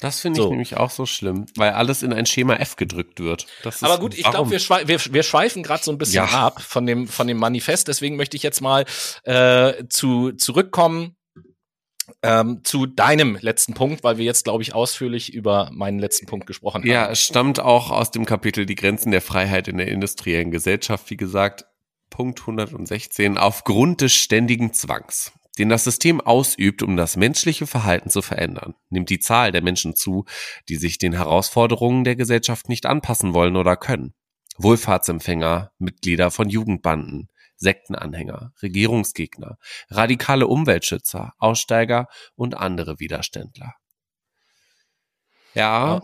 Das 0.02 0.18
finde 0.18 0.40
ich 0.40 0.44
so. 0.44 0.50
nämlich 0.50 0.76
auch 0.76 0.90
so 0.90 1.06
schlimm, 1.06 1.46
weil 1.54 1.70
alles 1.72 2.02
in 2.02 2.12
ein 2.12 2.26
Schema 2.26 2.56
F 2.56 2.74
gedrückt 2.74 3.20
wird. 3.20 3.46
Aber 3.82 4.00
gut, 4.00 4.18
ich 4.18 4.24
glaube, 4.24 4.50
wir, 4.50 4.58
schwei 4.58 4.88
wir, 4.88 4.98
wir 4.98 5.22
schweifen 5.22 5.62
gerade 5.62 5.84
so 5.84 5.92
ein 5.92 5.98
bisschen 5.98 6.24
ja. 6.24 6.46
ab 6.46 6.60
von 6.60 6.86
dem, 6.86 7.06
von 7.06 7.28
dem 7.28 7.36
Manifest. 7.36 7.86
Deswegen 7.86 8.16
möchte 8.16 8.36
ich 8.36 8.42
jetzt 8.42 8.60
mal 8.60 8.84
äh, 9.22 9.84
zu, 9.88 10.32
zurückkommen 10.32 11.14
ähm, 12.22 12.62
zu 12.64 12.86
deinem 12.86 13.38
letzten 13.40 13.74
Punkt, 13.74 14.02
weil 14.02 14.18
wir 14.18 14.24
jetzt, 14.24 14.44
glaube 14.44 14.62
ich, 14.62 14.74
ausführlich 14.74 15.32
über 15.32 15.70
meinen 15.72 16.00
letzten 16.00 16.26
Punkt 16.26 16.46
gesprochen 16.46 16.82
haben. 16.82 16.88
Ja, 16.88 17.10
es 17.10 17.20
stammt 17.20 17.60
auch 17.60 17.90
aus 17.90 18.10
dem 18.10 18.26
Kapitel 18.26 18.66
Die 18.66 18.74
Grenzen 18.74 19.12
der 19.12 19.22
Freiheit 19.22 19.68
in 19.68 19.76
der 19.76 19.86
industriellen 19.86 20.50
Gesellschaft, 20.50 21.10
wie 21.10 21.16
gesagt, 21.16 21.64
Punkt 22.12 22.40
116, 22.40 23.38
aufgrund 23.38 24.02
des 24.02 24.12
ständigen 24.12 24.72
Zwangs 24.72 25.32
den 25.58 25.68
das 25.68 25.84
System 25.84 26.20
ausübt, 26.20 26.82
um 26.82 26.96
das 26.96 27.16
menschliche 27.16 27.66
Verhalten 27.66 28.10
zu 28.10 28.22
verändern, 28.22 28.74
nimmt 28.88 29.10
die 29.10 29.20
Zahl 29.20 29.52
der 29.52 29.62
Menschen 29.62 29.94
zu, 29.94 30.24
die 30.68 30.76
sich 30.76 30.98
den 30.98 31.12
Herausforderungen 31.12 32.04
der 32.04 32.16
Gesellschaft 32.16 32.68
nicht 32.68 32.86
anpassen 32.86 33.34
wollen 33.34 33.56
oder 33.56 33.76
können. 33.76 34.14
Wohlfahrtsempfänger, 34.56 35.72
Mitglieder 35.78 36.30
von 36.30 36.48
Jugendbanden, 36.48 37.28
Sektenanhänger, 37.56 38.52
Regierungsgegner, 38.62 39.58
radikale 39.88 40.46
Umweltschützer, 40.46 41.32
Aussteiger 41.38 42.08
und 42.34 42.56
andere 42.56 42.98
Widerständler. 42.98 43.74
Ja, 45.54 46.02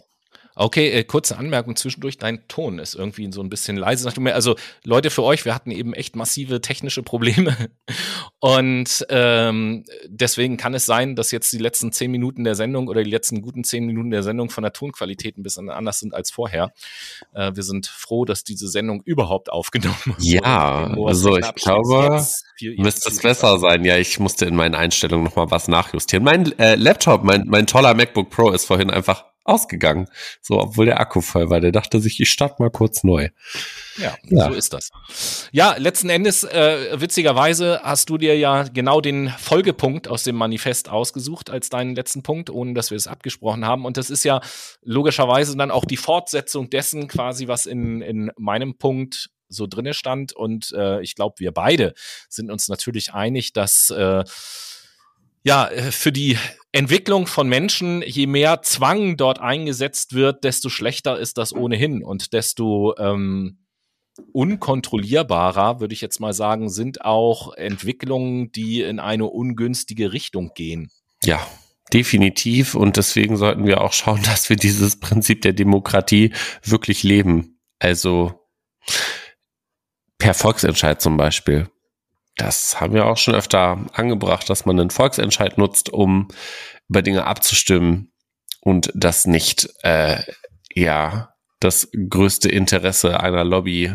Okay, 0.61 0.91
äh, 0.91 1.05
kurze 1.05 1.39
Anmerkung 1.39 1.77
zwischendurch. 1.77 2.19
Dein 2.19 2.47
Ton 2.49 2.81
ist 2.81 2.97
irgendwie 2.97 3.31
so 3.33 3.41
ein 3.41 3.49
bisschen 3.49 3.77
leise. 3.77 4.13
Also 4.35 4.57
Leute, 4.83 5.11
für 5.11 5.23
euch, 5.23 5.45
wir 5.45 5.55
hatten 5.55 5.71
eben 5.71 5.95
echt 5.95 6.17
massive 6.17 6.61
technische 6.61 7.05
Probleme. 7.05 7.57
Und 8.41 9.07
ähm, 9.09 9.85
deswegen 10.09 10.57
kann 10.57 10.75
es 10.75 10.85
sein, 10.85 11.15
dass 11.15 11.31
jetzt 11.31 11.53
die 11.53 11.59
letzten 11.59 11.93
zehn 11.93 12.11
Minuten 12.11 12.43
der 12.43 12.57
Sendung 12.57 12.89
oder 12.89 13.05
die 13.05 13.11
letzten 13.11 13.41
guten 13.41 13.63
zehn 13.63 13.87
Minuten 13.87 14.11
der 14.11 14.25
Sendung 14.25 14.51
von 14.51 14.63
der 14.63 14.73
Tonqualität 14.73 15.39
ein 15.39 15.45
bisschen 15.45 15.71
anders 15.71 16.01
sind 16.01 16.13
als 16.13 16.33
vorher. 16.33 16.73
Äh, 17.35 17.53
wir 17.55 17.63
sind 17.63 17.87
froh, 17.87 18.25
dass 18.25 18.43
diese 18.43 18.67
Sendung 18.67 19.03
überhaupt 19.05 19.53
aufgenommen 19.53 19.97
wurde. 20.07 20.23
Ja, 20.25 20.93
also 21.05 21.39
ich 21.39 21.55
glaube, 21.55 22.21
müsste 22.79 23.11
es 23.11 23.21
besser 23.23 23.61
sein. 23.61 23.85
Ja, 23.85 23.97
ich 23.97 24.19
musste 24.19 24.47
in 24.47 24.57
meinen 24.57 24.75
Einstellungen 24.75 25.25
nochmal 25.25 25.53
was 25.53 25.69
nachjustieren. 25.69 26.25
Mein 26.25 26.59
äh, 26.59 26.75
Laptop, 26.75 27.23
mein, 27.23 27.45
mein 27.47 27.69
toller 27.69 27.95
MacBook 27.95 28.31
Pro 28.31 28.51
ist 28.51 28.65
vorhin 28.65 28.91
einfach 28.91 29.25
ausgegangen. 29.49 30.09
So, 30.41 30.61
obwohl 30.61 30.87
der 30.87 31.01
Akku 31.01 31.21
voll 31.21 31.51
war. 31.51 31.61
Der 31.61 31.73
dachte 31.73 32.01
sich, 32.01 32.21
ich 32.21 32.31
starte 32.31 32.57
mal 32.63 32.71
kurz 32.71 33.05
neu. 33.05 33.29
Ja, 33.97 34.17
ja, 34.25 34.49
so 34.49 34.55
ist 34.55 34.73
das. 34.73 34.91
Ja, 35.51 35.75
letzten 35.77 36.11
Endes, 36.11 36.45
äh, 36.45 37.01
witzigerweise 37.01 37.81
hast 37.83 38.11
du 38.11 38.19
dir 38.19 38.37
ja 38.37 38.65
genau 38.65 39.01
den 39.01 39.31
Folgepunkt 39.31 40.09
aus 40.09 40.23
dem 40.23 40.37
Manifest 40.37 40.89
ausgesucht 40.89 41.51
als 41.51 41.69
deinen 41.69 41.95
letzten 41.95 42.23
Punkt, 42.23 42.51
ohne 42.51 42.75
dass 42.75 42.91
wir 42.91 42.97
es 42.97 43.07
abgesprochen 43.07 43.65
haben. 43.65 43.85
Und 43.85 43.97
das 43.97 44.11
ist 44.11 44.25
ja 44.25 44.41
logischerweise 44.83 45.57
dann 45.57 45.71
auch 45.71 45.85
die 45.85 45.97
Fortsetzung 45.97 46.71
dessen 46.71 47.09
quasi, 47.09 47.49
was 47.49 47.67
in, 47.67 48.03
in 48.03 48.31
meinem 48.37 48.77
Punkt 48.77 49.31
so 49.49 49.67
drinne 49.67 49.95
stand. 49.95 50.33
Und 50.33 50.73
äh, 50.77 51.01
ich 51.03 51.15
glaube, 51.15 51.37
wir 51.39 51.53
beide 51.53 51.95
sind 52.29 52.51
uns 52.51 52.69
natürlich 52.69 53.15
einig, 53.15 53.53
dass 53.53 53.91
äh, 53.91 54.25
ja, 55.43 55.69
äh, 55.69 55.91
für 55.93 56.13
die 56.13 56.37
Entwicklung 56.73 57.27
von 57.27 57.49
Menschen, 57.49 58.03
je 58.03 58.27
mehr 58.27 58.63
Zwang 58.63 59.17
dort 59.17 59.41
eingesetzt 59.41 60.13
wird, 60.15 60.45
desto 60.45 60.69
schlechter 60.69 61.19
ist 61.19 61.39
das 61.39 61.55
ohnehin 61.55 62.03
und 62.03 62.33
desto 62.35 62.95
ähm, 62.99 63.59
unkontrollierbarer, 64.33 65.81
würde 65.81 65.95
ich 65.95 66.01
jetzt 66.01 66.21
mal 66.21 66.33
sagen, 66.33 66.69
sind 66.69 67.05
auch 67.05 67.55
Entwicklungen, 67.55 68.53
die 68.53 68.83
in 68.83 69.01
eine 69.01 69.27
ungünstige 69.27 70.13
Richtung 70.13 70.53
gehen. 70.55 70.91
Ja, 71.25 71.47
definitiv. 71.93 72.75
Und 72.75 72.97
deswegen 72.97 73.37
sollten 73.37 73.67
wir 73.67 73.81
auch 73.81 73.93
schauen, 73.93 74.23
dass 74.25 74.51
wir 74.51 74.57
dieses 74.57 75.01
Prinzip 75.01 75.43
der 75.43 75.53
Demokratie 75.53 76.33
wirklich 76.63 77.03
leben. 77.03 77.61
Also 77.79 78.47
per 80.19 80.35
Volksentscheid 80.35 81.01
zum 81.01 81.17
Beispiel. 81.17 81.69
Das 82.39 82.81
haben 82.81 82.95
wir 82.95 83.07
auch 83.07 83.17
schon 83.17 83.35
öfter 83.35 83.85
angebracht, 83.93 84.49
dass 84.49 84.65
man 84.65 84.79
einen 84.79 84.91
Volksentscheid 84.91 85.59
nutzt, 85.59 85.93
um 85.93 86.29
über 86.89 87.03
Dinge 87.03 87.27
abzustimmen 87.27 88.13
und 88.61 88.91
das 88.95 89.27
nicht, 89.27 89.69
äh, 89.83 90.23
ja, 90.73 91.35
das 91.61 91.91
größte 92.09 92.49
Interesse 92.49 93.19
einer 93.19 93.43
Lobby 93.43 93.93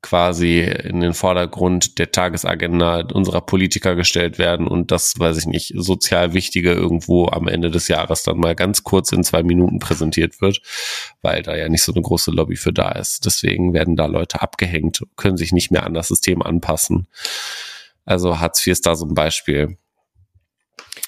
quasi 0.00 0.60
in 0.62 1.00
den 1.00 1.12
Vordergrund 1.12 1.98
der 1.98 2.10
Tagesagenda 2.10 3.06
unserer 3.12 3.42
Politiker 3.42 3.94
gestellt 3.94 4.38
werden 4.38 4.66
und 4.66 4.90
das, 4.90 5.18
weiß 5.18 5.36
ich 5.36 5.46
nicht, 5.46 5.74
sozial 5.76 6.32
Wichtige 6.32 6.72
irgendwo 6.72 7.28
am 7.28 7.46
Ende 7.46 7.70
des 7.70 7.88
Jahres 7.88 8.22
dann 8.22 8.38
mal 8.38 8.54
ganz 8.54 8.82
kurz 8.82 9.12
in 9.12 9.22
zwei 9.22 9.42
Minuten 9.42 9.78
präsentiert 9.78 10.40
wird, 10.40 10.62
weil 11.20 11.42
da 11.42 11.54
ja 11.54 11.68
nicht 11.68 11.82
so 11.82 11.92
eine 11.92 12.00
große 12.00 12.30
Lobby 12.30 12.56
für 12.56 12.72
da 12.72 12.92
ist. 12.92 13.26
Deswegen 13.26 13.74
werden 13.74 13.94
da 13.94 14.06
Leute 14.06 14.40
abgehängt, 14.40 15.04
können 15.16 15.36
sich 15.36 15.52
nicht 15.52 15.70
mehr 15.70 15.84
an 15.84 15.92
das 15.92 16.08
System 16.08 16.40
anpassen. 16.40 17.06
Also 18.04 18.40
Hartz 18.40 18.66
IV 18.66 18.72
ist 18.72 18.86
da 18.86 18.94
so 18.94 19.06
ein 19.06 19.14
Beispiel. 19.14 19.78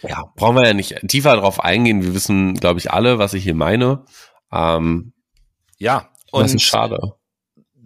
Ja, 0.02 0.24
brauchen 0.36 0.56
wir 0.56 0.66
ja 0.66 0.74
nicht 0.74 0.96
tiefer 1.08 1.36
drauf 1.36 1.60
eingehen. 1.60 2.02
Wir 2.02 2.14
wissen, 2.14 2.54
glaube 2.54 2.78
ich, 2.78 2.90
alle, 2.90 3.18
was 3.18 3.34
ich 3.34 3.42
hier 3.42 3.54
meine. 3.54 4.04
Ähm, 4.52 5.12
ja, 5.78 6.10
und 6.30 6.42
das 6.42 6.54
ist 6.54 6.62
schade. 6.62 6.98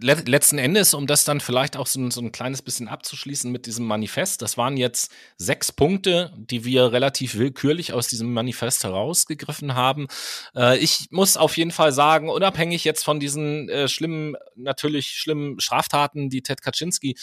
Letzten 0.00 0.59
Endes, 0.59 0.94
um 0.94 1.09
das 1.09 1.24
dann 1.24 1.40
vielleicht 1.40 1.76
auch 1.76 1.88
so 1.88 1.98
ein, 1.98 2.12
so 2.12 2.20
ein 2.20 2.30
kleines 2.30 2.62
bisschen 2.62 2.86
abzuschließen 2.86 3.50
mit 3.50 3.66
diesem 3.66 3.84
Manifest, 3.84 4.42
das 4.42 4.56
waren 4.56 4.76
jetzt 4.76 5.12
sechs 5.38 5.72
Punkte, 5.72 6.32
die 6.36 6.64
wir 6.64 6.92
relativ 6.92 7.34
willkürlich 7.34 7.92
aus 7.92 8.06
diesem 8.06 8.32
Manifest 8.32 8.84
herausgegriffen 8.84 9.74
haben. 9.74 10.06
Äh, 10.54 10.78
ich 10.78 11.09
muss 11.11 11.36
auf 11.36 11.56
jeden 11.56 11.72
Fall 11.72 11.90
sagen, 11.90 12.30
unabhängig 12.30 12.84
jetzt 12.84 13.04
von 13.04 13.18
diesen 13.18 13.68
äh, 13.70 13.88
schlimmen, 13.88 14.36
natürlich 14.54 15.09
schlimmen 15.09 15.59
Straftaten, 15.59 16.30
die 16.30 16.42
Ted 16.42 16.62
Kaczynski 16.62 17.16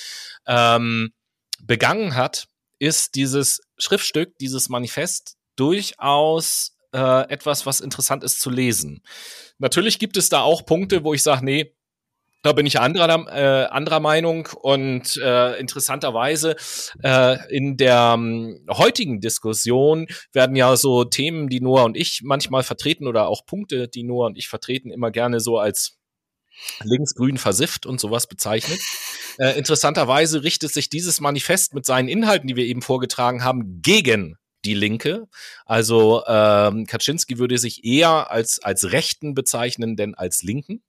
ähm, 0.46 1.14
begangen 1.64 2.16
hat, 2.16 2.48
ist 2.80 3.16
dieses 3.16 3.62
Schriftstück, 3.78 4.38
dieses 4.40 4.70
Manifest 4.70 5.38
durchaus 5.56 6.78
äh, 6.94 7.30
etwas, 7.30 7.66
was 7.66 7.80
interessant 7.80 8.24
ist 8.24 8.40
zu 8.40 8.50
lesen. 8.50 9.02
Natürlich 9.58 10.00
gibt 10.00 10.18
es 10.18 10.30
da 10.30 10.42
auch 10.42 10.66
Punkte, 10.66 11.04
wo 11.04 11.14
ich 11.14 11.24
sage, 11.24 11.46
nee, 11.46 11.76
da 12.46 12.54
bin 12.54 12.68
ich 12.68 12.80
anderer, 12.80 13.26
äh, 13.36 13.66
anderer 13.70 14.00
Meinung 14.00 14.48
und 14.62 15.18
äh, 15.18 15.60
interessanterweise 15.60 16.56
äh, 17.02 17.38
in 17.50 17.76
der 17.76 18.14
ähm, 18.16 18.64
heutigen 18.70 19.20
Diskussion 19.20 20.06
werden 20.32 20.56
ja 20.56 20.76
so 20.76 21.06
Themen, 21.06 21.50
die 21.50 21.60
Noah 21.60 21.86
und 21.86 21.98
ich 21.98 22.22
manchmal 22.24 22.62
vertreten 22.62 23.08
oder 23.08 23.28
auch 23.30 23.48
Punkte, 23.48 23.88
die 23.88 24.04
Noah 24.04 24.28
und 24.28 24.38
ich 24.38 24.48
vertreten, 24.48 24.92
immer 24.92 25.10
gerne 25.10 25.40
so 25.40 25.58
als 25.58 25.98
linksgrün 26.84 27.38
versifft 27.38 27.86
und 27.86 28.00
sowas 28.00 28.28
bezeichnet. 28.28 28.80
Äh, 29.38 29.58
interessanterweise 29.58 30.44
richtet 30.44 30.74
sich 30.74 30.90
dieses 30.90 31.20
Manifest 31.20 31.74
mit 31.74 31.86
seinen 31.86 32.08
Inhalten, 32.08 32.48
die 32.48 32.56
wir 32.56 32.66
eben 32.66 32.82
vorgetragen 32.82 33.44
haben, 33.44 33.82
gegen 33.82 34.38
die 34.64 34.74
Linke. 34.74 35.28
Also 35.66 36.24
ähm, 36.28 36.86
Kaczynski 36.86 37.38
würde 37.38 37.58
sich 37.58 37.84
eher 37.84 38.32
als, 38.32 38.62
als 38.64 38.92
Rechten 38.92 39.34
bezeichnen, 39.34 39.96
denn 39.96 40.16
als 40.16 40.44
Linken 40.44 40.84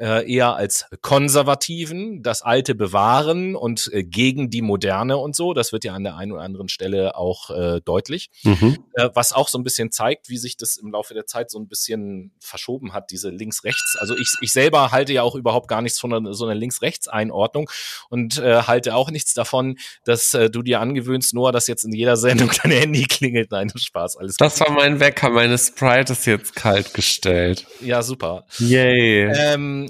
äh, 0.00 0.30
eher 0.32 0.56
als 0.56 0.86
Konservativen, 1.02 2.22
das 2.22 2.42
Alte 2.42 2.74
bewahren 2.74 3.54
und 3.54 3.90
äh, 3.92 4.02
gegen 4.02 4.50
die 4.50 4.62
Moderne 4.62 5.18
und 5.18 5.36
so. 5.36 5.52
Das 5.52 5.72
wird 5.72 5.84
ja 5.84 5.92
an 5.94 6.04
der 6.04 6.16
einen 6.16 6.32
oder 6.32 6.42
anderen 6.42 6.68
Stelle 6.68 7.16
auch 7.16 7.50
äh, 7.50 7.80
deutlich. 7.84 8.30
Mhm. 8.42 8.78
Äh, 8.94 9.10
was 9.14 9.32
auch 9.32 9.48
so 9.48 9.58
ein 9.58 9.62
bisschen 9.64 9.92
zeigt, 9.92 10.28
wie 10.28 10.38
sich 10.38 10.56
das 10.56 10.76
im 10.76 10.92
Laufe 10.92 11.12
der 11.14 11.26
Zeit 11.26 11.50
so 11.50 11.58
ein 11.58 11.68
bisschen 11.68 12.32
verschoben 12.40 12.92
hat, 12.92 13.10
diese 13.10 13.28
Links-Rechts. 13.30 13.96
Also 14.00 14.16
ich, 14.16 14.34
ich 14.40 14.52
selber 14.52 14.90
halte 14.90 15.12
ja 15.12 15.22
auch 15.22 15.34
überhaupt 15.34 15.68
gar 15.68 15.82
nichts 15.82 16.00
von 16.00 16.12
einer, 16.12 16.32
so 16.32 16.46
einer 16.46 16.54
Links-Rechts-Einordnung 16.54 17.70
und 18.08 18.38
äh, 18.38 18.62
halte 18.62 18.94
auch 18.94 19.10
nichts 19.10 19.34
davon, 19.34 19.76
dass 20.04 20.32
äh, 20.34 20.48
du 20.50 20.62
dir 20.62 20.80
angewöhnst, 20.80 21.34
nur 21.34 21.52
dass 21.52 21.66
jetzt 21.66 21.84
in 21.84 21.92
jeder 21.92 22.16
Sendung 22.16 22.50
dein 22.62 22.72
Handy 22.72 23.04
klingelt. 23.04 23.50
Nein, 23.50 23.70
Spaß, 23.74 24.16
alles 24.16 24.36
Das 24.36 24.58
gut. 24.58 24.68
war 24.68 24.74
mein 24.74 24.98
Wecker, 24.98 25.30
meine 25.30 25.58
Sprite 25.58 26.12
ist 26.12 26.26
jetzt 26.26 26.56
kalt 26.56 26.94
gestellt. 26.94 27.66
Ja, 27.80 28.02
super. 28.02 28.46
Yay. 28.58 29.30
Ähm, 29.34 29.89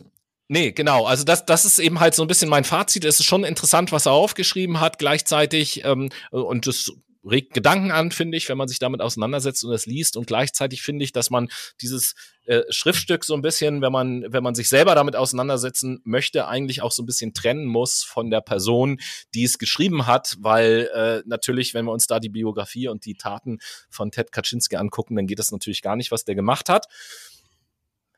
Nee, 0.53 0.73
genau. 0.73 1.07
Also 1.07 1.23
das, 1.23 1.47
das 1.47 1.65
ist 1.65 1.79
eben 1.79 2.01
halt 2.01 2.17
so 2.17 2.23
ein 2.23 2.27
bisschen 2.27 2.49
mein 2.51 2.65
Fazit. 2.65 3.05
Es 3.05 3.21
ist 3.21 3.27
schon 3.27 3.45
interessant, 3.45 3.93
was 3.93 4.07
er 4.07 4.13
aufgeschrieben 4.13 4.81
hat, 4.81 4.99
gleichzeitig 4.99 5.85
ähm, 5.85 6.09
und 6.33 6.67
das 6.67 6.91
regt 7.25 7.55
Gedanken 7.55 7.93
an, 7.93 8.11
finde 8.11 8.37
ich, 8.37 8.49
wenn 8.49 8.59
man 8.59 8.67
sich 8.67 8.81
damit 8.81 9.01
auseinandersetzt 9.01 9.63
und 9.63 9.73
es 9.73 9.87
liest. 9.87 10.17
Und 10.17 10.27
gleichzeitig 10.27 10.83
finde 10.83 11.05
ich, 11.05 11.13
dass 11.13 11.31
man 11.31 11.51
dieses 11.81 12.17
äh, 12.47 12.63
Schriftstück 12.69 13.25
so 13.25 13.35
ein 13.35 13.43
bisschen, 13.43 13.81
wenn 13.81 13.93
man, 13.93 14.25
wenn 14.27 14.43
man 14.43 14.57
sich 14.57 14.69
selber 14.69 14.97
damit 14.97 15.15
auseinandersetzen 15.15 16.01
möchte, 16.03 16.49
eigentlich 16.49 16.83
auch 16.83 16.91
so 16.91 17.05
ein 17.05 17.07
bisschen 17.07 17.33
trennen 17.33 17.67
muss 17.67 18.03
von 18.03 18.29
der 18.29 18.41
Person, 18.41 18.99
die 19.35 19.45
es 19.45 19.57
geschrieben 19.57 20.09
hat, 20.09 20.37
weil 20.41 20.91
äh, 20.93 21.23
natürlich, 21.29 21.75
wenn 21.75 21.85
wir 21.85 21.93
uns 21.93 22.09
da 22.09 22.19
die 22.19 22.29
Biografie 22.29 22.89
und 22.89 23.05
die 23.05 23.15
Taten 23.15 23.61
von 23.89 24.11
Ted 24.11 24.33
Kaczynski 24.33 24.75
angucken, 24.75 25.15
dann 25.15 25.29
geht 25.29 25.39
das 25.39 25.53
natürlich 25.53 25.81
gar 25.81 25.95
nicht, 25.95 26.11
was 26.11 26.25
der 26.25 26.35
gemacht 26.35 26.69
hat. 26.69 26.87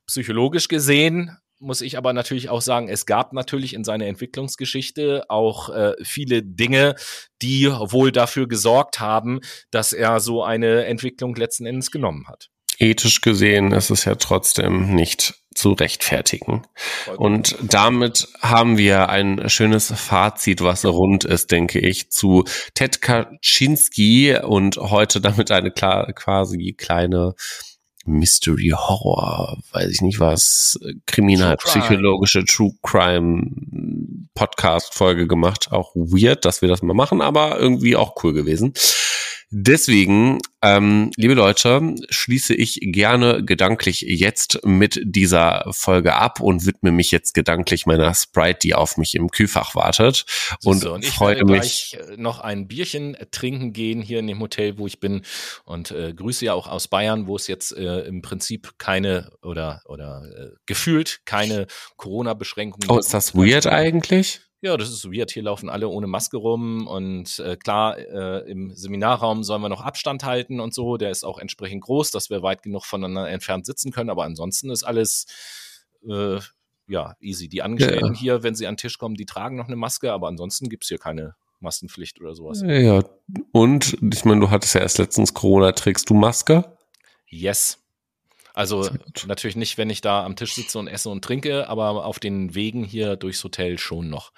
Psychologisch 0.07 0.69
gesehen 0.69 1.37
muss 1.63 1.81
ich 1.81 1.97
aber 1.97 2.13
natürlich 2.13 2.49
auch 2.49 2.61
sagen, 2.61 2.89
es 2.89 3.07
gab 3.07 3.33
natürlich 3.33 3.75
in 3.75 3.85
seiner 3.85 4.07
Entwicklungsgeschichte 4.07 5.25
auch 5.29 5.71
äh, 5.71 5.95
viele 6.03 6.43
Dinge, 6.43 6.97
die 7.41 7.69
wohl 7.71 8.13
dafür 8.13 8.49
gesorgt 8.49 9.01
haben, 9.01 9.41
dass 9.71 9.93
er 9.93 10.21
so 10.21 10.43
eine 10.43 10.85
Entwicklung 10.85 11.35
letzten 11.35 11.67
Endes 11.67 11.91
genommen 11.91 12.27
hat. 12.29 12.51
Ethisch 12.79 13.21
gesehen 13.21 13.73
ist 13.73 13.91
es 13.91 14.05
ja 14.05 14.17
trotzdem 14.17 14.95
nicht 14.95 15.35
zu 15.55 15.73
rechtfertigen. 15.73 16.63
Und 17.17 17.57
damit 17.63 18.27
haben 18.41 18.79
wir 18.79 19.09
ein 19.09 19.49
schönes 19.49 19.93
Fazit, 19.95 20.63
was 20.63 20.85
rund 20.85 21.25
ist, 21.25 21.53
denke 21.53 21.79
ich, 21.79 22.11
zu 22.11 22.45
Ted 22.75 23.03
Kaczynski 23.03 24.37
und 24.37 24.79
heute 24.79 25.21
damit 25.21 25.51
eine 25.51 25.71
klar, 25.71 26.13
quasi 26.15 26.75
kleine 26.77 27.35
Mystery 28.05 28.73
Horror, 28.75 29.59
weiß 29.73 29.91
ich 29.91 30.01
nicht 30.01 30.21
was, 30.21 30.79
kriminalpsychologische 31.07 32.45
True 32.45 32.73
Crime 32.83 33.51
Podcast 34.35 34.95
Folge 34.95 35.27
gemacht. 35.27 35.69
Auch 35.71 35.95
weird, 35.95 36.45
dass 36.45 36.63
wir 36.63 36.69
das 36.69 36.83
mal 36.83 36.95
machen, 36.95 37.21
aber 37.21 37.59
irgendwie 37.59 37.97
auch 37.97 38.23
cool 38.25 38.33
gewesen. 38.33 38.75
Deswegen, 39.55 40.39
ähm, 40.63 41.11
liebe 41.17 41.35
Leute, 41.35 41.95
schließe 42.09 42.55
ich 42.55 42.79
gerne 42.81 43.45
gedanklich 43.45 44.01
jetzt 44.01 44.61
mit 44.65 44.99
dieser 45.05 45.71
Folge 45.73 46.15
ab 46.15 46.41
und 46.41 46.65
widme 46.65 46.91
mich 46.91 47.11
jetzt 47.11 47.35
gedanklich 47.35 47.85
meiner 47.85 48.15
Sprite, 48.15 48.61
die 48.63 48.75
auf 48.75 48.97
mich 48.97 49.15
im 49.15 49.29
Kühlfach 49.29 49.75
wartet. 49.75 50.25
Und, 50.65 50.81
so, 50.81 50.95
und 50.95 51.05
ich 51.05 51.11
freue 51.11 51.45
mich 51.45 51.99
äh, 52.01 52.17
noch 52.17 52.41
ein 52.41 52.67
Bierchen 52.67 53.15
trinken 53.31 53.75
gehen 53.75 54.01
hier 54.01 54.21
in 54.21 54.27
dem 54.27 54.41
Hotel, 54.41 54.79
wo 54.79 54.87
ich 54.87 55.01
bin 55.01 55.21
und 55.67 55.91
äh, 55.91 56.15
grüße 56.15 56.47
ja 56.47 56.55
auch 56.55 56.67
aus 56.67 56.89
Bayern, 56.89 57.27
wo 57.27 57.37
es 57.37 57.47
jetzt 57.47 57.77
äh, 57.77 58.01
im 58.07 58.23
Prinzip 58.23 58.79
keine 58.79 59.33
oder 59.43 59.83
oder 59.85 60.23
äh, 60.35 60.57
gefühlt 60.65 61.21
keine 61.27 61.67
Corona-Beschränkungen. 61.97 62.89
Oh, 62.89 62.99
ist 62.99 63.13
das 63.13 63.35
weird 63.35 63.67
eigentlich? 63.67 64.41
Ja, 64.63 64.77
das 64.77 64.91
ist 64.91 65.05
weird. 65.13 65.33
Hier 65.33 65.43
laufen 65.43 65.69
alle 65.69 65.89
ohne 65.89 66.07
Maske 66.07 66.37
rum 66.37 66.87
und 66.87 67.41
äh, 67.41 67.57
klar, 67.57 67.99
äh, 67.99 68.49
im 68.49 68.71
Seminarraum 68.71 69.43
sollen 69.43 69.61
wir 69.61 69.69
noch 69.69 69.81
Abstand 69.81 70.23
halten 70.23 70.61
und 70.61 70.73
so. 70.73 70.97
Der 70.97 71.11
ist 71.11 71.25
auch 71.25 71.41
entsprechend 71.41 71.83
groß, 71.83 72.13
dass 72.13 72.31
wir 72.31 72.45
weit 72.45 72.63
genug 72.63 72.85
voneinander 72.85 73.29
entfernt 73.29 73.67
sitzen 73.67 73.91
können. 73.91 74.09
Aber 74.09 74.23
ansonsten 74.23 74.71
ist 74.71 74.85
alles 74.85 75.27
äh, 76.09 76.39
ja 76.87 77.17
easy. 77.19 77.49
Die 77.49 77.61
Angestellten 77.61 78.15
ja. 78.15 78.21
hier, 78.21 78.43
wenn 78.45 78.55
sie 78.55 78.69
an 78.69 78.75
den 78.75 78.79
Tisch 78.79 78.99
kommen, 78.99 79.17
die 79.17 79.27
tragen 79.27 79.57
noch 79.57 79.67
eine 79.67 79.75
Maske, 79.75 80.13
aber 80.13 80.29
ansonsten 80.29 80.69
gibt's 80.69 80.87
hier 80.87 80.99
keine 80.99 81.35
Maskenpflicht 81.59 82.21
oder 82.21 82.37
sowas. 82.37 82.63
Ja, 82.65 83.03
und 83.51 83.99
ich 84.15 84.25
meine, 84.25 84.41
du 84.43 84.51
hattest 84.51 84.77
ja 84.77 84.83
erst 84.83 84.99
letztens 84.99 85.35
Corona, 85.35 85.73
trägst 85.73 86.09
du 86.09 86.15
Maske? 86.15 86.77
Yes. 87.27 87.82
Also 88.55 88.91
natürlich 89.27 89.57
nicht, 89.57 89.79
wenn 89.79 89.91
ich 89.91 90.01
da 90.01 90.25
am 90.25 90.37
Tisch 90.37 90.55
sitze 90.55 90.79
und 90.79 90.89
esse 90.89 91.09
und 91.09 91.25
trinke, 91.25 91.69
aber 91.69 92.05
auf 92.05 92.19
den 92.19 92.55
Wegen 92.55 92.85
hier 92.85 93.17
durchs 93.17 93.43
Hotel 93.45 93.79
schon 93.79 94.11
noch. 94.11 94.33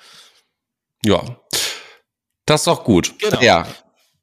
Ja, 1.04 1.38
das 2.46 2.62
ist 2.62 2.66
doch 2.66 2.84
gut. 2.84 3.18
Genau. 3.18 3.40
Ja. 3.40 3.66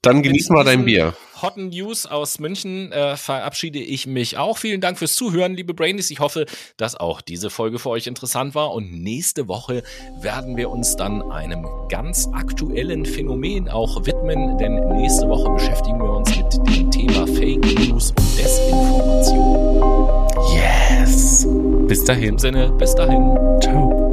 Dann 0.04 0.24
genieß 0.24 0.50
mal 0.50 0.64
dein 0.64 0.86
Bier. 0.86 1.14
Hotten 1.44 1.70
News 1.70 2.08
aus 2.08 2.40
München 2.40 2.92
äh, 2.92 3.18
verabschiede 3.18 3.78
ich 3.78 4.08
mich 4.08 4.36
auch. 4.36 4.58
Vielen 4.58 4.82
Dank 4.82 4.98
fürs 4.98 5.14
Zuhören, 5.14 5.54
liebe 5.54 5.76
Brainies. 5.76 6.10
Ich 6.10 6.20
hoffe, 6.20 6.46
dass 6.78 6.96
auch 6.96 7.22
diese 7.22 7.52
Folge 7.52 7.78
für 7.78 7.90
euch 7.90 8.08
interessant 8.08 8.56
war. 8.56 8.72
Und 8.74 8.92
nächste 8.92 9.48
Woche 9.48 9.84
werden 10.20 10.58
wir 10.58 10.72
uns 10.72 10.96
dann 10.96 11.22
einem 11.32 11.68
ganz 11.90 12.28
aktuellen 12.34 13.06
Phänomen 13.06 13.70
auch 13.70 14.06
widmen, 14.06 14.58
denn 14.58 14.76
nächste 14.90 15.28
Woche 15.30 15.52
beschäftigen 15.52 16.00
wir 16.00 16.14
uns 16.14 16.36
mit 16.36 16.54
dem 16.76 16.90
Thema 16.90 17.28
Fake 17.28 17.64
News 17.80 18.12
und 18.12 18.31
Desinformation. 18.42 20.28
Yes. 20.54 21.48
Bis 21.88 22.04
dahin. 22.06 22.30
Im 22.30 22.40
Sinne, 22.40 22.72
bis 22.72 22.96
dahin. 22.96 23.38
Ciao. 23.62 24.11